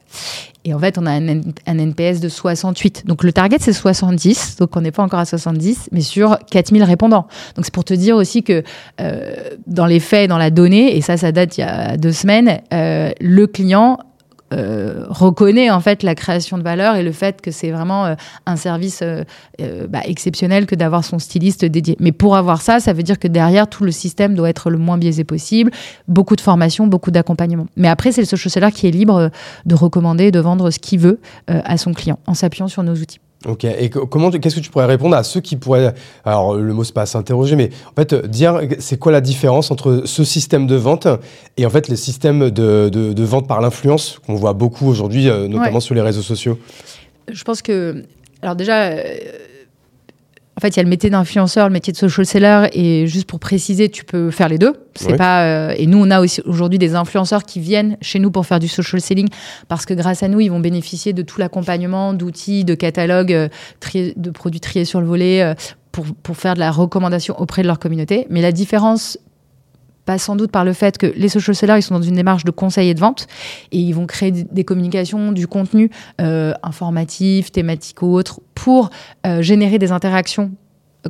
[0.64, 3.06] Et en fait, on a un, un NPS de 68.
[3.06, 4.56] Donc le target, c'est 70.
[4.56, 7.26] Donc on n'est pas encore à 70, mais sur 4000 répondants.
[7.56, 8.62] Donc c'est pour te dire aussi que
[9.66, 12.60] dans les faits, dans la donnée, et ça, ça date il y a deux semaines,
[12.70, 13.98] le client
[14.52, 18.14] euh, reconnaît en fait la création de valeur et le fait que c'est vraiment euh,
[18.46, 19.24] un service euh,
[19.88, 21.96] bah, exceptionnel que d'avoir son styliste dédié.
[22.00, 24.78] Mais pour avoir ça, ça veut dire que derrière tout le système doit être le
[24.78, 25.70] moins biaisé possible,
[26.08, 27.66] beaucoup de formation, beaucoup d'accompagnement.
[27.76, 29.30] Mais après, c'est le social seller qui est libre
[29.66, 33.20] de recommander, de vendre ce qu'il veut à son client en s'appuyant sur nos outils.
[33.46, 33.64] Ok.
[33.64, 36.84] Et co- comment, qu'est-ce que tu pourrais répondre à ceux qui pourraient, alors le mot
[36.84, 40.76] c'est pas s'interroger, mais en fait dire c'est quoi la différence entre ce système de
[40.76, 41.06] vente
[41.56, 45.28] et en fait les systèmes de, de, de vente par l'influence qu'on voit beaucoup aujourd'hui,
[45.28, 45.80] euh, notamment Ouais.
[45.80, 46.58] sur les réseaux sociaux?
[47.30, 48.04] Je pense que,
[48.42, 49.02] alors déjà, euh,
[50.56, 53.26] en fait, il y a le métier d'influenceur, le métier de social seller, et juste
[53.26, 54.74] pour préciser, tu peux faire les deux.
[54.94, 55.44] C'est pas.
[55.44, 58.60] euh, et nous, on a aussi aujourd'hui des influenceurs qui viennent chez nous pour faire
[58.60, 59.28] du social selling,
[59.68, 63.48] parce que grâce à nous, ils vont bénéficier de tout l'accompagnement, d'outils, de catalogues, euh,
[63.80, 65.54] triés- de produits triés sur le volet, euh,
[65.90, 68.26] pour, pour faire de la recommandation auprès de leur communauté.
[68.28, 69.18] Mais la différence
[70.04, 72.44] passe sans doute par le fait que les social sellers, ils sont dans une démarche
[72.44, 73.26] de conseil et de vente
[73.70, 75.90] et ils vont créer des- communications, du contenu
[76.20, 78.90] euh, informatif, thématique ou autre pour
[79.26, 80.50] euh, générer des interactions.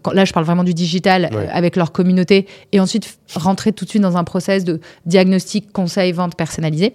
[0.02, 1.36] Quand- là, je parle vraiment du digital Ouais.
[1.38, 5.70] euh, avec leur communauté et ensuite rentrer tout de suite dans un process de diagnostic,
[5.70, 6.94] conseil, vente personnalisé.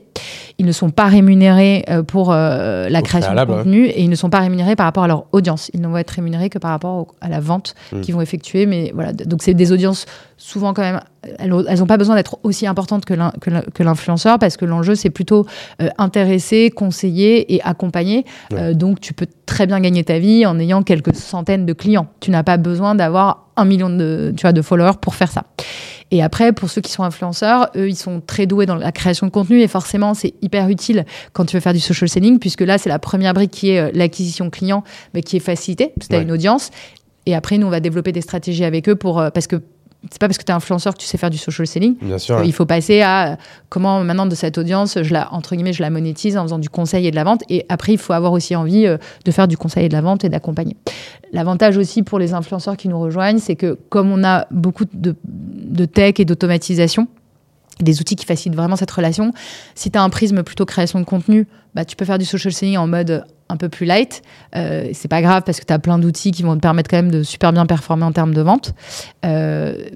[0.58, 3.46] Ils ne sont pas rémunérés pour la Au création de ouais.
[3.46, 5.70] contenu et ils ne sont pas rémunérés par rapport à leur audience.
[5.76, 8.02] Ils ne vont être rémunérés que par rapport au- à la vente Mm.
[8.02, 8.66] qu'ils vont effectuer.
[8.66, 11.00] Mais voilà, donc c'est des audiences souvent quand même.
[11.40, 14.66] Elles n'ont pas besoin d'être aussi importantes que l'in- que l'in- que l'influenceur parce que
[14.66, 15.46] l'enjeu c'est plutôt
[15.82, 18.26] euh, intéresser, conseiller et accompagner.
[18.52, 18.58] Ouais.
[18.60, 22.08] Euh, donc tu peux très bien gagner ta vie en ayant quelques centaines de clients.
[22.20, 25.44] Tu n'as pas besoin d'avoir un million de, tu vois, de followers pour faire ça.
[26.12, 29.26] Et après, pour ceux qui sont influenceurs, eux, ils sont très doués dans la création
[29.28, 32.62] de contenu et forcément, c'est hyper utile quand tu veux faire du social selling, puisque
[32.62, 36.08] là, c'est la première brique qui est euh, l'acquisition client, mais qui est facilitée, parce
[36.08, 36.24] que tu as Ouais.
[36.24, 36.70] une audience.
[37.26, 39.58] Et après, nous, on va développer des stratégies avec eux pour, euh, parce que
[40.12, 41.96] c'est pas parce que tu es influenceur que tu sais faire du social selling.
[42.02, 42.44] Bien sûr.
[42.44, 43.36] Il faut passer à euh,
[43.70, 46.70] comment maintenant de cette audience, je la entre guillemets, je la monétise en faisant du
[46.70, 47.44] conseil et de la vente.
[47.50, 50.02] Et après, il faut avoir aussi envie euh, de faire du conseil et de la
[50.02, 50.76] vente et d'accompagner.
[51.34, 55.16] L'avantage aussi pour les influenceurs qui nous rejoignent, c'est que comme on a beaucoup de,
[55.26, 57.08] de tech et d'automatisation,
[57.80, 59.32] des outils qui facilitent vraiment cette relation.
[59.76, 62.54] Si tu as un prisme plutôt création de contenu, bah, tu peux faire du social
[62.54, 64.22] selling en mode un peu plus light.
[64.56, 66.98] Euh, c'est pas grave parce que tu as plein d'outils qui vont te permettre quand
[66.98, 68.74] même de super bien performer en termes de vente.
[69.26, 69.90] Euh,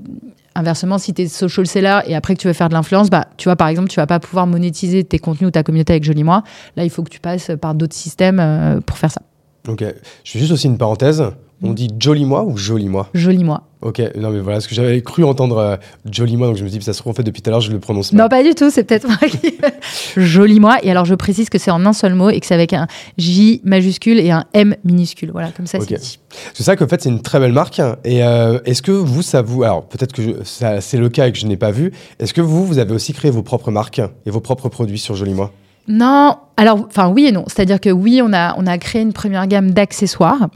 [0.55, 3.27] inversement, si tu es social seller et après que tu veux faire de l'influence, bah,
[3.38, 6.03] tu vois, par exemple, tu vas pas pouvoir monétiser tes contenus ou ta communauté avec
[6.03, 6.43] Joli Moi.
[6.75, 9.21] Là, il faut que tu passes par d'autres systèmes euh, pour faire ça.
[9.67, 9.84] Ok.
[10.23, 11.23] Je fais juste aussi une parenthèse.
[11.64, 13.62] On dit joli moi ou joli moi Joli Moi.
[13.82, 14.01] Ok.
[14.16, 15.76] Non mais voilà, ce que j'avais cru entendre euh,
[16.12, 17.62] joli moi, donc je me dis ça se trouve en fait depuis tout à l'heure
[17.62, 19.55] je le prononce Non, pas du tout, c'est peut-être moi qui.
[20.18, 20.78] Joli moi.
[20.84, 22.88] Et alors, je précise que c'est en un seul mot et que c'est avec un
[23.18, 25.32] J majuscule et un M minuscule.
[25.32, 26.20] Voilà, comme ça, c'est dit.
[26.53, 27.82] C'est ça qu'en fait c'est une très belle marque.
[28.03, 31.32] Et euh, est-ce que vous, ça vous, alors peut-être que je- c'est le cas et
[31.32, 31.91] que je n'ai pas vu.
[32.20, 35.16] Est-ce que vous, vous avez aussi créé vos propres marques et vos propres produits sur
[35.16, 35.51] Joli Moi?
[35.88, 37.43] Non, alors, enfin, oui et non.
[37.47, 40.47] C'est-à-dire que oui, on a, on a créé une première gamme d'accessoires,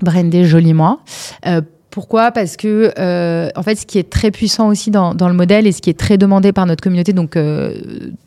[0.00, 1.00] brandés Joli Moi.
[1.46, 2.30] Euh, pourquoi?
[2.32, 5.66] Parce que, euh, en fait, ce qui est très puissant aussi dans, dans le modèle
[5.66, 7.74] et ce qui est très demandé par notre communauté donc euh,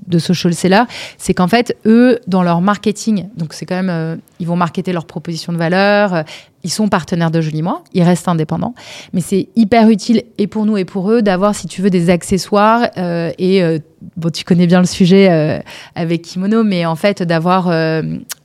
[0.07, 0.83] de social sellers,
[1.17, 4.93] c'est qu'en fait, eux, dans leur marketing, donc c'est quand même, euh, ils vont marketer
[4.93, 6.23] leur proposition de valeur, euh,
[6.63, 8.73] ils sont partenaires de Joli Moi, ils restent indépendants,
[9.13, 12.09] mais c'est hyper utile et pour nous et pour eux d'avoir, si tu veux, des
[12.09, 13.79] accessoires euh, et euh,
[14.17, 15.61] bon, tu connais bien le sujet
[15.95, 17.69] avec Kimono, mais en fait d'avoir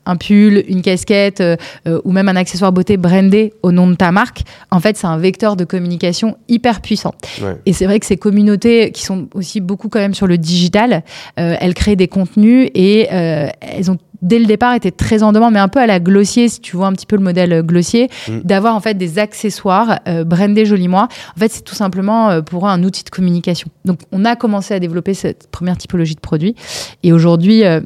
[0.06, 3.94] un pull, une casquette euh, euh, ou même un accessoire beauté brandé au nom de
[3.94, 7.14] ta marque, en fait, c'est un vecteur de communication hyper puissant.
[7.42, 7.56] Ouais.
[7.66, 11.02] Et c'est vrai que ces communautés qui sont aussi beaucoup quand même sur le digital,
[11.38, 15.32] euh, elles créent des contenus et euh, elles ont dès le départ été très en
[15.32, 17.62] demande, mais un peu à la Glossier, si tu vois un petit peu le modèle
[17.62, 18.40] Glossier, Mm.
[18.40, 21.08] d'avoir en fait des accessoires euh, brandés joli moi.
[21.36, 23.68] En fait, c'est tout simplement euh, pour eux un outil de communication.
[23.84, 26.54] Donc, on a commencé à développer cette première typologie de produits
[27.02, 27.80] et aujourd'hui, euh,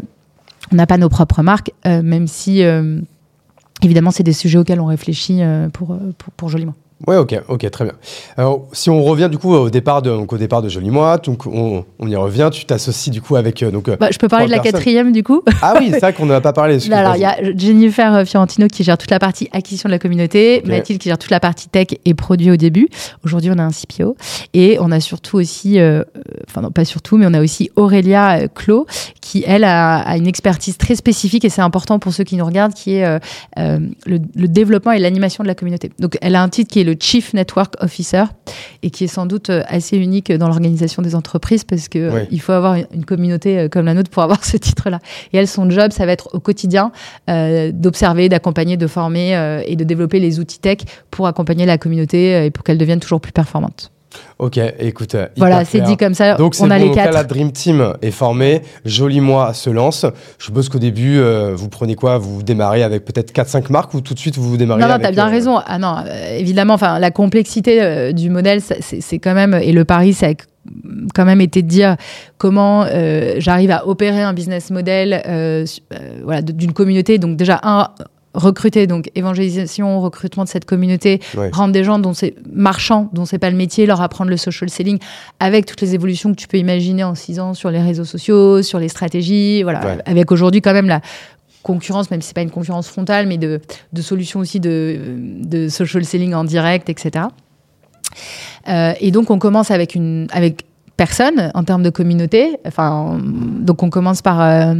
[0.73, 3.01] on n'a pas nos propres marques, euh, même si euh,
[3.83, 6.75] évidemment, c'est des sujets auxquels on réfléchit euh, pour, pour, pour joli moi.
[7.07, 7.94] Ouais, ok, ok, très bien.
[8.36, 11.16] Alors, si on revient du coup au départ de, donc, au départ de Joli Moi,
[11.18, 13.88] donc on, on y revient, tu t'associes du coup avec euh, donc.
[13.88, 14.72] euh, Bah, je peux parler de la personnes.
[14.80, 15.42] quatrième du coup.
[15.62, 16.78] Ah oui, c'est vrai qu'on n'en a pas parlé.
[16.92, 19.98] Alors, il y a Jennifer euh, Fiorentino qui gère toute la partie acquisition de la
[19.98, 20.62] communauté.
[20.66, 22.88] Mathilde qui gère toute la partie tech et produit au début.
[23.24, 24.16] Aujourd'hui, on a un CPO
[24.53, 26.03] et on a surtout aussi, euh,
[26.48, 28.86] enfin non pas surtout, mais on a aussi Aurélia Clos
[29.20, 32.44] qui elle a, a une expertise très spécifique et c'est important pour ceux qui nous
[32.44, 33.18] regardent, qui est euh,
[34.07, 35.90] le, le développement et l'animation de la communauté.
[35.98, 38.24] Donc, elle a un titre qui est le Chief Network Officer
[38.82, 42.11] et qui est sans doute euh, assez unique dans l'organisation des entreprises parce que euh,
[42.14, 42.20] Oui.
[42.30, 44.99] il faut avoir une- communauté euh, comme la nôtre pour avoir ce titre-là.
[45.32, 46.93] Et elle, son job, ça va être au quotidien
[47.28, 50.78] euh, d'observer, d'accompagner, de former euh, et de développer les outils tech
[51.11, 53.91] pour accompagner la communauté et pour qu'elle devienne toujours plus performante.
[54.38, 55.16] Ok, écoute.
[55.36, 56.34] Voilà, c'est dit comme ça.
[56.34, 57.12] Donc c'est on bon, a les quatre.
[57.12, 60.06] la Dream Team est formée, Joli Moi se lance.
[60.38, 62.18] Je suppose qu'au début, euh, vous prenez quoi?
[62.18, 65.12] Vous démarrez avec peut-être 4-5 marques ou tout de suite vous démarrez Non, non, t'as
[65.12, 65.58] bien euh, raison.
[65.64, 69.84] Ah non, euh, évidemment, enfin, la complexité du modèle, c'est c'est quand même, et le
[69.84, 70.34] pari, ça a
[71.14, 71.96] quand même été de dire
[72.38, 72.86] comment
[73.38, 75.22] j'arrive à opérer un business model
[76.24, 77.18] voilà, d'une communauté.
[77.18, 77.88] Donc déjà, un,
[78.35, 81.51] recruter, donc évangélisation, recrutement de cette communauté, Ouais.
[81.53, 84.70] rendre des gens dont c'est marchands, dont c'est pas le métier, leur apprendre le social
[84.70, 84.99] selling
[85.41, 88.62] avec toutes les évolutions que tu peux imaginer en six ans sur les réseaux sociaux,
[88.62, 89.99] sur les stratégies, voilà, Ouais.
[90.07, 91.01] avec aujourd'hui quand même la
[91.62, 93.61] concurrence, même si c'est pas une concurrence frontale, mais de,
[93.93, 94.99] de solutions aussi de,
[95.43, 97.24] de social selling en direct, etc.
[98.68, 100.64] Euh, et donc on commence avec une avec
[100.97, 102.59] personne en termes de communauté.
[102.66, 104.74] Enfin, donc on commence par euh,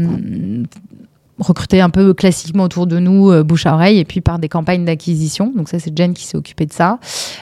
[1.41, 4.49] recruter un peu classiquement autour de nous, euh, bouche à oreille, et puis par des
[4.49, 5.53] campagnes d'acquisition.
[5.57, 6.99] Donc ça, c'est Jen qui s'est occupée de ça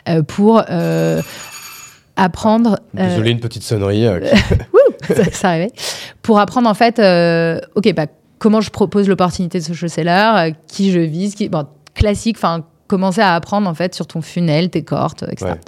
[0.08, 1.20] euh, pour euh,
[2.16, 2.78] apprendre.
[2.94, 4.06] Désolé, une petite sonnerie.
[5.08, 5.72] ça, ça arrivait.
[6.22, 6.98] Pour apprendre en fait,
[7.74, 8.06] ok, bah,
[8.38, 12.64] comment je propose l'opportunité de social seller, euh, qui je vise, qui, bon, classique, enfin
[12.86, 15.44] commencer à apprendre en fait sur ton funnel, tes cohortes, etc.
[15.50, 15.60] Ouais.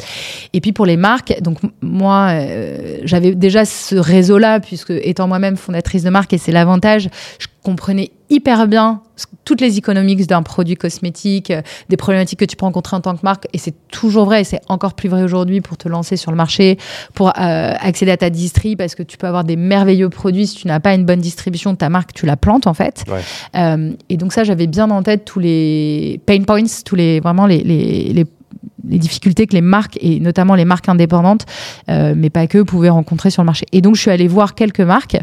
[0.54, 5.58] Et puis pour les marques, donc moi euh, j'avais déjà ce réseau-là puisque étant moi-même
[5.58, 9.02] fondatrice de marque et c'est l'avantage, je comprenais hyper bien
[9.44, 13.16] toutes les économiques d'un produit cosmétique, euh, des problématiques que tu peux rencontrer en tant
[13.16, 16.16] que marque et c'est toujours vrai et c'est encore plus vrai aujourd'hui pour te lancer
[16.16, 16.78] sur le marché,
[17.14, 20.56] pour euh, accéder à ta distri parce que tu peux avoir des merveilleux produits si
[20.56, 23.04] tu n'as pas une bonne distribution, ta marque tu la plantes en fait.
[23.08, 23.20] Ouais.
[23.56, 27.46] Euh, et donc ça, j'avais bien en tête tous les pain points, tous les vraiment
[27.46, 28.26] les, les, les,
[28.88, 31.46] les difficultés que les marques et notamment les marques indépendantes,
[31.88, 33.66] euh, mais pas que, pouvaient rencontrer sur le marché.
[33.72, 35.16] Et donc je suis allée voir quelques marques.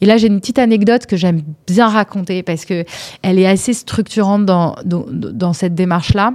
[0.00, 2.84] Et là, j'ai une petite anecdote que j'aime bien raconter parce que
[3.22, 6.34] elle est assez structurante dans, dans, cette démarche-là.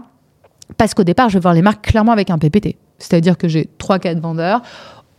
[0.78, 2.76] Parce qu'au départ, je vais voir les marques clairement avec un PPT.
[2.98, 4.62] C'est-à-dire que j'ai trois, quatre vendeurs.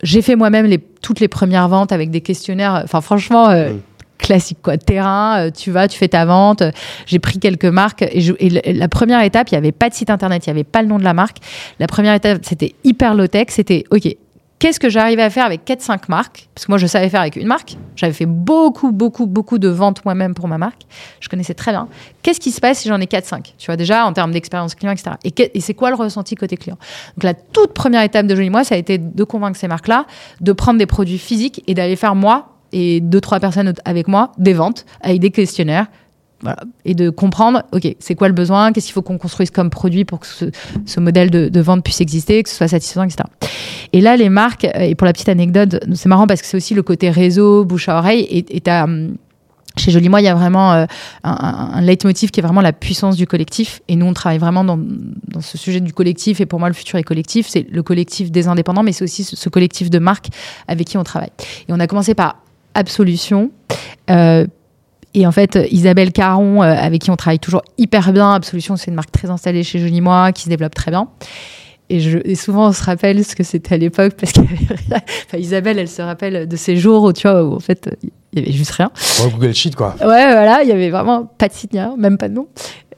[0.03, 0.67] J'ai fait moi-même
[1.01, 2.81] toutes les premières ventes avec des questionnaires.
[2.83, 3.79] Enfin, franchement, euh, Mm.
[4.17, 4.77] Classique quoi.
[4.77, 6.63] Terrain, euh, tu vas, tu fais ta vente.
[7.05, 10.45] J'ai pris quelques marques et, la première étape, il n'y avait pas de site internet,
[10.45, 11.37] il n'y avait pas le nom de la marque.
[11.79, 13.47] La première étape, c'était hyper low tech.
[13.49, 14.15] C'était ok.
[14.59, 16.49] Qu'est-ce que j'arrivais à faire avec 4-5 marques?
[16.55, 17.77] Parce que moi, je savais faire avec une marque.
[17.95, 20.81] J'avais fait beaucoup, beaucoup, beaucoup de ventes moi-même pour ma marque.
[21.19, 21.87] Je connaissais très bien.
[22.23, 24.91] Qu'est-ce qui se passe si j'en ai 4-5 Tu vois, déjà, en termes d'expérience client,
[24.93, 25.11] etc.
[25.23, 26.77] Et c'est quoi le ressenti côté client?
[27.17, 30.07] Donc, la toute première étape de Joli Moi, ça a été de convaincre ces marques-là
[30.41, 34.31] de prendre des produits physiques et d'aller faire moi et deux, trois personnes avec moi
[34.37, 35.87] des ventes avec des questionnaires.
[36.85, 40.05] Et de comprendre, OK, c'est quoi le besoin Qu'est-ce qu'il faut qu'on construise comme produit
[40.05, 43.23] pour que ce, modèle de, vente puisse exister, que ce soit satisfaisant, etc.
[43.91, 46.57] Et là, les marques, euh, et pour la petite anecdote, c'est marrant parce que c'est
[46.57, 48.27] aussi le côté réseau, bouche à oreille.
[48.29, 49.15] Et hum,
[49.77, 50.85] chez Joli Moi, il y a vraiment euh,
[51.23, 53.81] un, leitmotiv qui est vraiment la puissance du collectif.
[53.87, 54.79] Et nous, on travaille vraiment dans,
[55.39, 56.41] ce sujet du collectif.
[56.41, 57.47] Et pour moi, le futur est collectif.
[57.47, 60.29] C'est le collectif des indépendants, mais c'est aussi ce collectif de marques
[60.67, 61.31] avec qui on travaille.
[61.67, 62.37] Et on a commencé par
[62.77, 63.49] Absolution.
[64.11, 64.45] Euh,
[65.15, 68.91] et en fait, Isabelle Caron, euh, avec qui on travaille toujours hyper bien, Absolution, c'est
[68.91, 71.07] une marque très installée chez Joli Moi, qui se développe très bien.
[71.89, 74.47] Et, je, et souvent, on se rappelle ce que c'était à l'époque, parce qu'il y
[74.47, 75.01] avait rien.
[75.25, 78.39] Enfin, Isabelle, elle se rappelle de ces jours où, tu vois, où en fait, il
[78.39, 78.91] y avait juste rien.
[79.23, 79.95] Ouais, Google Sheet, quoi.
[79.99, 82.47] Ouais, voilà, il y avait vraiment pas de site, rien, même pas de nom.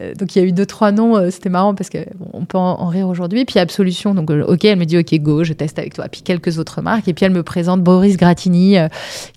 [0.02, 2.28] Euh, donc il y a eu deux trois noms, euh, c'était marrant parce que bon,
[2.34, 3.46] on peut en, en rire aujourd'hui.
[3.46, 6.06] Puis Absolution, donc euh, ok, elle me dit ok go, je teste avec toi.
[6.10, 8.88] Puis quelques autres marques et puis elle me présente Boris Gratini euh,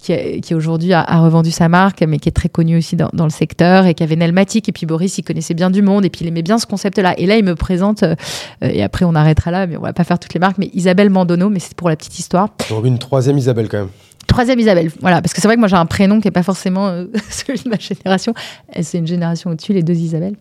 [0.01, 3.11] qui, qui aujourd'hui a, a revendu sa marque, mais qui est très connu aussi dans,
[3.13, 4.69] dans le secteur et qui avait Nelmatic.
[4.69, 7.15] Et puis Boris, il connaissait bien du monde et puis il aimait bien ce concept-là.
[7.19, 8.15] Et là, il me présente euh,
[8.63, 10.59] et après on arrêtera là, mais on va pas faire toutes les marques.
[10.59, 12.49] Mais Isabelle Mandono, mais c'est pour la petite histoire.
[12.71, 13.89] Donc une troisième Isabelle quand même.
[14.29, 16.45] Troisième Isabelle, voilà, parce que c'est vrai que moi j'ai un prénom qui est pas
[16.45, 18.35] forcément euh, celui de ma génération.
[18.81, 20.37] C'est une génération au-dessus, les deux Isabelle.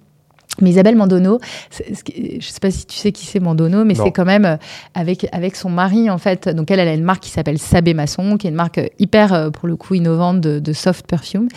[0.60, 1.40] Mais Isabelle Mandono,
[1.72, 4.58] je sais pas si tu sais qui c'est Mandono, mais c'est quand même euh,
[4.94, 6.50] avec, avec son mari en fait.
[6.50, 8.88] Donc elle, elle a une marque qui s'appelle Sabé Masson, qui est une marque euh,
[9.00, 11.48] hyper euh, pour le coup innovante de, de soft perfume.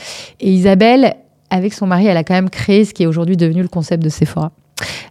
[0.41, 1.17] Et Isabelle,
[1.51, 4.03] avec son mari, elle a quand même créé ce qui est aujourd'hui devenu le concept
[4.03, 4.53] de Sephora.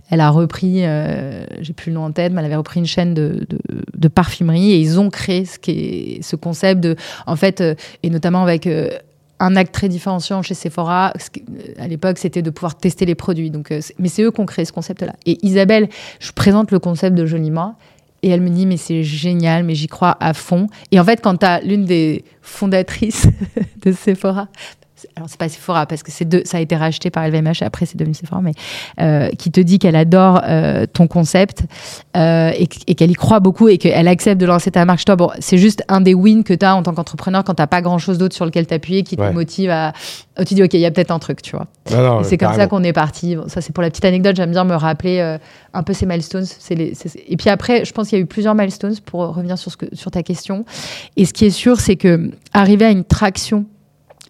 [0.09, 2.85] Elle a repris, euh, j'ai plus le nom en tête, mais elle avait repris une
[2.85, 3.57] chaîne de, de,
[3.95, 7.75] de parfumerie et ils ont créé ce, qui est, ce concept de, en fait, euh,
[8.03, 8.89] et notamment avec euh,
[9.43, 11.13] un acte très différenciant chez Sephora.
[11.37, 13.51] Euh, à l'époque, c'était de pouvoir tester les produits.
[13.51, 15.13] Donc, euh, mais c'est eux qui ont créé ce concept-là.
[15.25, 15.89] Et Isabelle,
[16.19, 17.75] je présente le concept de Joliment.
[18.21, 20.67] Et elle me dit, mais c'est génial, mais j'y crois à fond.
[20.91, 23.27] Et en fait, quand tu as l'une des fondatrices
[23.85, 24.47] de Sephora,
[25.15, 27.65] alors c'est pas Sephora parce que c'est deux, ça a été racheté par LVMH et
[27.65, 28.53] après c'est devenu Sephora, mais
[29.01, 31.63] euh, qui te dit qu'elle adore euh, ton concept
[32.15, 34.99] euh, et, qu- et qu'elle y croit beaucoup et qu'elle accepte de lancer ta marque.
[35.05, 37.67] Dis, bon, c'est juste un des wins que tu as en tant qu'entrepreneur quand t'as
[37.67, 39.31] pas grand chose d'autre sur lequel t'appuyer qui te Ouais.
[39.33, 39.93] motive à.
[40.39, 41.67] oh, tu dis, ok, il y a peut-être un truc, tu vois.
[41.91, 43.35] Non, non, Et c'est comme ça qu'on est parti.
[43.35, 44.35] Bon, ça, c'est pour la petite anecdote.
[44.35, 45.37] J'aime bien me rappeler
[45.73, 46.45] un peu ces milestones.
[46.45, 49.21] C'est les, c'est- Et puis après, je pense qu'il y a eu plusieurs milestones pour
[49.35, 50.65] revenir sur, ce que, sur ta question.
[51.17, 53.65] Et ce qui est sûr, c'est que arriver à une traction.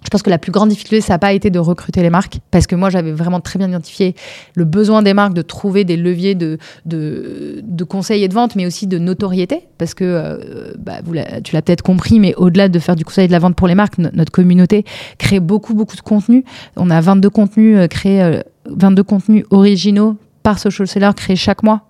[0.03, 2.39] Je pense que la plus grande difficulté, ça n'a pas été de recruter les marques,
[2.51, 4.15] parce que moi, j'avais vraiment très bien identifié
[4.55, 8.55] le besoin des marques de trouver des leviers de, de, de conseil et de vente,
[8.55, 10.99] mais aussi de notoriété, parce que euh, bah,
[11.43, 13.67] tu l'as peut-être compris, mais au-delà de faire du conseil et de la vente pour
[13.67, 14.83] les marques, no- notre communauté
[15.17, 16.43] crée beaucoup, beaucoup de contenu.
[16.75, 21.63] On a 22 contenus euh, créés, euh, 22 contenus originaux par social seller créés chaque
[21.63, 21.87] mois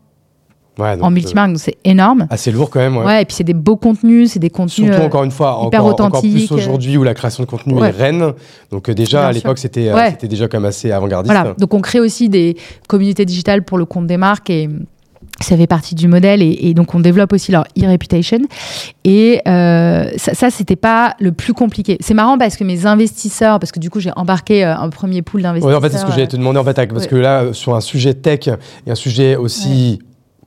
[0.80, 2.26] Ouais, donc, en euh, multimarque, donc c'est énorme.
[2.32, 2.98] Assez lourd quand même.
[2.98, 3.06] ouais.
[3.06, 3.22] Ouais.
[3.22, 4.88] et puis c'est des beaux contenus, c'est des contenus.
[4.88, 7.90] Surtout euh, encore une fois, hyper encore, plus aujourd'hui où la création de contenu Ouais.
[7.90, 8.34] est reine.
[8.72, 10.18] Donc euh, déjà Bien à l'époque c'était euh, Ouais.
[10.24, 11.32] déjà quand même assez avant-gardiste.
[11.34, 12.58] Voilà, donc on crée aussi des
[12.88, 14.68] communautés digitales pour le compte des marques et
[15.42, 18.40] ça fait partie du modèle et, et donc on développe aussi leur e-reputation
[19.04, 21.98] et euh, ça, ça c'était pas le plus compliqué.
[22.02, 25.22] C'est marrant parce que mes investisseurs, parce que du coup j'ai embarqué euh, un premier
[25.22, 25.78] pool Ouais, d'investisseurs.
[25.78, 27.08] en fait, c'est ce que j'allais te demander en fait, parce ouais.
[27.08, 28.48] que là, euh, sur un sujet tech
[28.88, 30.00] et un sujet aussi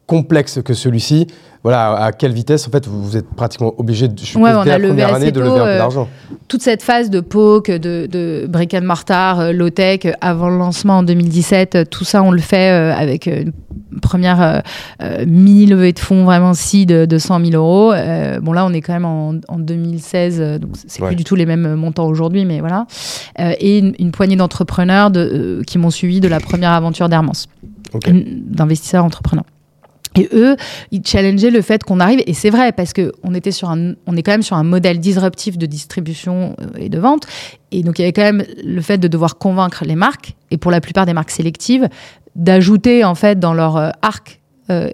[0.06, 1.26] complexe que celui-ci,
[1.64, 4.74] voilà, à quelle vitesse en fait vous, êtes pratiquement obligé de, je Ouais, on la
[4.74, 6.08] a première année de lever un peu euh, d'argent.
[6.46, 10.48] toute cette phase de POC, de, de brick and mortar, euh, low tech, euh, avant
[10.48, 13.52] le lancement en 2017, euh, tout ça on le fait avec une
[14.00, 14.62] première
[15.02, 17.92] euh, mini levée de fonds vraiment si de, de 100 000 euros.
[17.92, 21.08] Euh, bon là on est quand même en, en 2016, euh, donc c'est Ouais.
[21.08, 22.86] plus du tout les mêmes montants aujourd'hui, mais voilà.
[23.40, 27.48] Euh, et une, une poignée d'entrepreneurs de, qui m'ont suivi de la première aventure d'Hermance,
[28.04, 29.44] d'investisseurs entrepreneurs.
[30.16, 30.56] Et eux,
[30.90, 33.94] ils challengeaient le fait qu'on arrive, et c'est vrai, parce que on était sur un,
[34.06, 37.26] on est quand même sur un modèle disruptif de distribution euh, et de vente,
[37.70, 40.56] et donc il y avait quand même le fait de devoir convaincre les marques, et
[40.56, 41.88] pour la plupart des marques sélectives,
[42.34, 44.40] d'ajouter en fait dans leur euh, arc.
[44.70, 44.88] euh,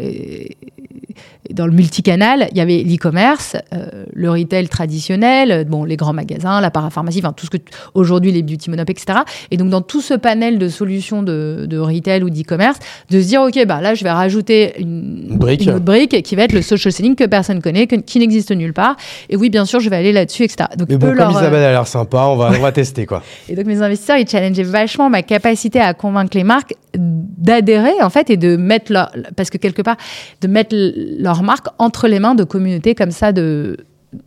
[1.51, 6.12] dans le multicanal, il y avait l'e-commerce, euh, le retail traditionnel, euh, bon, les grands
[6.12, 7.57] magasins, la parapharmacie, enfin tout ce que
[7.95, 9.20] aujourd'hui les beauty monop, etc.
[9.51, 12.78] Et donc dans tout ce panel de solutions de, de retail ou d'e-commerce,
[13.11, 15.62] de se dire ok, bah là je vais rajouter une, brique.
[15.66, 18.72] une brique qui va être le social selling que personne connaît, que- qui n'existe nulle
[18.72, 18.97] part.
[19.28, 20.68] Et oui, bien sûr, je vais aller là-dessus, etc.
[20.78, 23.05] Donc Mais bon, comme leur, euh, Isabelle a l'air sympa, on va, on va tester
[23.05, 23.22] quoi.
[23.49, 28.11] et donc mes investisseurs, ils challengeaient vachement ma capacité à convaincre les marques d'adhérer en
[28.11, 29.97] fait et de mettre leur parce que quelque part
[30.43, 30.76] de mettre
[31.18, 33.78] leur marque entre les mains de communautés comme ça de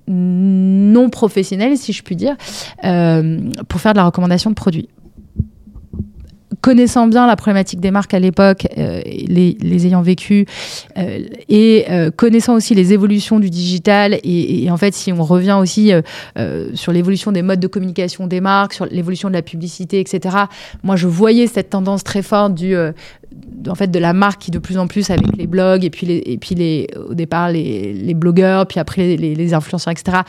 [0.07, 2.35] non professionnelles si je puis dire
[2.83, 4.89] euh, pour faire de la recommandation de produits
[6.61, 10.47] connaissant bien la problématique des marques à l'époque, euh, les, les ayant vécues,
[10.97, 11.85] euh, et
[12.15, 15.91] connaissant aussi les évolutions du digital, et, en fait, si on revient aussi
[16.73, 20.37] sur l'évolution des modes de communication des marques, sur l'évolution de la publicité, etc.,
[20.81, 22.75] moi, je voyais cette tendance très forte du...
[23.69, 26.05] en fait de la marque qui de plus en plus avec les blogs et puis
[26.07, 30.19] les et puis les au départ les, les blogueurs puis après les, les influenceurs etc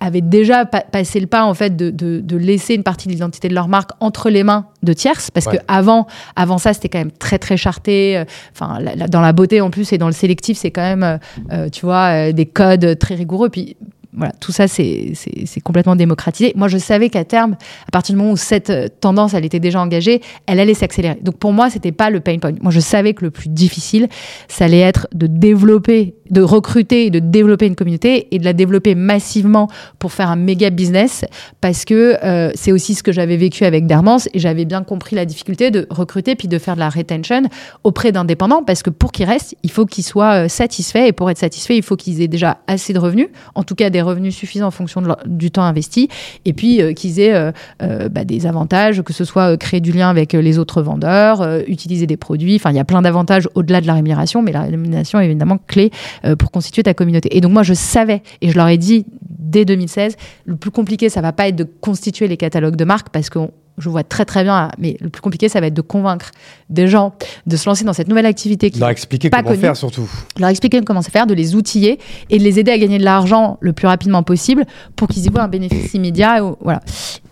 [0.00, 3.12] avaient déjà pa- passé le pas en fait de, de, de laisser une partie de
[3.12, 5.56] l'identité de leur marque entre les mains de tierces parce Ouais.
[5.58, 6.06] que avant
[6.36, 9.60] avant ça c'était quand même très très charté euh, enfin la- la- dans la beauté
[9.60, 11.18] en plus et dans le sélectif c'est quand même euh,
[11.52, 13.76] euh, tu vois euh, des codes très rigoureux puis
[14.18, 15.14] voilà, tout ça, c'est
[15.62, 16.52] complètement démocratisé.
[16.56, 17.56] Moi, je savais qu'à terme,
[17.86, 21.18] à partir du moment où cette euh, tendance, elle était déjà engagée, elle allait s'accélérer.
[21.22, 22.52] Donc pour moi, c'était pas le pain point.
[22.60, 24.08] Moi, je savais que le plus difficile,
[24.48, 28.52] ça allait être de développer, de recruter et de développer une communauté et de la
[28.52, 31.24] développer massivement pour faire un méga business,
[31.60, 35.14] parce que euh, c'est aussi ce que j'avais vécu avec Dermance et j'avais bien compris
[35.16, 37.42] la difficulté de recruter puis de faire de la retention
[37.84, 41.30] auprès d'indépendants, parce que pour qu'ils restent, il faut qu'ils soient euh, satisfaits et pour
[41.30, 44.34] être satisfaits, il faut qu'ils aient déjà assez de revenus, en tout cas des revenus
[44.34, 46.08] suffisants en fonction du temps investi,
[46.44, 47.52] et puis euh, qu'ils aient euh,
[47.82, 52.06] euh, bah, des avantages, que ce soit créer du lien avec les autres vendeurs, utiliser
[52.06, 52.56] des produits.
[52.56, 55.58] Enfin, il y a plein d'avantages au-delà de la rémunération, mais la rémunération est évidemment
[55.66, 55.90] clé
[56.38, 57.36] pour constituer ta communauté.
[57.36, 59.06] Et donc moi, je savais, et je leur ai dit
[59.38, 63.08] dès 2016, le plus compliqué, ça va pas être de constituer les catalogues de marques
[63.10, 65.80] parce qu'on je vois très très bien, mais le plus compliqué, ça va être de
[65.80, 66.30] convaincre
[66.70, 67.14] des gens
[67.46, 68.70] de se lancer dans cette nouvelle activité.
[68.70, 70.08] Qui leur expliquer comment faire surtout.
[70.38, 71.98] Leur expliquer comment faire, de les outiller
[72.30, 74.64] et de les aider à gagner de l'argent le plus rapidement possible
[74.96, 76.40] pour qu'ils y voient un bénéfice immédiat.
[76.60, 76.80] Voilà.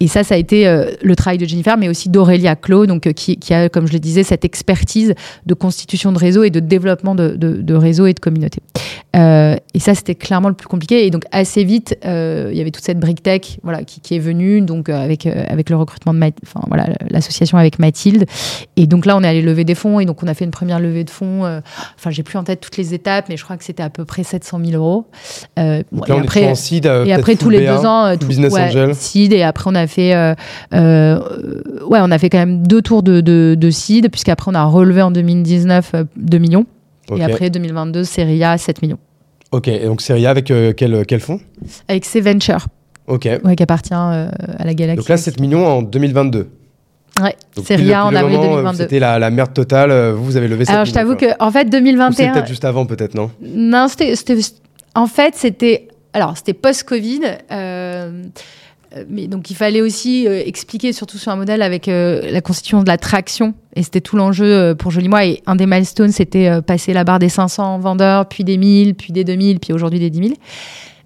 [0.00, 3.06] Et ça, ça a été euh, le travail de Jennifer, mais aussi d'Aurélia Clos, donc,
[3.06, 5.14] euh, qui, a, comme je le disais, cette expertise
[5.46, 8.60] de constitution de réseau et de développement de, de, réseau et de communauté.
[9.16, 11.06] Euh, et ça, c'était clairement le plus compliqué.
[11.06, 14.20] Et donc, assez vite, il y avait toute cette brique tech voilà, qui, qui est
[14.20, 18.26] venue, donc avec, avec le recrutement de enfin voilà, l'association avec Mathilde.
[18.76, 20.50] Et donc là, on est allé lever des fonds et donc on a fait une
[20.50, 21.42] première levée de fonds.
[21.44, 24.04] Enfin, j'ai plus en tête toutes les étapes, mais je crois que c'était à peu
[24.04, 25.06] près 700 000 euros.
[25.56, 28.94] Là, et après, est en seed, et après tous les deux ans, tout, business angel.
[28.94, 31.18] seed et après on a fait, euh,
[31.86, 34.64] ouais, on a fait quand même deux tours de, de, de seed puisqu'après on a
[34.64, 36.66] relevé en 2019 2 millions.
[37.16, 38.98] Et après 2022, Serie A 7 millions.
[39.52, 41.40] Ok, et donc Serie A avec quel, quel fonds?
[41.88, 42.66] Avec C Venture.
[43.06, 43.28] Ok.
[43.44, 44.28] Ouais, qui appartient euh,
[44.58, 44.98] à la Galaxie.
[44.98, 46.48] Donc là, 7 millions en 2022.
[47.22, 47.34] Ouais,
[47.64, 48.82] c'est rien en avril 2022.
[48.82, 49.90] C'était la, la, merde totale.
[49.90, 52.10] Euh, vous, vous avez levé 7 Alors, je t'avoue que, en fait, 2021.
[52.10, 53.30] C'était peut-être juste avant, peut-être, non?
[53.40, 54.12] Non, c'était.
[54.94, 55.88] En fait, c'était.
[56.12, 57.20] Alors, c'était post-Covid.
[57.52, 58.22] Euh,
[59.08, 62.98] mais donc, il fallait aussi expliquer, surtout sur un modèle avec la constitution de la
[62.98, 63.54] traction.
[63.74, 65.24] Et c'était tout l'enjeu pour Joli Moi.
[65.26, 69.12] Et un des milestones, c'était passer la barre des 500 vendeurs, puis des 1000, puis
[69.12, 70.34] des 2000, puis aujourd'hui des 10 000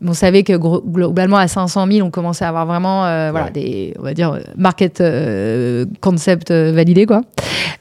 [0.07, 3.95] on savait que globalement à 500 000, on commençait à avoir vraiment, euh, voilà, des,
[3.99, 7.22] on va dire, market euh, concept euh, validé, quoi.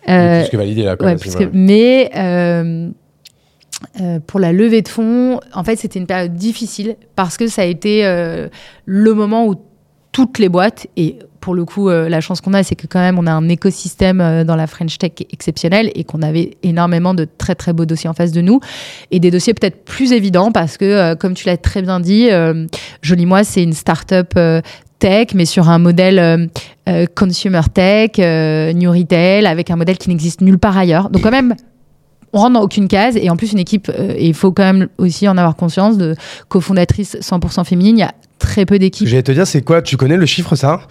[0.04, 0.96] plus que validé là.
[1.00, 1.16] Ouais,
[1.54, 2.12] mais
[4.28, 7.66] pour la levée de fonds, en fait, c'était une période difficile parce que ça a
[7.66, 8.04] été
[8.86, 9.56] le moment où
[10.20, 13.00] toutes les boîtes et pour le coup, euh, la chance qu'on a, c'est que quand
[13.00, 17.14] même, on a un écosystème euh, dans la French Tech exceptionnel et qu'on avait énormément
[17.14, 18.60] de très très beaux dossiers en face de nous
[19.12, 22.28] et des dossiers peut-être plus évidents parce que, euh, comme tu l'as très bien dit,
[23.02, 24.38] Joli Moi, c'est une start-up
[25.00, 26.50] tech, mais sur un modèle
[27.16, 28.18] consumer tech,
[28.76, 31.10] new retail, avec un modèle qui n'existe nulle part ailleurs.
[31.10, 31.56] Donc quand même,
[32.34, 34.88] on rentre dans aucune case et en plus une équipe et il faut quand même
[34.98, 36.16] aussi en avoir conscience de
[36.48, 39.82] cofondatrice 100% féminine il y a très peu d'équipes j'allais te dire c'est quoi?
[39.82, 40.82] Tu connais le chiffre ça?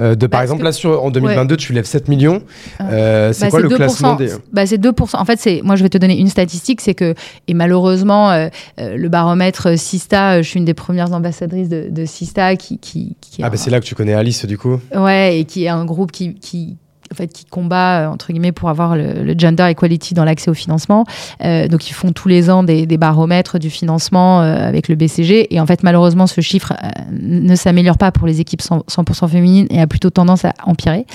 [0.00, 2.42] Euh, de, par exemple, là, sur, en 2022, tu lèves 7 millions.
[2.78, 2.90] Ah.
[2.90, 4.30] Euh, c'est bah, quoi le classement des...
[4.52, 5.16] bah, C'est 2%.
[5.16, 7.14] En fait, c'est, moi, je vais te donner une statistique c'est que,
[7.48, 12.56] et malheureusement, euh, le baromètre Sista, je suis une des premières ambassadrices de, de Sista
[12.56, 12.78] qui.
[12.78, 14.80] qui, qui ah, bah, c'est là que tu connais Alice, du coup.
[14.94, 16.76] Ouais, et qui est un groupe qui, qui
[17.12, 20.54] en fait, qui combat, euh, entre guillemets, pour avoir le, gender equality dans l'accès au
[20.54, 21.04] financement.
[21.42, 25.54] Euh, donc, ils font tous les ans des, baromètres du financement euh, avec le BCG.
[25.54, 26.72] Et en fait, malheureusement, ce chiffre
[27.10, 31.06] ne s'améliore pas pour les équipes 100%, féminines et a plutôt tendance à empirer.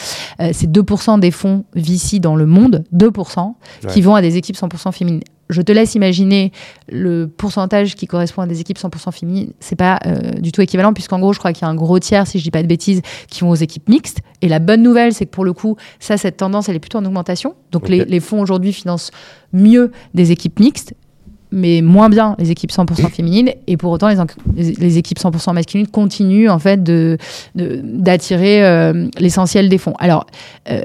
[0.52, 3.54] c'est 2% des fonds VC dans le monde, 2%,
[3.90, 6.52] qui vont à des équipes 100% féminines je te laisse imaginer
[6.90, 9.52] le pourcentage qui correspond à des équipes 100% féminines.
[9.60, 12.00] C'est pas euh, du tout équivalent, puisqu'en gros, je crois qu'il y a un gros
[12.00, 14.20] tiers, si je dis pas de bêtises, qui vont aux équipes mixtes.
[14.42, 16.98] Et la bonne nouvelle, c'est que pour le coup, ça, cette tendance, elle est plutôt
[16.98, 17.56] en augmentation.
[17.72, 19.12] Donc les, fonds aujourd'hui financent
[19.54, 20.94] mieux des équipes mixtes,
[21.52, 23.52] mais moins bien les équipes 100% féminines.
[23.68, 27.18] Et pour autant, les, les équipes 100% masculines continuent en fait de
[27.56, 29.96] d'attirer euh, l'essentiel des fonds.
[30.00, 30.26] Alors
[30.70, 30.82] euh,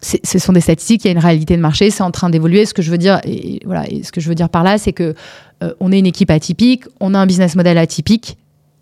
[0.00, 2.66] ce sont des statistiques, il y a une réalité de marché, c'est en train d'évoluer.
[2.66, 4.92] Ce que je veux dire, et voilà, ce que je veux dire par là, c'est
[4.92, 5.14] que
[5.62, 8.36] euh, on est une équipe atypique, on a un business model atypique.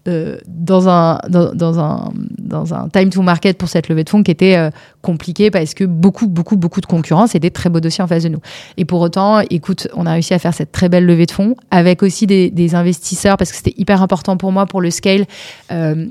[0.07, 4.23] Euh, dans, un, dans, un, dans un time to market pour cette levée de fonds
[4.23, 4.69] qui était euh,
[5.01, 8.25] compliqué parce que beaucoup, beaucoup, beaucoup de concurrence et des très beaux dossiers en face
[8.25, 8.41] de nous.
[8.77, 11.57] Et pour autant, écoute, on a réussi à faire cette très belle levée de fonds
[11.71, 15.25] avec aussi des, des investisseurs parce que c'était hyper important pour moi pour le scale.
[15.73, 16.07] Euh,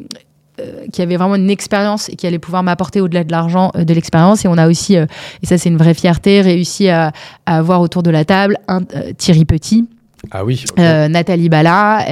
[0.91, 3.93] qui avait vraiment une expérience et qui allait pouvoir m'apporter au-delà de l'argent euh, de
[3.93, 4.45] l'expérience.
[4.45, 5.05] Et on a aussi, euh,
[5.41, 7.11] et ça c'est une vraie fierté, réussi à,
[7.45, 8.81] avoir autour de la table un
[9.17, 9.87] Thierry Petit.
[10.31, 10.63] Ah oui.
[10.77, 12.05] Nathalie Bala,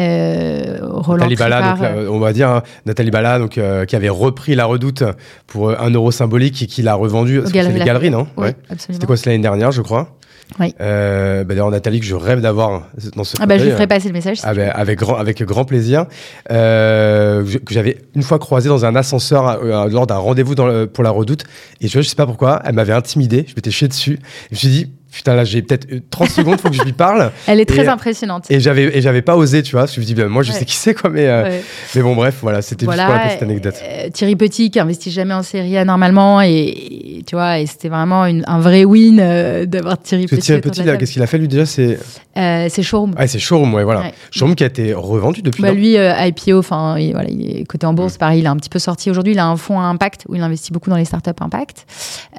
[0.81, 3.51] Roland Nathalie Bala, donc, on va dire hein, Nathalie Bala, donc
[3.87, 5.03] qui avait repris la Redoute
[5.47, 7.41] pour un euro symbolique et qui l'a revendu.
[7.45, 8.27] C'est les galeries, non?
[8.35, 10.17] Ouais, C'était quoi, c'est l'année dernière, je crois.
[10.59, 10.75] Oui.
[10.81, 12.83] Euh, bah, D'ailleurs, Nathalie, que je rêve d'avoir
[13.15, 14.37] dans ce Ah bah, je lui ferai passer le message.
[14.37, 16.05] si Ah ben, avec, grand, avec grand plaisir.
[16.51, 20.87] Euh, que j'avais une fois croisé dans un ascenseur euh, lors d'un rendez-vous dans le-
[20.87, 21.43] pour la redoute.
[21.79, 23.45] Et je, je sais pas pourquoi, elle m'avait intimidé.
[23.47, 24.13] Je m'étais chié dessus.
[24.13, 24.19] Et
[24.51, 26.93] je me suis dit, putain, là, j'ai peut-être euh, 30 secondes, faut que je lui
[26.93, 27.31] parle.
[27.47, 28.49] Elle est très et- impressionnante.
[28.49, 29.85] Et j'avais, et j'avais pas osé, tu vois.
[29.85, 30.59] Je me suis dit, ben, moi, je Ouais.
[30.59, 31.09] sais qui c'est, quoi.
[31.09, 31.63] Mais, euh, Ouais.
[31.95, 33.75] mais bon, bref, voilà, c'était juste pour la petite anecdote.
[33.83, 36.49] euh, Thierry Petit qui investit jamais en série A normalement et,
[37.19, 40.35] et tu vois et c'était vraiment une- un vrai win euh, d'avoir Thierry Parce que
[40.37, 40.45] Petit.
[40.45, 41.99] Thierry Petit, qu'est-ce qu'il a fait, lui, déjà C'est
[42.37, 43.13] Euh, c'est Showroom.
[43.17, 44.01] ah, c'est Showroom, ouais, voilà.
[44.01, 44.13] Ouais.
[44.31, 45.61] Showroom qui a été revendu depuis.
[45.61, 48.51] Bah, lui, euh, IPO, enfin, il, voilà, il est coté en bourse, pareil, il a
[48.51, 49.33] un petit peu sorti aujourd'hui.
[49.33, 51.85] Il a un fonds à impact où il investit beaucoup dans les startups impact.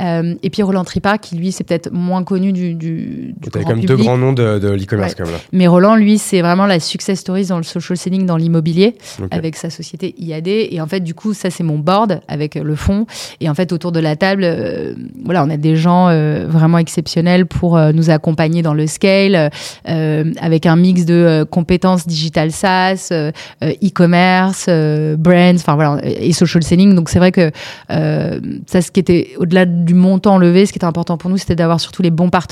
[0.00, 3.62] Euh, et puis Roland Tripa, qui lui, c'est peut-être moins connu du, du, du grand
[3.62, 5.26] quand même deux grands noms de, de l'e-commerce, Ouais.
[5.52, 8.96] Mais Roland, lui, c'est vraiment la success stories dans le social selling, dans l'immobilier,
[9.30, 10.48] avec sa société IAD.
[10.48, 13.06] Et en fait, du coup, ça, c'est mon board avec le fonds.
[13.40, 14.94] Et en fait, autour de la table, euh,
[15.24, 19.50] voilà, on a des gens euh, vraiment exceptionnels pour euh, nous accompagner dans le scale,
[19.88, 23.32] euh, avec un mix de euh, compétences digital SaaS, euh,
[23.62, 26.94] euh, e-commerce, euh, brands, enfin voilà, et social selling.
[26.94, 27.50] Donc c'est vrai que
[27.90, 31.38] euh, ça, ce qui était au-delà du montant levé, ce qui était important pour nous,
[31.38, 32.51] c'était d'avoir surtout les bons partenaires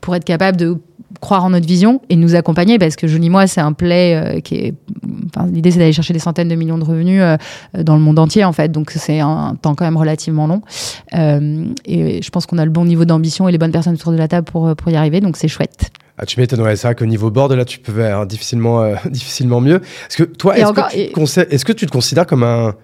[0.00, 0.76] pour être capable de
[1.20, 4.40] croire en notre vision et nous accompagner parce que Jolie Moi, c'est un play euh,
[4.40, 4.74] qui est.
[5.34, 7.36] Enfin, l'idée, c'est d'aller chercher des centaines de millions de revenus euh,
[7.82, 8.70] dans le monde entier, en fait.
[8.70, 10.62] Donc, c'est un temps quand même relativement long.
[11.14, 14.12] Euh, et je pense qu'on a le bon niveau d'ambition et les bonnes personnes autour
[14.12, 15.20] de la table pour, pour y arriver.
[15.20, 15.90] Donc, c'est chouette.
[16.16, 19.60] Ah, tu m'étonnes, ouais, c'est vrai qu'au niveau board, là, tu peux faire difficilement, difficilement
[19.60, 19.76] mieux.
[20.08, 21.12] Est-ce que toi, que, et-
[21.54, 22.74] est-ce que tu te considères comme un.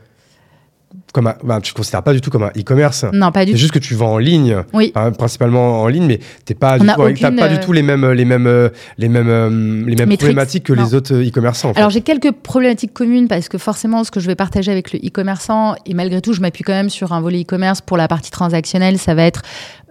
[1.17, 3.57] Comme un tu te considères pas du tout comme un e-commerce Non, pas du C'est
[3.57, 3.61] tout.
[3.63, 4.93] juste que tu vends en ligne, Oui.
[4.95, 7.81] enfin, principalement en ligne, mais t'es pas, du tout, aucune, pas du euh, tout les
[7.83, 9.49] mêmes, les mêmes, euh, les mêmes, euh,
[9.87, 10.85] les mêmes problématiques que non.
[10.85, 11.71] les autres euh, e-commerçants.
[11.71, 11.79] en fait.
[11.79, 14.99] Alors j'ai quelques problématiques communes parce que forcément ce que je vais partager avec le
[14.99, 18.31] e-commerçant et malgré tout je m'appuie quand même sur un volet e-commerce pour la partie
[18.31, 19.41] transactionnelle ça va être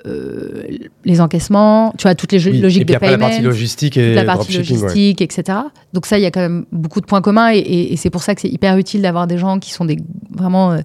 [0.05, 0.61] euh,
[1.03, 2.59] les encaissements tu vois toutes les Oui.
[2.59, 4.81] logiques Et puis de après, la paiement partie logistique et la partie dropshipping, ouais.
[4.89, 5.57] logistique, etc.
[5.93, 8.11] Donc ça, il y a quand même beaucoup de points communs et, et- et c'est
[8.11, 9.97] pour ça que c'est hyper utile d'avoir des gens qui sont des,
[10.31, 10.79] vraiment euh,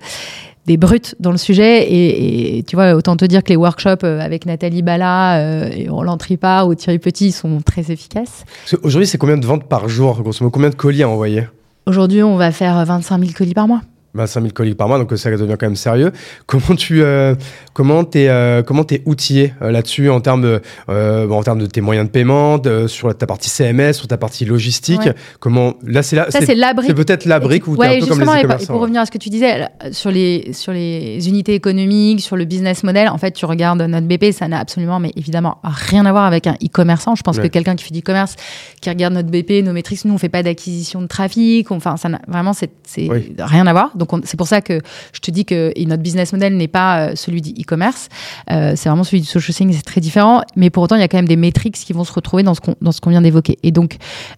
[0.67, 1.83] des brutes dans le sujet.
[1.85, 5.71] Et, et tu vois, autant te dire que les workshops euh, avec Nathalie Bala euh,
[5.71, 8.45] et Roland Tripa ou Thierry Petit sont très efficaces.
[8.63, 11.49] Parce qu'aujourd'hui, c'est combien de ventes par jour Grosso modo, combien de colis à envoyer?
[11.87, 13.81] Aujourd'hui, on va faire 25 000 colis par mois.
[14.15, 16.13] Bah, 5000 colis par mois, donc euh, ça devient quand même sérieux.
[16.47, 17.35] Comment tu, euh,
[17.75, 21.81] comment t'es, euh, comment t'es outillé euh, là-dessus en termes bon, en termes de tes
[21.81, 25.01] moyens de paiement, de- sur ta partie CMS, sur ta partie logistique?
[25.01, 25.15] Ouais.
[25.39, 26.89] Comment, là, c'est là, Ça, c'est la brique.
[26.89, 29.01] c'est peut-être la brique où t'es Ouais, un peu comme les et et pour revenir
[29.01, 33.09] à ce que tu disais, sur les, sur les unités économiques, sur le business model,
[33.09, 36.47] en fait, tu regardes notre BP, ça n'a absolument, mais évidemment, rien à voir avec
[36.47, 37.15] un e-commerçant.
[37.15, 38.35] Je pense que quelqu'un qui fait du e-commerce,
[38.81, 42.09] qui regarde notre BP, nos métriques, nous, on fait pas d'acquisition de trafic, enfin, ça
[42.09, 43.35] n'a vraiment, c'est c'est Oui.
[43.39, 43.91] rien à voir.
[44.01, 44.81] Donc, on- c'est pour ça que
[45.13, 48.09] je te dis que notre business model n'est pas euh, celui du e-commerce,
[48.51, 50.41] Euh, c'est vraiment celui du social selling, c'est très différent.
[50.57, 52.55] Mais pour autant, il y a quand même des métriques qui vont se retrouver dans
[52.55, 53.59] ce qu'on dans ce qu'on vient d'évoquer.
[53.63, 53.97] Et donc,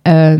[0.09, 0.37] euh,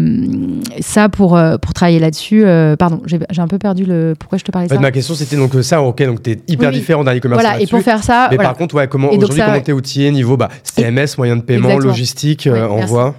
[0.81, 4.14] ça, pour, pour travailler là-dessus, euh, pardon, j'ai un peu perdu le.
[4.18, 6.23] Pourquoi je te parlais En de fait, ça ma question, c'était donc ça, ok, donc
[6.23, 7.41] t'es hyper Oui, différent d'un e-commerce.
[7.43, 8.51] Voilà, et pour faire ça, Mais voilà.
[8.51, 9.62] par contre, ouais, comment, aujourd'hui, comment ouais.
[9.62, 11.91] t'es outillé niveau bah, CMS, moyen de paiement, Exactement.
[11.93, 13.14] logistique, envoi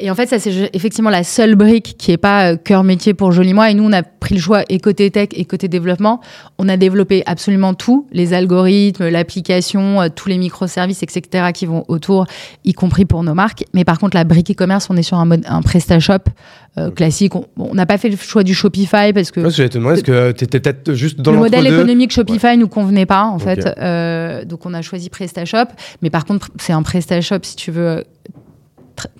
[0.00, 3.32] et en fait, ça, c'est effectivement la seule brique qui n'est pas cœur métier pour
[3.32, 3.70] Joli Moi.
[3.70, 6.20] Et nous, on a pris le choix, et côté tech et côté développement,
[6.58, 11.84] on a développé absolument tout, les algorithmes, l'application, euh, tous les microservices, etc., qui vont
[11.88, 12.26] autour,
[12.64, 13.64] y compris pour nos marques.
[13.74, 16.30] Mais par contre, la brique e-commerce, on est sur un mode un PrestaShop
[16.78, 17.32] euh, classique.
[17.34, 20.32] On n'a pas fait le choix du Shopify parce que j'allais te demander, est-ce que
[20.32, 24.66] t'étais peut-être juste dans le modèle économique Shopify nous convenait pas en fait, Euh, donc
[24.66, 25.68] on a choisi PrestaShop.
[26.02, 28.04] Mais par contre, c'est un PrestaShop si tu veux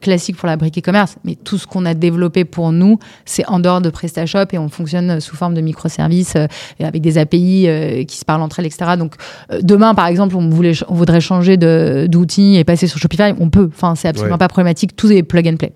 [0.00, 1.16] classique pour la brique e-commerce.
[1.24, 4.68] Mais tout ce qu'on a développé pour nous, c'est en dehors de PrestaShop et on
[4.68, 6.46] fonctionne sous forme de microservices euh,
[6.80, 8.92] avec des API euh, qui se parlent entre elles, etc.
[8.98, 9.14] Donc
[9.52, 13.50] euh, demain, par exemple, on voulait, on voudrait changer d'outil et passer sur Shopify, on
[13.50, 13.68] peut.
[13.72, 14.38] Enfin, c'est absolument Ouais.
[14.38, 14.96] pas problématique.
[14.96, 15.72] Tout est plug and play.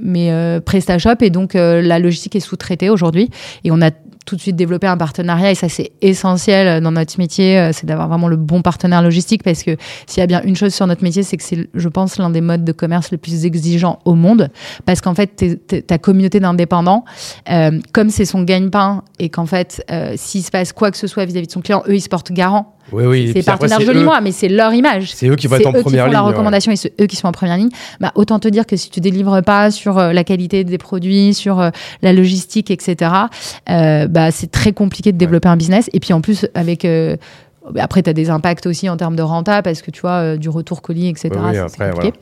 [0.00, 3.30] Mais PrestaShop et donc la logistique est sous-traitée aujourd'hui
[3.64, 3.90] et on a
[4.24, 7.86] tout de suite développé un partenariat et ça c'est essentiel dans notre métier, euh, c'est
[7.86, 10.86] d'avoir vraiment le bon partenaire logistique parce que s'il y a bien une chose sur
[10.86, 13.98] notre métier, c'est que c'est, je pense, l'un des modes de commerce les plus exigeants
[14.04, 14.50] au monde
[14.86, 17.04] parce qu'en fait, t'es- t'es- ta communauté d'indépendants,
[17.50, 21.06] euh, comme c'est son gagne-pain et qu'en fait, euh, s'il se passe quoi que ce
[21.06, 22.74] soit vis-à-vis de son client, eux ils se portent garant.
[22.90, 23.30] Oui, oui.
[23.34, 25.12] c'est partenaire joli moi, mais c'est leur image.
[25.14, 26.12] C'est eux qui vont être en eux première qui font ligne.
[26.12, 26.30] la ouais.
[26.30, 27.70] recommandation et c'est eux qui sont en première ligne.
[28.00, 31.34] Bah, autant te dire que si tu délivres pas sur euh, la qualité des produits,
[31.34, 31.70] sur euh,
[32.02, 33.12] la logistique, etc.,
[33.70, 35.88] euh, bah, c'est très compliqué de développer un business.
[35.92, 36.84] Et puis en plus, avec.
[36.84, 37.16] euh,
[37.78, 40.48] après, tu as des impacts aussi en termes de renta parce que tu vois, du
[40.48, 41.30] retour colis, etc.
[41.32, 42.18] Oui, après, compliqué.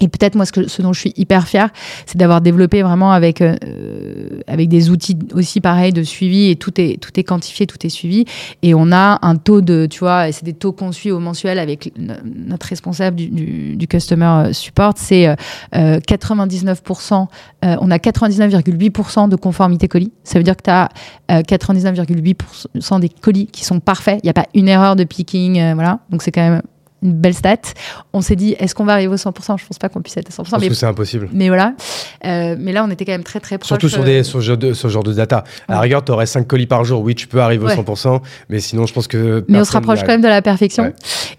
[0.00, 1.68] Et peut-être moi, ce, que, ce dont je suis hyper fière,
[2.06, 3.56] c'est d'avoir développé vraiment avec, euh,
[4.50, 7.90] avec des outils aussi pareils de suivi et tout est, tout est quantifié, tout est
[7.90, 8.24] suivi.
[8.62, 11.20] Et on a un taux de, tu vois, et c'est des taux qu'on suit au
[11.20, 17.26] mensuel avec notre responsable du, customer support, c'est euh, 99%,
[17.64, 20.12] euh, on a 99,8% de conformité colis.
[20.24, 20.88] Ça veut dire que tu as
[21.28, 24.20] 99,8% des colis qui sont parfaits.
[24.22, 26.00] Il n'y a pas une erreur de picking, euh, voilà.
[26.10, 26.62] Donc c'est quand même
[27.02, 27.56] une belle stat.
[28.12, 30.28] On s'est dit, est-ce qu'on va arriver au 100% Je pense pas qu'on puisse être
[30.28, 30.44] à 100%.
[30.46, 31.28] Je pense mais, que c'est impossible.
[31.32, 31.74] mais voilà.
[32.26, 33.68] Euh, mais là, on était quand même très très proche.
[33.68, 35.44] Surtout sur, euh, des, sur, ce genre de- ce genre de data.
[35.68, 37.02] À la rigueur, tu aurais 5 colis par jour.
[37.02, 37.72] Oui, tu peux arriver Ouais.
[37.72, 39.44] au 100%, mais sinon, je pense que.
[39.48, 40.84] mais on se rapproche quand même de la perfection.
[40.84, 40.94] Ouais.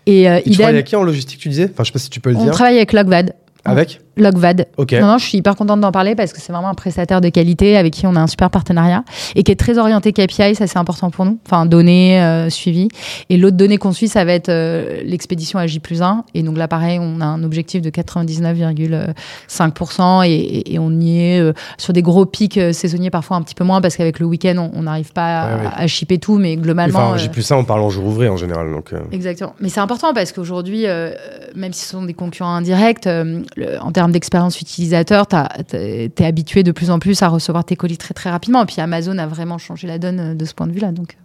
[0.05, 0.37] Et euh.
[0.37, 1.69] Et tu travailles idem, avec qui en logistique, tu disais?
[1.71, 2.53] Enfin, je sais pas si tu peux le on dire.
[2.53, 3.33] travaille avec Logvad.
[3.63, 4.01] Avec?
[4.17, 4.67] Logvad.
[4.77, 4.93] Ok.
[4.93, 7.29] Non, non, je suis hyper contente d'en parler parce que c'est vraiment un prestataire de
[7.29, 9.03] qualité avec qui on a un super partenariat
[9.35, 11.37] et qui est très orienté KPI, ça c'est important pour nous.
[11.45, 12.87] Enfin, données, euh, suivi.
[13.29, 16.23] Et l'autre donnée qu'on suit, ça va être euh, l'expédition à J plus 1.
[16.33, 21.19] Et donc là, pareil, on a un objectif de 99,5% et, et- et on y
[21.19, 24.19] est euh, sur des gros pics euh, saisonniers, parfois un petit peu moins parce qu'avec
[24.19, 26.99] le week-end, on- on n'arrive pas à, Ouais, à shipper tout, mais globalement.
[26.99, 28.71] Enfin, euh, j'ai plus ça en parlant jour ouvré en général.
[28.71, 29.53] Donc, euh, Exactement.
[29.59, 31.11] Mais c'est important parce qu'aujourd'hui, euh,
[31.55, 33.41] même si ce sont des concurrents indirects, euh,
[33.81, 35.35] en termes d'expérience utilisateur, tu
[35.75, 38.63] es habitué de plus en plus à recevoir tes colis très très rapidement.
[38.63, 40.91] Et puis Amazon a vraiment changé la donne euh, de ce point de vue-là.
[40.91, 41.17] Donc,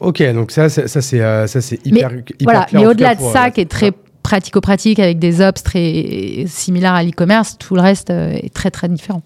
[0.00, 2.64] Ok, donc ça, c'est- ça c'est euh, ça, c'est hyper, hyper voilà.
[2.64, 5.40] clair, Mais en tout au-delà de pour, ça, euh, qui est très pratico-pratique avec des
[5.40, 9.22] ops très similaires à l'e-commerce, tout le reste euh, est très très différent.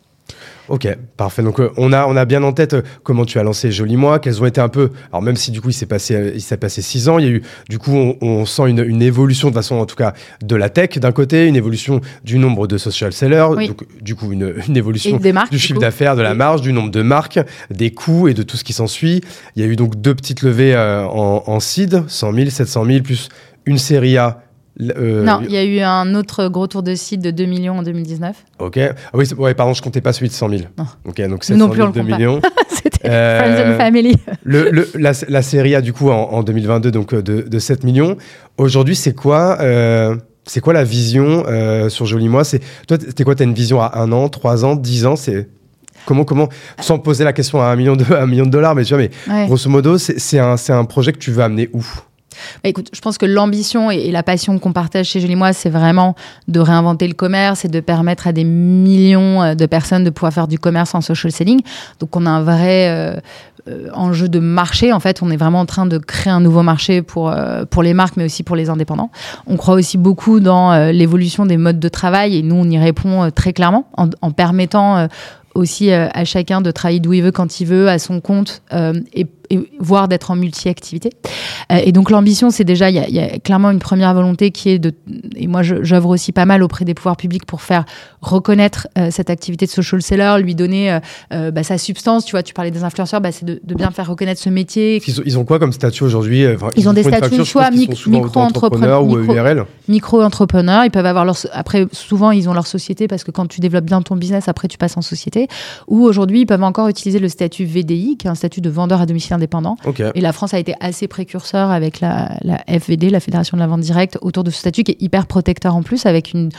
[0.70, 1.42] Ok, parfait.
[1.42, 3.96] Donc euh, on a on a bien en tête euh, comment tu as lancé Joli
[3.96, 4.90] Moi, quels ont été un peu.
[5.12, 7.24] Alors même si du coup il s'est passé euh, il s'est passé six ans, il
[7.24, 9.96] y a eu du coup on, on sent une, une évolution de façon en tout
[9.96, 10.14] cas
[10.44, 13.66] de la tech d'un côté, une évolution du nombre de social sellers, Oui.
[13.66, 15.50] donc du coup une, une évolution marques.
[15.50, 17.40] du chiffre d'affaires, de la marge, du nombre de marques,
[17.70, 19.22] des coûts et de tout ce qui s'ensuit.
[19.56, 23.00] Il y a eu donc deux petites levées en, en seed, 100 000, 700 000,
[23.02, 23.28] plus
[23.66, 24.42] une série A.
[24.96, 27.78] euh, Non, il y a eu un autre gros tour de site de 2 millions
[27.78, 28.36] en 2019.
[28.58, 28.78] Ok.
[28.78, 30.62] Ah oui, ouais, pardon, je comptais pas celui de 100 000.
[30.78, 30.84] Non.
[31.06, 32.16] Ok, donc Nous non 700 plus, on 000, le 2 compte pas.
[32.16, 32.40] millions.
[32.68, 34.16] C'était Euh, Friends and Family.
[34.42, 37.58] Le, le- la, la série A, du coup, en, en 2022, donc euh, de, de
[37.58, 38.16] 7 millions.
[38.58, 40.16] Aujourd'hui, c'est quoi, euh,
[40.46, 42.44] c'est quoi la vision euh, sur Joli Moi?
[42.44, 43.34] C'est Toi, c'était quoi?
[43.34, 45.16] T'as une vision à un an, trois ans, dix ans?
[45.16, 45.48] C'est
[46.06, 46.48] Comment, comment,
[46.80, 49.02] sans poser la question à un million de, un million de dollars, mais tu vois,
[49.02, 49.46] mais Ouais.
[49.46, 51.84] grosso modo, c'est un, c'est un projet que tu veux amener où?
[52.62, 55.70] Bah, écoute, je pense que l'ambition et, la passion qu'on partage chez Julie moi, c'est
[55.70, 56.14] vraiment
[56.48, 60.32] de réinventer le commerce et de permettre à des millions euh, de personnes de pouvoir
[60.32, 61.60] faire du commerce en social selling.
[61.98, 63.20] Donc, on a un vrai euh,
[63.68, 64.92] euh, enjeu de marché.
[64.92, 67.34] En fait, on est vraiment en train de créer un nouveau marché pour,
[67.70, 69.10] pour les marques, mais aussi pour les indépendants.
[69.46, 73.30] On croit aussi beaucoup dans l'évolution des modes de travail et nous, on y répond
[73.30, 75.08] très clairement en, permettant
[75.54, 78.62] aussi à chacun de travailler d'où il veut, quand il veut, à son compte,
[79.12, 79.26] et
[79.78, 81.10] voire d'être en multi-activité.
[81.72, 84.12] Euh, et donc l'ambition, c'est déjà, il y, a- il y a clairement une première
[84.14, 84.92] volonté qui est de,
[85.36, 87.84] et moi j'œuvre aussi pas mal auprès des pouvoirs publics pour faire
[88.20, 90.98] reconnaître euh, cette activité de social seller, lui donner
[91.32, 92.24] euh, bah, sa substance.
[92.24, 95.02] Tu vois, tu parlais des influenceurs, bah, c'est de, de bien faire reconnaître ce métier.
[95.06, 98.18] ils ont, ils ont quoi comme statut aujourd'hui Enfin, Ils ont des statuts mic- souvent
[98.20, 99.64] micro-entrepreneurs, ou micro- URL.
[99.88, 103.60] micro-entrepreneurs, ils peuvent avoir leur après souvent ils ont leur société parce que quand tu
[103.60, 105.46] développes bien ton business après tu passes en société
[105.88, 109.00] ou aujourd'hui ils peuvent encore utiliser le statut VDI qui est un statut de vendeur
[109.00, 109.34] à domicile
[110.14, 113.66] et la France a été assez précurseur avec la, la FVD, la Fédération de la
[113.66, 116.50] vente directe, autour de ce statut qui est hyper protecteur en plus, avec une,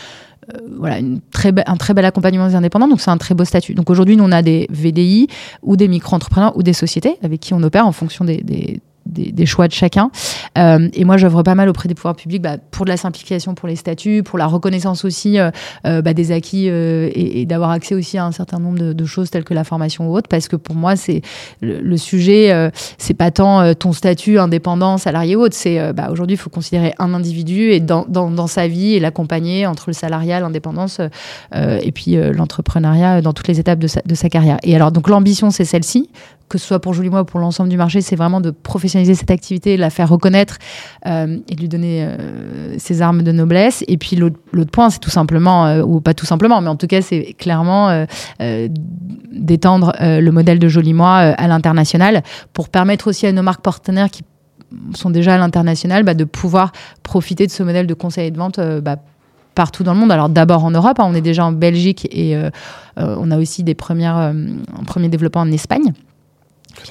[0.54, 2.88] euh, voilà, une très be- un très bel accompagnement des indépendants.
[2.88, 3.74] Donc, c'est un très beau statut.
[3.74, 5.28] Donc, aujourd'hui, nous, on a des VDI
[5.62, 8.80] ou des micro-entrepreneurs ou des sociétés avec qui on opère en fonction des, des,
[9.12, 10.10] des- des choix de chacun.
[10.58, 13.54] Euh, et moi, j'œuvre pas mal auprès des pouvoirs publics bah, pour de la simplification
[13.56, 15.52] pour les statuts, pour la reconnaissance aussi euh,
[15.86, 18.94] euh, bah, des acquis euh, et, et d'avoir accès aussi à un certain nombre de,
[18.94, 20.28] de choses telles que la formation ou autre.
[20.30, 21.22] Parce que pour moi, c'est
[21.62, 25.56] le, le sujet, euh, c'est pas tant euh, ton statut indépendant, salarié ou autre.
[25.56, 29.00] C'est bah, aujourd'hui, il faut considérer un individu et dans, dans, dans sa vie et
[29.00, 31.00] l'accompagner entre le salariat, l'indépendance
[31.54, 34.58] et puis l'entrepreneuriat dans toutes les étapes de sa carrière.
[34.64, 36.10] Et alors, donc l'ambition, c'est celle-ci
[36.52, 39.16] que ce soit pour Julie moi ou pour l'ensemble du marché, c'est vraiment de professionnaliser
[39.16, 40.58] cette activité, la faire reconnaître
[41.08, 43.86] euh, et de lui donner euh, ses armes de noblesse.
[43.88, 46.88] Et puis l'autre point, c'est tout simplement, euh, ou pas tout simplement, mais en tout
[46.88, 48.06] cas, c'est clairement
[49.32, 52.22] d'étendre le modèle de Jolie Moi à l'international
[52.54, 54.24] pour permettre aussi à nos marques partenaires qui
[54.94, 56.72] sont déjà à l'international bah, de pouvoir
[57.04, 58.98] profiter de ce modèle de conseil et de vente bah,
[59.56, 60.12] partout dans le monde.
[60.12, 62.36] Alors d'abord en Europe, hein, on est déjà en Belgique et
[62.98, 64.34] on a aussi des premières, euh,
[65.36, 65.94] en Espagne.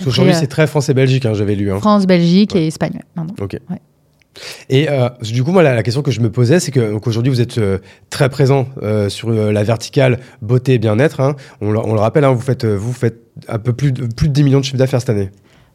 [0.07, 1.72] Euh, c'est très France et Belgique, hein, j'avais lu.
[1.72, 1.78] hein.
[1.81, 2.62] France, Belgique Ouais.
[2.62, 3.01] et Espagne.
[3.14, 3.35] pardon.
[3.41, 3.57] Ok.
[3.70, 3.76] Ouais.
[4.68, 7.31] Et euh, du coup, moi, la, la question que je me posais, c'est que aujourd'hui,
[7.33, 7.78] vous êtes euh,
[8.11, 11.20] très présent euh, sur la verticale beauté et bien-être.
[11.20, 11.35] hein.
[11.61, 13.16] On, le- on le rappelle, hein, vous, faites, vous faites
[13.49, 15.31] un peu plus de, plus de 10 millions de chiffre d'affaires cette année.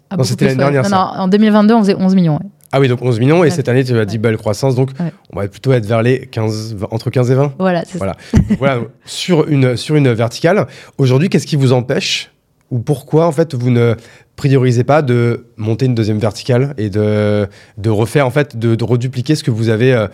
[0.09, 2.35] Ah, Non, c'était l'année dernière, Non, non, en 2022, on faisait 11 millions.
[2.35, 2.45] ouais.
[2.71, 3.49] Ah oui, donc 11 millions, et Ouais.
[3.49, 5.11] cette année, tu as dit belle croissance, donc Ouais.
[5.33, 7.53] on va plutôt être vers les 15, entre 15 et 20.
[7.59, 8.15] Voilà, c'est Voilà.
[8.33, 12.31] Donc voilà, sur une, sur une verticale, aujourd'hui, qu'est-ce qui vous empêche
[12.75, 13.95] ou pourquoi en fait vous ne
[14.35, 17.47] priorisez pas de monter une deuxième verticale et de,
[17.87, 20.07] refaire en fait, de, de redupliquer ce que vous avez,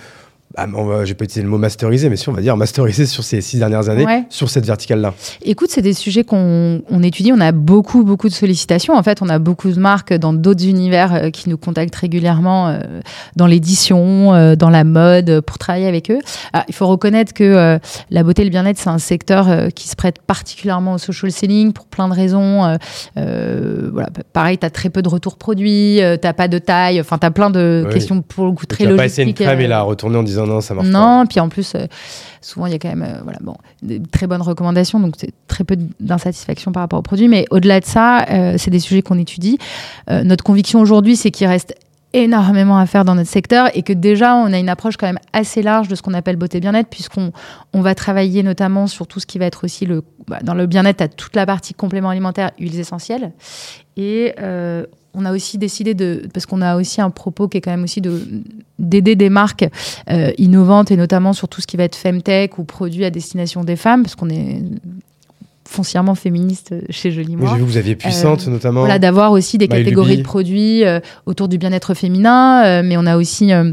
[0.58, 3.06] euh, ah, va- j'ai pas utilisé le mot masterisé, mais si on va dire masterisé
[3.06, 4.24] sur ces six dernières années, Ouais.
[4.30, 5.14] sur cette verticale-là.
[5.44, 7.32] Écoute, c'est des sujets qu'on on étudie.
[7.34, 8.96] On a beaucoup, beaucoup de sollicitations.
[8.96, 12.68] En fait, on a beaucoup de marques dans d'autres univers euh, qui nous contactent régulièrement
[12.70, 12.80] euh,
[13.36, 16.20] dans l'édition, euh, dans la mode, pour travailler avec eux.
[16.54, 17.80] Ah, il faut reconnaître que
[18.10, 21.74] la beauté et le bien-être, c'est un secteur qui se prête particulièrement au social selling
[21.74, 22.78] pour plein de raisons.
[23.16, 27.00] Voilà, pareil, tu as très peu de retours produits, euh, t'as pas de taille.
[27.00, 27.94] Enfin, tu as plein de Oui.
[27.94, 29.46] questions pour le coup Tu très n'as pas essayé une logistiques.
[29.48, 31.86] crème et la retourner en disant non, ça marche non, puis en plus, euh,
[32.42, 35.34] souvent il y a quand même euh, voilà, bon, des très bonnes recommandations, donc c'est
[35.48, 37.28] très peu d'insatisfaction par rapport au produit.
[37.28, 39.58] Mais au-delà de ça, euh, c'est des sujets qu'on étudie.
[40.10, 41.76] Euh, notre conviction aujourd'hui, c'est qu'il reste
[42.14, 45.20] énormément à faire dans notre secteur et que déjà on a une approche quand même
[45.32, 47.32] assez large de ce qu'on appelle beauté bien-être puisqu'on
[47.74, 50.66] on va travailler notamment sur tout ce qui va être aussi le bah, dans le
[50.66, 53.32] bien-être à toute la partie complément alimentaire huiles essentielles
[53.96, 57.62] et euh, on a aussi décidé de parce qu'on a aussi un propos qui est
[57.62, 58.22] quand même aussi de
[58.80, 59.68] d'aider des marques
[60.10, 63.64] euh, innovantes et notamment sur tout ce qui va être femtech ou produits à destination
[63.64, 64.62] des femmes parce qu'on est
[65.72, 67.50] foncièrement féministe chez Jolie Moi.
[67.50, 68.82] j'ai vu que vous aviez puissante notamment.
[68.82, 70.22] Voilà, d'avoir aussi des My catégories Luby.
[70.22, 73.72] de produits euh, autour du bien-être féminin, euh, mais on a aussi, euh,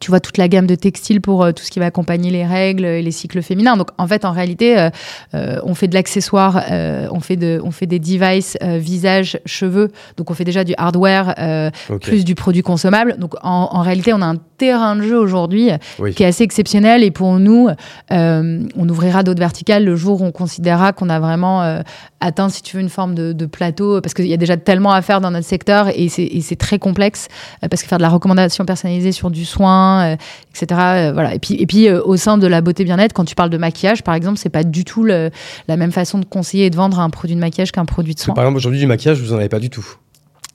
[0.00, 2.46] tu vois, toute la gamme de textiles pour euh, tout ce qui va accompagner les
[2.46, 3.76] règles et les cycles féminins.
[3.76, 4.90] Donc, en fait, en réalité, euh,
[5.34, 9.40] euh, on fait de l'accessoire, euh, on, fait de, on fait des devices, euh, visage,
[9.44, 9.90] cheveux.
[10.16, 11.70] Donc, on fait déjà du hardware, euh,
[12.00, 13.16] plus du produit consommable.
[13.18, 16.12] Donc, en, en réalité, on a un terrain de jeu aujourd'hui Oui.
[16.14, 17.02] qui est assez exceptionnel.
[17.02, 17.68] Et pour nous,
[18.12, 21.80] euh, on ouvrira d'autres verticales le jour où on considérera qu'on a vraiment euh,
[22.20, 24.92] atteint, si tu veux, une forme de, de plateau, parce qu'il y a déjà tellement
[24.92, 27.28] à faire dans notre secteur et c'est très complexe,
[27.64, 30.16] euh, parce que faire de la recommandation personnalisée sur du soin, euh,
[30.54, 30.80] etc.
[30.80, 31.34] euh, voilà.
[31.34, 33.58] Et puis, et puis euh, au sein de la beauté bien-être, quand tu parles de
[33.58, 35.30] maquillage, par exemple, c'est pas du tout le-
[35.68, 38.20] la même façon de conseiller et de vendre un produit de maquillage qu'un produit de
[38.20, 38.34] soin.
[38.34, 39.86] par exemple, aujourd'hui, du maquillage, vous en avez pas du tout.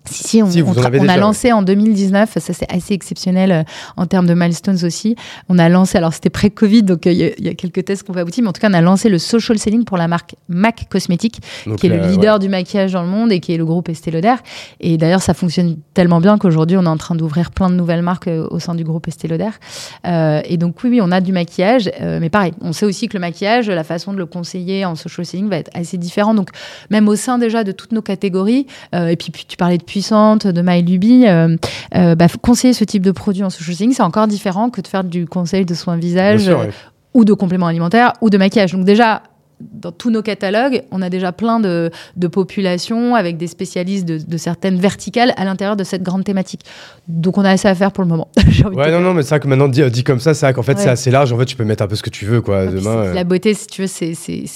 [0.10, 0.62] Si, si, on, Si,
[1.00, 3.64] on a lancé en 2019, ça c'est assez exceptionnel euh,
[3.96, 5.16] en termes de milestones aussi.
[5.50, 7.86] On a lancé, alors c'était pré-Covid, donc euh, il y, a- il y a quelques
[7.86, 9.98] tests qu'on va aboutir, mais en tout cas on a lancé le social selling pour
[9.98, 13.40] la marque MAC Cosmetics, Donc, qui est le leader du maquillage dans le monde et
[13.40, 14.36] qui est le groupe Estée Lauder.
[14.82, 18.02] Et d'ailleurs ça fonctionne tellement bien qu'aujourd'hui on est en train d'ouvrir plein de nouvelles
[18.02, 19.50] marques euh, au sein du groupe Estée Lauder.
[20.06, 23.20] Et donc oui, oui, on a du maquillage, mais pareil, on sait aussi que le
[23.22, 26.34] maquillage, la façon de le conseiller en social selling va être assez différent.
[26.34, 26.50] Donc
[26.90, 30.48] même au sein déjà de toutes nos catégories, et puis, puis tu parlais de puissante,
[30.48, 31.56] de MyLuby, euh,
[31.96, 34.88] euh, bah, conseiller ce type de produit en social selling, c'est encore différent que de
[34.88, 36.74] faire du conseil de soins Bien visage sûr, euh, oui.
[37.14, 38.72] ou de compléments alimentaires ou de maquillage.
[38.72, 39.22] Donc déjà,
[39.62, 44.18] dans tous nos catalogues, on a déjà plein de, de populations avec des spécialistes de,
[44.18, 46.62] de certaines verticales à l'intérieur de cette grande thématique.
[47.08, 48.28] Donc on a assez à faire pour le moment.
[48.74, 50.64] Ouais, non, non, mais c'est vrai que maintenant, dit, dit comme ça, c'est vrai qu'en
[50.64, 50.82] fait, Ouais.
[50.84, 51.32] c'est assez large.
[51.34, 52.66] En fait, tu peux mettre un peu ce que tu veux, quoi.
[52.66, 52.90] Demain.
[52.98, 54.14] euh, La beauté, si tu veux, c'est-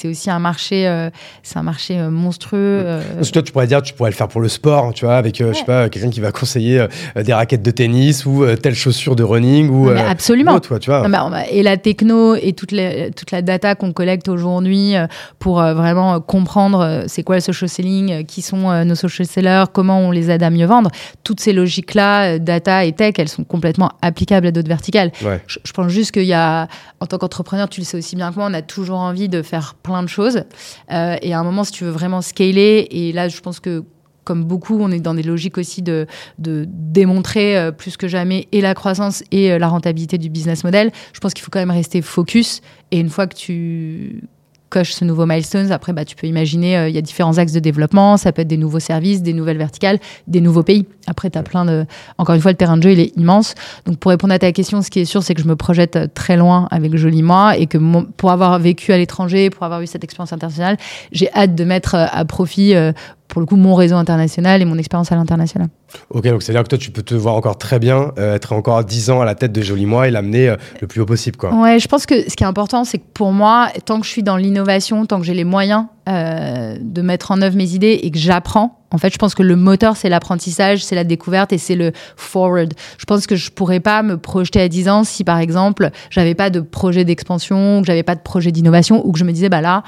[0.08, 1.10] aussi un marché, euh,
[1.44, 2.58] c'est un marché euh, monstrueux.
[2.86, 5.06] euh, Parce que toi, tu pourrais dire, tu pourrais le faire pour le sport, tu
[5.06, 6.80] vois, avec, euh, je sais pas, quelqu'un qui va conseiller
[7.16, 9.86] euh, des raquettes de tennis ou euh, telle chaussure de running ou.
[9.88, 10.56] Non, euh, absolument.
[10.56, 11.08] autre, quoi, tu vois.
[11.08, 15.08] Non, mais et la techno et toute, les- toute la data qu'on collecte aujourd'hui euh,
[15.40, 19.66] pour euh, vraiment euh, comprendre c'est quoi le social selling, qui sont nos social sellers,
[19.74, 20.90] comment on les aide à mieux vendre,
[21.24, 25.12] toutes ces logiques-là, data et tech, elles sont complètement applicables à d'autres verticales.
[25.24, 25.42] Ouais.
[25.48, 26.68] Je, je pense juste qu'il y a,
[27.00, 29.42] en tant qu'entrepreneur, tu le sais aussi bien que moi, on a toujours envie de
[29.42, 30.44] faire plein de choses.
[30.92, 33.84] Euh, et à un moment, si tu veux vraiment scaler, et là, je pense que
[34.24, 36.06] comme beaucoup, on est dans des logiques aussi de,
[36.38, 40.66] de démontrer euh, plus que jamais et la croissance et euh, la rentabilité du business
[40.66, 40.92] model.
[41.14, 42.62] Je pense qu'il faut quand même rester focus.
[42.92, 44.24] Et une fois que tu
[44.70, 47.54] coches ce nouveau milestone, après, bah, tu peux imaginer, euh, il y a différents axes
[47.54, 48.18] de développement.
[48.18, 50.86] Ça peut être des nouveaux services, des nouvelles verticales, des nouveaux pays.
[51.08, 51.86] Après, tu as plein de...
[52.18, 53.56] Encore une fois, le terrain de jeu, il est immense.
[53.86, 55.96] Donc, pour répondre à ta question, ce qui est sûr, c'est que je me projette
[55.96, 59.64] euh, très loin avec Joli Moi et que mon- pour avoir vécu à l'étranger, pour
[59.64, 60.78] avoir eu cette expérience internationale,
[61.12, 62.92] j'ai hâte de mettre euh, à profit, euh,
[63.28, 65.70] pour le coup, mon réseau international et mon expérience à l'international.
[66.10, 68.84] Ok, donc c'est-à-dire que toi, tu peux te voir encore très bien euh, être encore
[68.84, 71.38] 10 ans à la tête de Joli Moi et l'amener euh, le plus haut possible,
[71.38, 71.54] quoi.
[71.54, 74.12] Ouais, je pense que ce qui est important, c'est que pour moi, tant que je
[74.12, 78.00] suis dans l'innovation, tant que j'ai les moyens euh, de mettre en œuvre mes idées
[78.04, 81.52] et que j'apprends, en fait, je pense que le moteur, c'est l'apprentissage, c'est la découverte
[81.52, 82.74] et c'est le forward.
[82.98, 86.36] Je pense que je pourrais pas me projeter à 10 ans si, par exemple, j'avais
[86.36, 89.50] pas de projet d'expansion, que j'avais pas de projet d'innovation ou que je me disais,
[89.50, 89.84] bah là,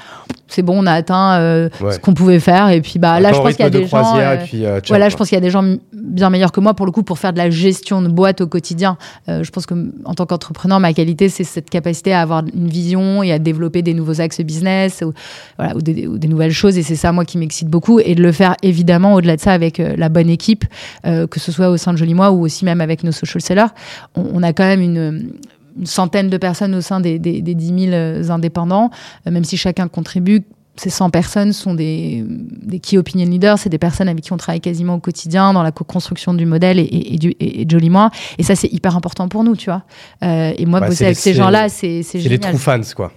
[0.48, 1.92] c'est bon, on a atteint euh, Ouais.
[1.92, 2.68] ce qu'on pouvait faire.
[2.68, 4.18] Et puis, bah là, je pense qu'il y a de des gens.
[4.18, 5.64] euh, et puis, ciao, voilà, je pense qu'il y a des gens
[5.94, 8.46] bien meilleurs que moi pour le coup pour faire de la gestion de boîte au
[8.48, 8.98] quotidien.
[9.28, 13.22] Je pense que en tant qu'entrepreneur, ma qualité c'est cette capacité à avoir une vision
[13.22, 15.12] et à développer des nouveaux axes business ou,
[15.56, 18.14] voilà, ou, des- ou des nouvelles choses et c'est ça moi qui m'excite beaucoup et
[18.14, 20.64] de le faire évidemment au-delà de ça avec euh, la bonne équipe
[21.06, 23.40] euh, que ce soit au sein de Joli Moi ou aussi même avec nos social
[23.40, 23.72] sellers
[24.16, 25.32] on, on a quand même une,
[25.78, 28.90] une centaine de personnes au sein des, des, des 10 000 euh, indépendants
[29.26, 30.42] euh, même si chacun contribue
[30.76, 34.38] ces 100 personnes sont des, des key opinion leaders, c'est des personnes avec qui on
[34.38, 37.90] travaille quasiment au quotidien dans la co-construction du modèle et, et, et, du, et, et
[37.90, 38.10] Moi.
[38.38, 39.82] Et ça, c'est hyper important pour nous, tu vois.
[40.24, 42.56] Euh, et moi, Ouais, bosser c'est avec les- ces gens-là, c'est c'est C'est les true
[42.56, 43.12] fans, quoi.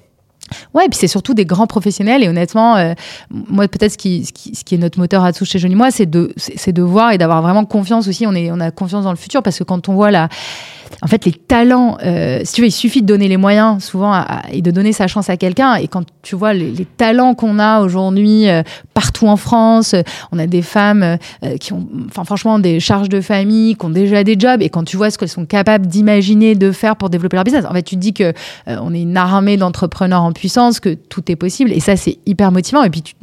[0.74, 2.24] Ouais, et puis c'est surtout des grands professionnels.
[2.24, 2.94] Et honnêtement, euh,
[3.30, 4.26] moi, peut-être ce qui,
[4.72, 7.42] est notre moteur à tous chez Joli Moi, c'est de, c'est de voir et d'avoir
[7.42, 8.26] vraiment confiance aussi.
[8.28, 10.30] On, on a confiance dans le futur parce que quand on voit la.
[11.02, 14.12] En fait, les talents, euh, si tu veux, il suffit de donner les moyens souvent
[14.14, 15.76] à- à- et de donner sa chance à quelqu'un.
[15.76, 18.64] Et quand tu vois les, les talents qu'on a aujourd'hui euh,
[18.94, 20.02] partout en France, euh,
[20.32, 23.90] on a des femmes euh, qui ont, enfin, franchement, des charges de famille, qui ont
[23.90, 24.62] déjà des jobs.
[24.62, 27.66] Et quand tu vois ce qu'elles sont capables d'imaginer, de faire pour développer leur business,
[27.70, 30.94] en fait, tu te dis que euh, on est une armée d'entrepreneurs en puissance, que
[30.94, 31.72] tout est possible.
[31.72, 32.84] Et ça, c'est hyper motivant.
[32.84, 33.16] Et puis, tu,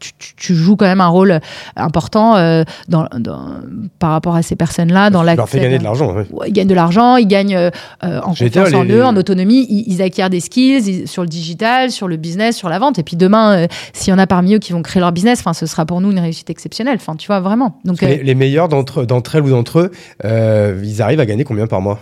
[0.00, 1.40] tu, tu- tu joues quand même un rôle
[1.76, 3.60] important euh, dans, dans-
[3.98, 6.14] par rapport à ces personnes-là, dans Tu leur fais gagner de l'argent.
[6.14, 6.26] ouais.
[6.48, 7.70] Ils gagnent de l'argent, ils gagnent euh,
[8.04, 11.22] euh, en confiance en les- eux, en autonomie, ils, ils acquièrent des skills ils- sur
[11.22, 12.98] le digital, sur le business, sur la vente.
[12.98, 15.42] Et puis demain, euh, s'il y en a parmi eux qui vont créer leur business,
[15.52, 16.96] ce sera pour nous une réussite exceptionnelle.
[16.96, 17.78] Enfin, tu vois vraiment.
[17.84, 19.90] Donc, Les, euh, les meilleurs d'entre d'entre elles ou d'entre eux,
[20.24, 21.98] euh, ils arrivent à gagner combien par mois?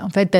[0.00, 0.36] En fait,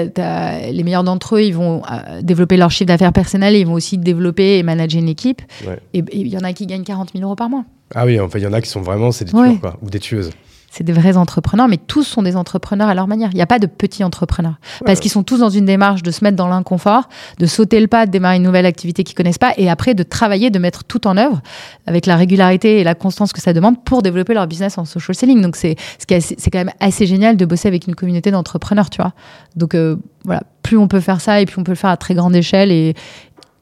[0.73, 3.75] les meilleurs d'entre eux, ils vont euh, développer leur chiffre d'affaires personnel, et ils vont
[3.75, 5.43] aussi développer et manager une équipe.
[5.67, 5.79] Ouais.
[5.95, 7.65] Et il y en a qui gagnent 40 000 euros par mois.
[7.95, 9.49] Ah oui, en fait, il y en a qui sont vraiment, c'est des Ouais.
[9.49, 10.31] tueurs, quoi, ou des tueuses.
[10.71, 13.31] C'est des vrais entrepreneurs, mais tous sont des entrepreneurs à leur manière.
[13.33, 14.57] Il n'y a pas de petits entrepreneurs.
[14.85, 17.09] Parce qu'ils sont tous dans une démarche de se mettre dans l'inconfort,
[17.39, 20.03] de sauter le pas, de démarrer une nouvelle activité qu'ils connaissent pas, et après de
[20.03, 21.41] travailler, de mettre tout en œuvre
[21.87, 25.15] avec la régularité et la constance que ça demande pour développer leur business en social
[25.15, 25.41] selling.
[25.41, 25.77] Donc c'est
[26.07, 29.15] quand même assez génial de bosser avec une communauté d'entrepreneurs, tu vois.
[29.57, 31.97] Donc euh, voilà, plus on peut faire ça et plus on peut le faire à
[31.97, 32.95] très grande échelle et,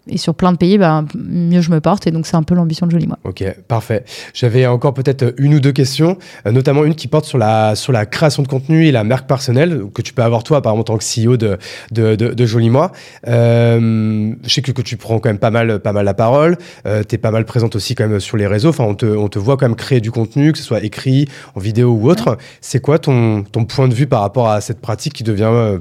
[0.08, 2.06] et sur plein de pays, ben, mieux je me porte.
[2.06, 3.18] Et donc c'est un peu l'ambition de Jolie Moi.
[3.24, 4.04] Ok, parfait.
[4.34, 7.92] J'avais encore peut-être une ou deux questions, euh, notamment une qui porte sur la, sur
[7.92, 10.84] la création de contenu et la marque personnelle que tu peux avoir toi, apparemment, en
[10.84, 11.58] tant que CEO de,
[11.90, 12.92] de, de, de Joli Moi.
[13.26, 16.56] Euh, je sais que, que tu prends quand même pas mal, pas mal la parole.
[16.86, 18.68] Euh, tu es pas mal présente aussi quand même sur les réseaux.
[18.68, 21.28] Enfin, on te, on te voit quand même créer du contenu, que ce soit écrit,
[21.54, 22.36] en vidéo ou autre.
[22.60, 25.78] C'est quoi ton, ton point de vue par rapport à cette pratique qui devient euh,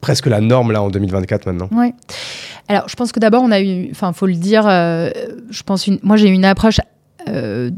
[0.00, 1.92] presque la norme là en 2024 maintenant Ouais.
[2.70, 5.10] Alors, je pense que d'abord, on a eu, enfin, faut le dire, euh,
[5.50, 6.80] je pense, moi, j'ai eu une approche
[7.28, 7.70] euh,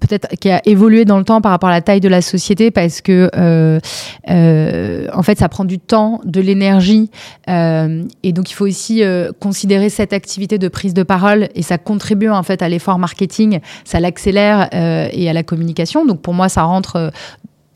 [0.00, 2.70] peut-être qui a évolué dans le temps par rapport à la taille de la société
[2.70, 7.10] parce que, euh, en fait, ça prend du temps, de l'énergie,
[7.48, 9.02] et donc il faut aussi
[9.40, 13.60] considérer cette activité de prise de parole et ça contribue en fait à l'effort marketing,
[13.84, 16.04] ça l'accélère et à la communication.
[16.04, 17.12] Donc pour moi, ça rentre.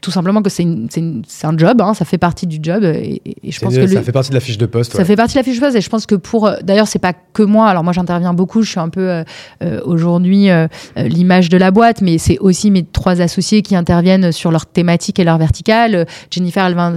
[0.06, 3.58] Tout simplement que c'est un job, hein, ça fait partie du job et, et je
[3.58, 4.92] pense que Ça le- fait partie de la fiche de poste.
[4.92, 5.04] ça ouais.
[5.04, 6.46] fait partie de la fiche de poste et je pense que pour.
[6.46, 7.66] euh, D'ailleurs, c'est pas que moi.
[7.68, 8.62] Alors moi, j'interviens beaucoup.
[8.62, 9.24] Je suis un peu euh,
[9.64, 14.30] euh, aujourd'hui euh, l'image de la boîte, mais c'est aussi mes trois associés qui interviennent
[14.30, 16.06] sur leur thématique et leur verticale.
[16.30, 16.92] Jennifer, elle va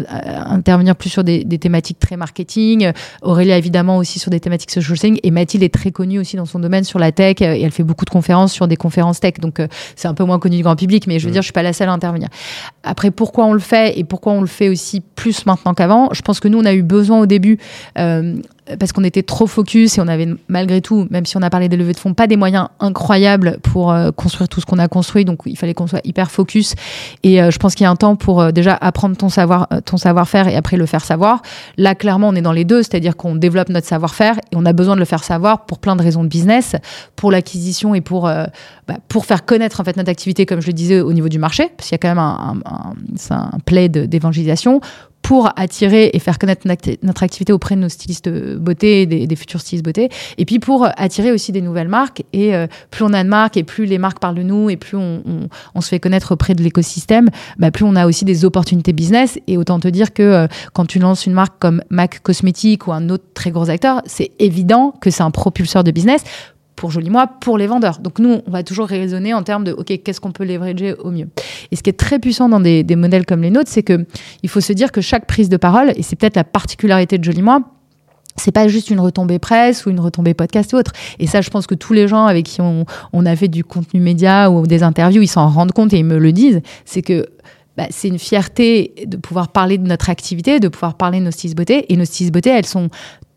[0.46, 2.92] intervenir plus sur des, des thématiques très marketing.
[3.24, 5.20] Aurélia, évidemment, aussi sur des thématiques social selling.
[5.24, 7.84] Et Mathilde est très connue aussi dans son domaine sur la tech et elle fait
[7.84, 9.34] beaucoup de conférences sur des conférences tech.
[9.42, 11.34] Donc euh, c'est un peu moins connu du grand public, mais je veux Mm.
[11.34, 12.28] dire, je suis pas la seule à intervenir.
[12.84, 16.10] Après, pourquoi on le fait et pourquoi on le fait aussi plus maintenant qu'avant?
[16.14, 17.58] Je pense que nous, on a eu besoin au début.
[18.78, 21.70] Parce qu'on était trop focus et on avait malgré tout, même si on a parlé
[21.70, 24.88] des levées de fonds, pas des moyens incroyables pour euh, construire tout ce qu'on a
[24.88, 25.26] construit.
[25.26, 26.76] Donc il fallait qu'on soit hyper focus.
[27.24, 29.68] Et euh, je pense qu'il y a un temps pour euh, déjà apprendre ton savoir,
[29.86, 31.42] ton savoir-faire et après le faire savoir.
[31.78, 34.74] Là, clairement, on est dans les deux, c'est-à-dire qu'on développe notre savoir-faire et on a
[34.74, 36.76] besoin de le faire savoir pour plein de raisons de business,
[37.16, 38.30] pour l'acquisition et pour
[38.90, 41.38] bah, pour faire connaître en fait notre activité, comme je le disais, au niveau du
[41.38, 44.82] marché, parce qu'il y a quand même un, un, un, d'évangélisation
[45.30, 49.36] pour attirer et faire connaître notre acti- notre activité auprès de nos stylistes beauté, des,
[49.36, 52.24] futurs stylistes beauté, et puis pour attirer aussi des nouvelles marques.
[52.34, 54.76] Et euh, plus on a de marques et plus les marques parlent de nous et
[54.76, 57.30] plus on, se fait connaître auprès de l'écosystème,
[57.60, 59.38] bah, plus on a aussi des opportunités business.
[59.46, 62.92] Et autant te dire que euh, quand tu lances une marque comme MAC Cosmétique ou
[62.92, 66.24] un autre très gros acteur, c'est évident que c'est un propulseur de business
[66.80, 68.00] pour Joli Moi, pour les vendeurs.
[68.00, 71.12] Donc nous, on va toujours raisonner en termes de, OK, qu'est-ce qu'on peut leverager au
[71.12, 71.28] mieux
[71.72, 74.06] Et ce qui est très puissant dans des, modèles comme les nôtres, c'est que
[74.44, 77.24] il faut se dire que chaque prise de parole, et c'est peut-être la particularité de
[77.26, 77.60] Joli Moi,
[78.38, 80.94] c'est pas juste une retombée presse ou une retombée podcast ou autre.
[81.20, 84.00] Et ça, je pense que tous les gens avec qui on, a fait du contenu
[84.00, 86.62] média ou des interviews, ils s'en rendent compte et ils me le disent.
[86.86, 87.28] C'est que
[87.76, 91.32] bah, c'est une fierté de pouvoir parler de notre activité, de pouvoir parler de nos
[91.32, 91.92] stylistes beauté.
[91.92, 92.90] Et nos stylistes beauté, elles sont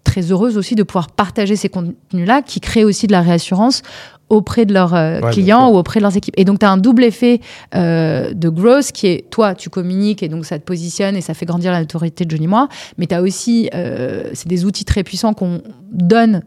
[0.05, 3.83] très heureuses aussi de pouvoir partager ces contenus-là qui créent aussi de la réassurance
[4.29, 6.33] auprès de leurs euh, Ouais, clients ou auprès de leurs équipes.
[6.39, 7.41] Et donc, tu as un double effet
[7.75, 11.35] euh, de growth qui est, toi, tu communiques et donc ça te positionne et ça
[11.35, 12.69] fait grandir l'autorité de Johnny Moi.
[12.97, 15.61] Mais tu as aussi, euh, c'est des outils très puissants qu'on
[15.93, 16.43] donne,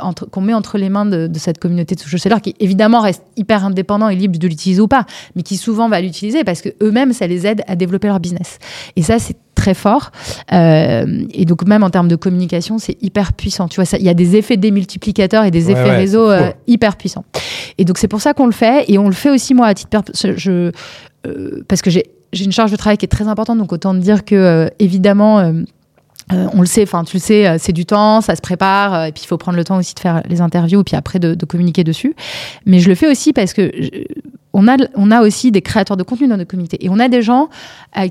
[0.00, 3.00] entre- qu'on met entre les mains de, de cette communauté de social sellers qui, évidemment,
[3.00, 5.06] reste hyper indépendant et libre de l'utiliser ou pas,
[5.36, 8.58] mais qui souvent va l'utiliser parce que eux-mêmes, ça les aide à développer leur business.
[8.96, 10.10] Et ça, c'est très fort.
[10.52, 13.68] Euh, et donc, même en termes de communication, c'est hyper puissant.
[13.68, 16.30] Tu vois, ça- il y a des effets démultiplicateurs et des Ouais, effets ouais, réseau
[16.30, 17.24] euh, hyper puissants.
[17.78, 18.84] Et donc, c'est pour ça qu'on le fait.
[18.88, 20.72] Et on le fait aussi, moi, à titre personnel, je,
[21.26, 23.58] euh, parce que j'ai une charge de travail qui est très importante.
[23.58, 25.52] Donc, autant dire que, évidemment, euh,
[26.54, 29.04] on le sait, enfin tu le sais, euh, c'est du temps, ça se prépare, euh,
[29.06, 31.34] et puis il faut prendre le temps aussi de faire les interviews, puis après de,
[31.34, 32.14] de communiquer dessus.
[32.66, 33.88] Mais je le fais aussi parce que je-
[34.52, 37.48] on a, aussi des créateurs de contenu dans notre communauté, et on a des gens
[37.92, 38.08] à- à-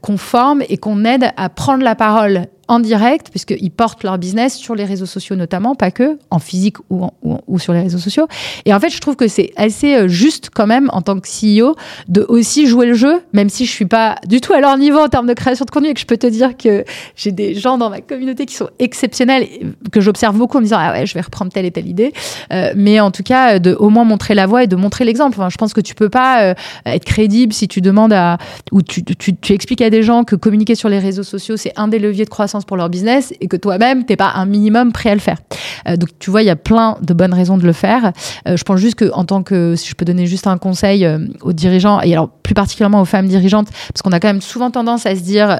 [0.00, 4.56] qu'on forme et qu'on aide à prendre la parole en direct, puisqu'ils portent leur business
[4.56, 8.26] sur les réseaux sociaux notamment, pas que, en physique ou, sur les réseaux sociaux.
[8.64, 11.28] Et en fait, je trouve que c'est assez euh, juste quand même, en tant que
[11.28, 11.76] CEO,
[12.08, 14.98] de aussi jouer le jeu, même si je suis pas du tout à leur niveau
[14.98, 16.84] en termes de création de contenu, et que je peux te dire que
[17.16, 19.46] j'ai des gens dans ma communauté qui sont exceptionnels,
[19.92, 22.12] que j'observe beaucoup en me disant, ah ouais, je vais reprendre telle et telle idée.
[22.52, 25.38] Euh, mais en tout cas, de au moins montrer la voie et de montrer l'exemple.
[25.48, 26.54] Je pense que tu peux pas euh,
[26.86, 28.38] être crédible si tu demandes à,
[28.72, 29.04] ou tu
[29.52, 32.30] expliques à des gens que communiquer sur les réseaux sociaux, c'est un des leviers de
[32.30, 35.38] croissance pour leur business et que toi-même, t'es pas un minimum prêt à le faire.
[35.88, 38.12] Euh, donc, tu vois, il y a plein de bonnes raisons de le faire.
[38.46, 41.04] Euh, je pense juste que, en tant que, si je peux donner juste un conseil
[41.04, 44.42] euh, aux dirigeants, et alors plus particulièrement aux femmes dirigeantes, parce qu'on a quand même
[44.42, 45.58] souvent tendance à se dire,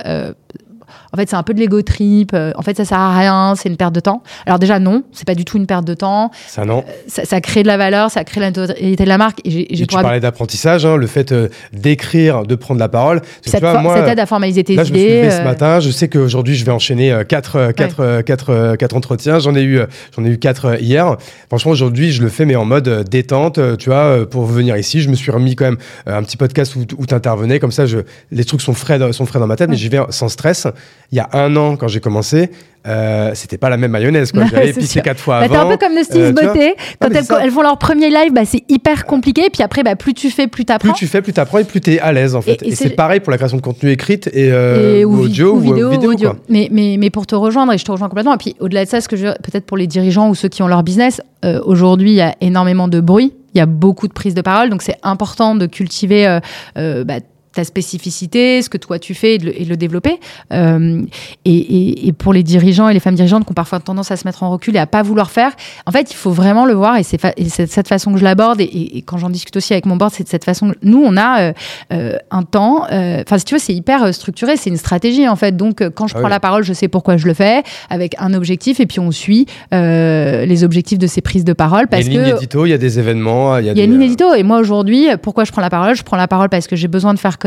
[1.13, 2.33] en fait, c'est un peu de l'ego trip.
[2.35, 3.55] euh, en fait, ça sert à rien.
[3.57, 4.23] C'est une perte de temps.
[4.47, 6.31] Alors déjà, non, c'est pas du tout une perte de temps.
[6.47, 6.85] Ça, non.
[7.09, 9.41] Ça, ça crée de la valeur, ça crée la notoriété de la marque.
[9.45, 13.21] Et tu habitude- parlais d'apprentissage, hein, le fait euh, d'écrire, de prendre la parole.
[13.45, 15.19] Ça, t'aide à formaliser tes Là, je me suis idées.
[15.23, 15.81] levé ce euh, matin.
[15.81, 19.39] Je sais qu'aujourd'hui, je vais enchaîner euh, quatre, euh, quatre, euh, quatre, euh, quatre entretiens.
[19.39, 21.17] J'en ai eu, euh, j'en ai eu quatre euh, hier.
[21.49, 23.59] Franchement, aujourd'hui, je le fais, mais en mode euh, détente.
[23.59, 26.23] euh, Tu vois, euh, pour venir ici, je me suis remis quand même euh, un
[26.23, 27.59] petit podcast où, où tu intervenais.
[27.59, 27.99] Comme ça, je,
[28.31, 30.67] les trucs sont frais, dans- sont frais dans ma tête, mais j'y vais sans stress.
[31.13, 32.51] Il y a un an, quand j'ai commencé,
[32.87, 34.33] euh, c'était pas la même mayonnaise.
[34.33, 34.45] quoi.
[34.51, 36.75] J'avais pissé quatre fois Bah, t'es un peu comme le euh, beauté.
[37.01, 37.09] Quand
[37.41, 39.49] elles, font leur premier live, bah, c'est hyper compliqué.
[39.53, 40.93] Puis après, bah, plus tu fais, plus plus t'apprends.
[40.93, 42.61] tu fais, plus tu apprends et plus tu es à l'aise en fait.
[42.63, 45.21] Et- et Et, c'est- pareil pour la création de contenu écrite et, euh, Et- ou,
[45.21, 46.11] audio ou, vidéo, vidéo.
[46.13, 46.31] audio.
[46.31, 46.39] quoi.
[46.49, 48.91] Mais, mais, mais pour te rejoindre, et je te rejoins complètement, et puis au-delà de
[48.91, 51.61] ça, ce que je peut-être pour les dirigeants ou ceux qui ont leur business, euh,
[51.65, 54.69] aujourd'hui, il y a énormément de bruit, il y a beaucoup de prises de parole,
[54.69, 56.41] donc c'est important de cultiver euh,
[56.77, 57.21] euh, bah,
[57.55, 60.19] ta spécificité, ce que toi tu fais et de le, et de le développer.
[60.53, 61.03] Euh,
[61.45, 64.17] et, et, et pour les dirigeants et les femmes dirigeantes qui ont parfois tendance à
[64.17, 65.53] se mettre en recul et à pas vouloir faire,
[65.87, 68.61] en fait, il faut vraiment le voir et c'est fa- cette façon que je l'aborde
[68.61, 70.73] et, quand j'en discute aussi avec mon board, c'est de cette façon.
[70.83, 71.53] Nous, on a euh,
[71.93, 75.57] euh, un temps, enfin, si tu veux, c'est hyper structuré, c'est une stratégie en fait.
[75.57, 76.33] Donc, quand je Ah prends oui.
[76.33, 79.47] la parole, je sais pourquoi je le fais, avec un objectif et puis on suit
[79.73, 82.67] les objectifs de ces prises de parole Il y parce a une ligne que édito,
[82.67, 84.35] il y a des événements, il y a, il y a des, une ligne édito.
[84.35, 85.95] Et moi, aujourd'hui, pourquoi je prends la parole?
[85.95, 87.39] Je prends la parole parce que j'ai besoin de faire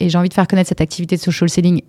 [0.00, 1.82] et j'ai envie de faire connaître cette activité de social selling.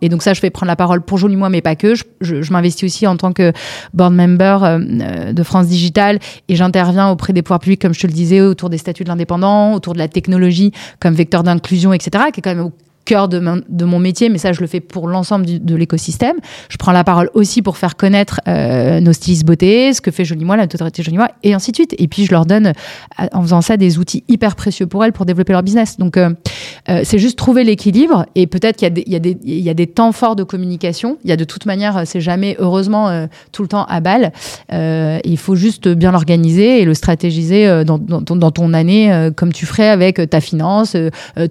[0.00, 1.94] Et donc ça, je vais prendre la parole pour Jolie Moi, mais pas que.
[1.94, 3.52] Je, je- m'investis aussi en tant que
[3.92, 6.18] board member euh, euh, de France Digital
[6.48, 9.10] et j'interviens auprès des pouvoirs publics, comme je te le disais, autour des statuts de
[9.10, 12.70] l'indépendant, autour de la technologie comme vecteur d'inclusion, etc., qui est quand même
[13.08, 16.36] cœur de mon, métier, mais ça, je le fais pour l'ensemble de l'écosystème.
[16.68, 20.26] Je prends la parole aussi pour faire connaître euh, nos stylistes beauté, ce que fait
[20.26, 21.94] Jolie Moi, la notoriété Jolie Moi, et ainsi de suite.
[21.98, 22.74] Et puis, je leur donne,
[23.32, 25.96] en faisant ça, des outils hyper précieux pour elles pour développer leur business.
[25.96, 26.28] Donc, euh,
[26.90, 28.26] euh, c'est juste trouver l'équilibre.
[28.34, 29.16] Et peut-être qu'il y,
[29.70, 31.16] a des- temps forts de communication.
[31.24, 34.32] Il y a de toute manière, c'est jamais, heureusement, tout le temps à balle.
[34.70, 39.88] Il faut juste bien l'organiser et le stratégiser dans, dans ton- année, comme tu ferais
[39.88, 40.94] avec ta finance,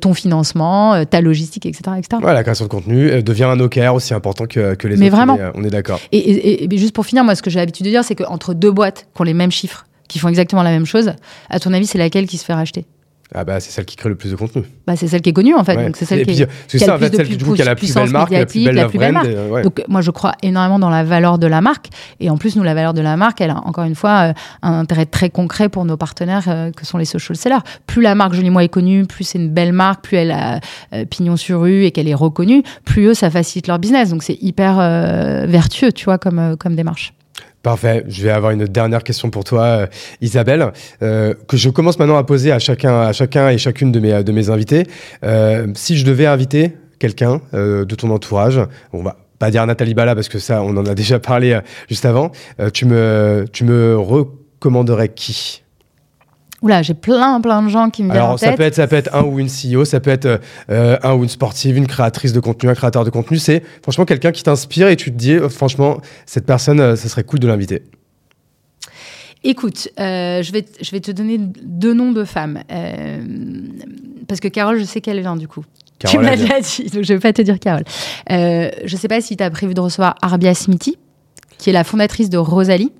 [0.02, 1.72] ton financement, ta logistique, etc.
[1.98, 2.22] etc.
[2.24, 5.07] Ouais, la création de contenu euh, devient un OKR aussi important que, que les Mais
[5.07, 5.15] autres.
[5.15, 5.34] vraiment.
[5.36, 5.99] On est, euh, on est d'accord.
[6.11, 8.53] Et, et- et juste pour finir, moi, ce que j'ai l'habitude de dire, c'est qu'entre
[8.53, 11.14] deux boîtes qui ont les mêmes chiffres, qui font exactement la même chose,
[11.49, 12.86] à ton avis, c'est laquelle qui se fait racheter?
[13.36, 14.64] Ah bah c'est celle qui crée le plus de contenu.
[14.88, 15.76] bah, C'est celle qui est connue, en fait.
[15.76, 15.86] Ouais.
[15.86, 16.48] Donc, c'est celle Et qui puis, est.
[16.68, 18.32] c'est ça, le en fait, celle qui, du coup, qui a la plus belle marque,
[18.32, 19.28] la plus belle la plus belle marque.
[19.28, 19.62] euh, ouais.
[19.64, 21.88] Donc, moi, je crois énormément dans la valeur de la marque.
[22.22, 24.34] Et en plus, nous, la valeur de la marque, elle a encore une fois euh,
[24.62, 27.58] un intérêt très concret pour nos partenaires euh, que sont les social sellers.
[27.86, 30.62] Plus la marque Jolie Moi est connue, plus c'est une belle marque, plus elle a
[30.94, 34.10] euh, pignon sur rue et qu'elle est reconnue, plus eux, ça facilite leur business.
[34.12, 37.14] Donc, c'est hyper euh, vertueux, tu vois, comme, euh, comme démarche.
[37.64, 38.04] Parfait.
[38.08, 39.88] Je vais avoir une dernière question pour toi, euh,
[40.22, 40.72] Isabelle,
[41.02, 43.14] euh, que je commence maintenant à poser à chacun, à
[43.52, 44.84] et chacune de mes, mes invités.
[45.24, 48.60] Euh, si je devais inviter quelqu'un euh, de ton entourage,
[48.94, 51.62] on va pas dire Nathalie Bala parce que ça, on en a déjà parlé euh,
[51.90, 52.32] juste avant.
[52.60, 55.64] euh, tu me recommanderais qui?
[56.68, 58.88] Oula, j'ai plein, plein de gens qui me viennent en Alors, ça peut, être, ça
[58.88, 61.88] peut être un ou une CEO, ça peut être euh, un ou une sportive, une
[61.88, 63.38] créatrice de contenu, un créateur de contenu.
[63.38, 67.07] C'est franchement quelqu'un qui t'inspire et tu te dis, euh, franchement, cette personne, euh, ça
[67.07, 67.84] serait cool de l'inviter.
[69.45, 72.60] Écoute, euh, je, vais, je vais te donner deux noms de femmes.
[74.27, 75.64] Parce que Carole, je sais qu'elle vient du coup.
[75.99, 77.85] Carole, tu m'as déjà dit, donc je vais pas te dire Carole.
[78.30, 80.98] Je sais pas si tu as prévu de recevoir Arbia Smithy,
[81.60, 82.91] qui est la fondatrice de Rosalie.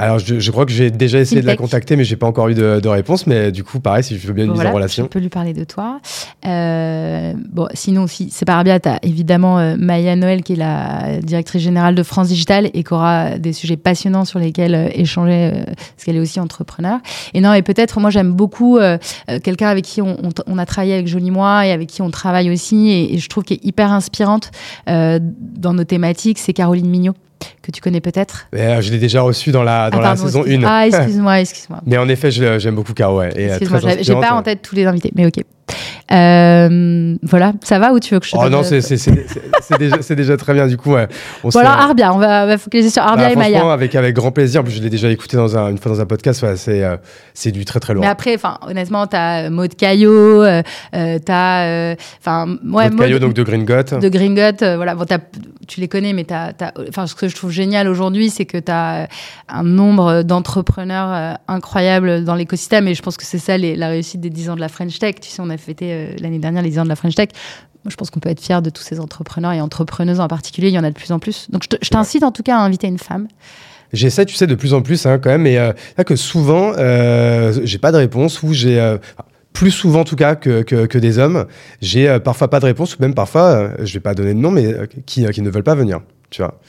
[0.00, 2.48] Alors, je, je crois que j'ai déjà essayé de la contacter, mais j'ai pas encore
[2.48, 3.26] eu de, de réponse.
[3.26, 5.06] Mais du coup, pareil, si je veux bien une mise Voilà, en Je relation.
[5.08, 6.00] peux lui parler de toi.
[6.46, 10.56] Euh, bon, sinon, si c'est pas Arbia, tu as évidemment euh, Maya Noël, qui est
[10.56, 14.88] la directrice générale de France Digital et qui aura des sujets passionnants sur lesquels euh,
[14.94, 17.00] échanger, euh, parce qu'elle est aussi entrepreneur.
[17.34, 18.98] Et non, et peut-être, moi, j'aime beaucoup euh,
[19.30, 22.02] euh, quelqu'un avec qui on, on, on a travaillé avec Jolie Moi et avec qui
[22.02, 24.52] on travaille aussi, et, et je trouve qu'elle est hyper inspirante
[24.88, 27.14] euh, dans nos thématiques, c'est Caroline Mignot,
[27.62, 28.46] que tu connais peut-être.
[28.54, 30.68] Euh, je l'ai déjà reçu dans la, dans Ah, la saison excuse- 1.
[30.68, 31.80] Ah, excuse-moi, excuse-moi.
[31.86, 33.18] mais en effet, j'aime beaucoup Caro.
[33.18, 35.42] Ouais, et, euh, Excuse-moi, j'ai pas en tête tous les invités, mais ok.
[36.10, 40.36] Euh, voilà, ça va ou tu veux que je te Oh non, c'est déjà, déjà
[40.36, 40.66] très bien.
[40.66, 41.06] Du coup, ouais,
[41.44, 43.72] on alors Arbia, on va, on va focaliser sur Arbia Bah, et Maya.
[43.72, 44.62] avec, avec grand plaisir.
[44.66, 46.42] Je l'ai déjà écouté dans un, une fois dans un podcast.
[46.42, 46.96] ouais, c'est euh,
[47.34, 48.02] c'est du très très lourd.
[48.02, 48.36] Mais après,
[48.66, 50.62] honnêtement, t'as Maud Caillot, euh,
[50.94, 53.98] euh, t'as, euh, enfin, ouais, Maud Caillot, donc de Gringot.
[54.00, 55.18] de Gringot, euh, voilà, bon, t'as-
[55.66, 58.56] tu les connais, mais t'as, t'as- enfin, ce que je trouve génial aujourd'hui, c'est que
[58.56, 59.08] tu as
[59.48, 63.88] un nombre d'entrepreneurs euh, incroyables dans l'écosystème, et je pense que c'est ça les- la
[63.88, 65.16] réussite des 10 ans de la French Tech.
[65.20, 67.28] Tu sais, on a fêté euh, l'année dernière les 10 ans de la French Tech.
[67.84, 70.68] Moi, je pense qu'on peut être fier de tous ces entrepreneurs et entrepreneuses en particulier.
[70.68, 71.50] Il y en a de plus en plus.
[71.50, 73.28] Donc, je, te- je t'incite en tout cas à inviter une femme.
[73.92, 75.42] J'essaie, tu sais, de plus en plus hein, quand même.
[75.42, 78.80] Mais euh, c'est vrai que souvent, euh, j'ai pas de réponse ou j'ai.
[78.80, 78.98] euh,
[79.54, 81.46] plus souvent en tout cas que, que, que des hommes,
[81.80, 84.52] j'ai euh, parfois pas de réponse ou même parfois, je vais pas donner de nom,
[84.52, 84.72] mais
[85.04, 86.00] qui, qui ne veulent pas venir,
[86.30, 86.60] tu vois.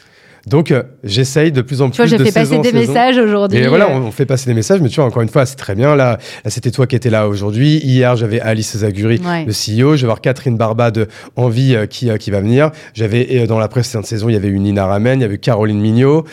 [0.47, 2.77] Donc euh, j'essaye de plus en Tu vois, plus j'ai de fait passer des saison.
[2.79, 3.59] messages aujourd'hui.
[3.59, 5.45] Et voilà, euh, on, on fait passer des messages, mais tu vois, encore une fois,
[5.45, 5.95] c'est très bien.
[5.95, 7.77] Là, là c'était toi qui étais là aujourd'hui.
[7.83, 9.45] Hier, j'avais Alice Zaguri, Ouais.
[9.45, 9.95] le CEO.
[9.95, 12.71] Je vais voir Catherine Barba de Envie euh, qui, euh, qui va venir.
[12.93, 15.79] J'avais, dans la précédente saison, il y avait eu Nina Ramen, il y avait Caroline
[15.79, 16.25] Mignot.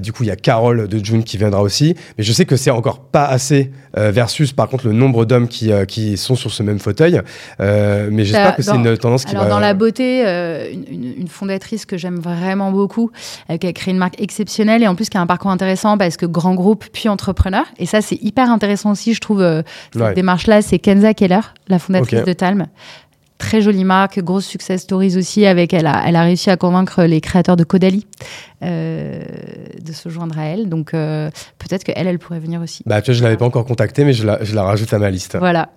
[0.00, 1.94] Du coup, il y a Carole de June qui viendra aussi.
[2.18, 5.70] Mais je sais que c'est encore pas assez versus, par contre, le nombre d'hommes qui,
[5.88, 7.20] qui sont sur ce même fauteuil.
[7.58, 9.50] Mais j'espère que c'est une tendance qui Alors, va.
[9.50, 13.10] dans la beauté, une, une- une fondatrice que j'aime vraiment beaucoup,
[13.54, 15.96] euh, qui a créé une marque exceptionnelle et en plus qui a un parcours intéressant
[15.98, 17.64] parce que grand groupe puis entrepreneur.
[17.78, 19.62] Et ça, c'est hyper intéressant aussi, je trouve, euh,
[19.92, 20.14] cette Ouais.
[20.14, 20.62] démarche-là.
[20.62, 22.66] C'est Kenza Keller, la fondatrice de Talm.
[23.36, 25.44] Très jolie marque, grosse success stories aussi.
[25.44, 28.06] Avec, elle, a, elle a réussi à convaincre les créateurs de Caudalie
[28.64, 30.68] de se joindre à elle.
[30.68, 32.82] Donc, euh, peut-être qu'elle, elle pourrait venir aussi.
[32.86, 34.98] Bah, tu vois, je l'avais pas encore contactée, mais je la, je la rajoute à
[34.98, 35.36] ma liste.
[35.38, 35.68] Voilà.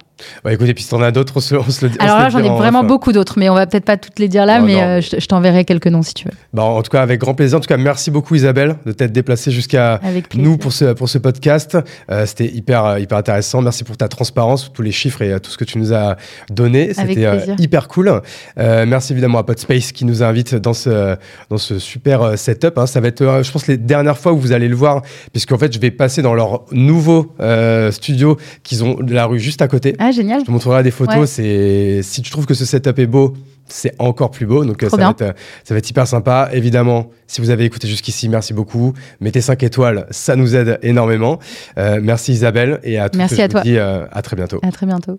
[0.44, 2.18] Bah, écoute, et puis si t'en as d'autres, on se, on se le on Alors
[2.18, 4.60] là, j'en ai vraiment beaucoup d'autres, mais on va peut-être pas toutes les dire là,
[4.60, 4.82] Non, mais non.
[4.82, 6.34] euh, je, je t'enverrai quelques noms si tu veux.
[6.54, 7.60] Bah, en tout cas, avec grand plaisir.
[7.60, 10.02] En tout cas, merci beaucoup Isabelle de t'être déplacée jusqu'à
[10.34, 11.78] nous pour ce, pour ce podcast.
[12.10, 13.62] Euh, C'était hyper, euh, hyper intéressant.
[13.62, 16.18] Merci pour ta transparence, tous les chiffres et euh, tout ce que tu nous as
[16.50, 16.96] donné.
[16.96, 18.22] C'était euh, hyper cool.
[18.58, 21.16] Euh, merci évidemment à Podspace qui nous invite dans ce,
[21.52, 22.36] dans ce super euh,
[22.78, 22.88] hein.
[22.88, 25.02] Ça va être, euh, je pense, les dernières fois où vous allez le voir,
[25.32, 29.40] puisqu'en fait, je vais passer dans leur nouveau euh, studio qu'ils ont de la rue
[29.40, 29.96] juste à côté.
[30.00, 30.42] Ah, génial.
[30.42, 31.18] Je te montrerai des photos.
[31.18, 31.28] Ouais.
[31.28, 33.34] C'est si tu trouves que ce setup est beau,
[33.70, 34.64] c'est encore plus beau.
[34.66, 36.50] Donc euh, ça va, être, ça va être hyper sympa.
[36.54, 38.94] Évidemment, si vous avez écouté jusqu'ici, merci beaucoup.
[39.20, 41.40] Mettez 5 étoiles, ça nous aide énormément.
[41.76, 43.18] Merci Isabelle et à tous.
[43.18, 43.62] Merci je à vous toi.
[43.62, 44.60] dis euh, à très bientôt.
[44.64, 45.16] À très bientôt.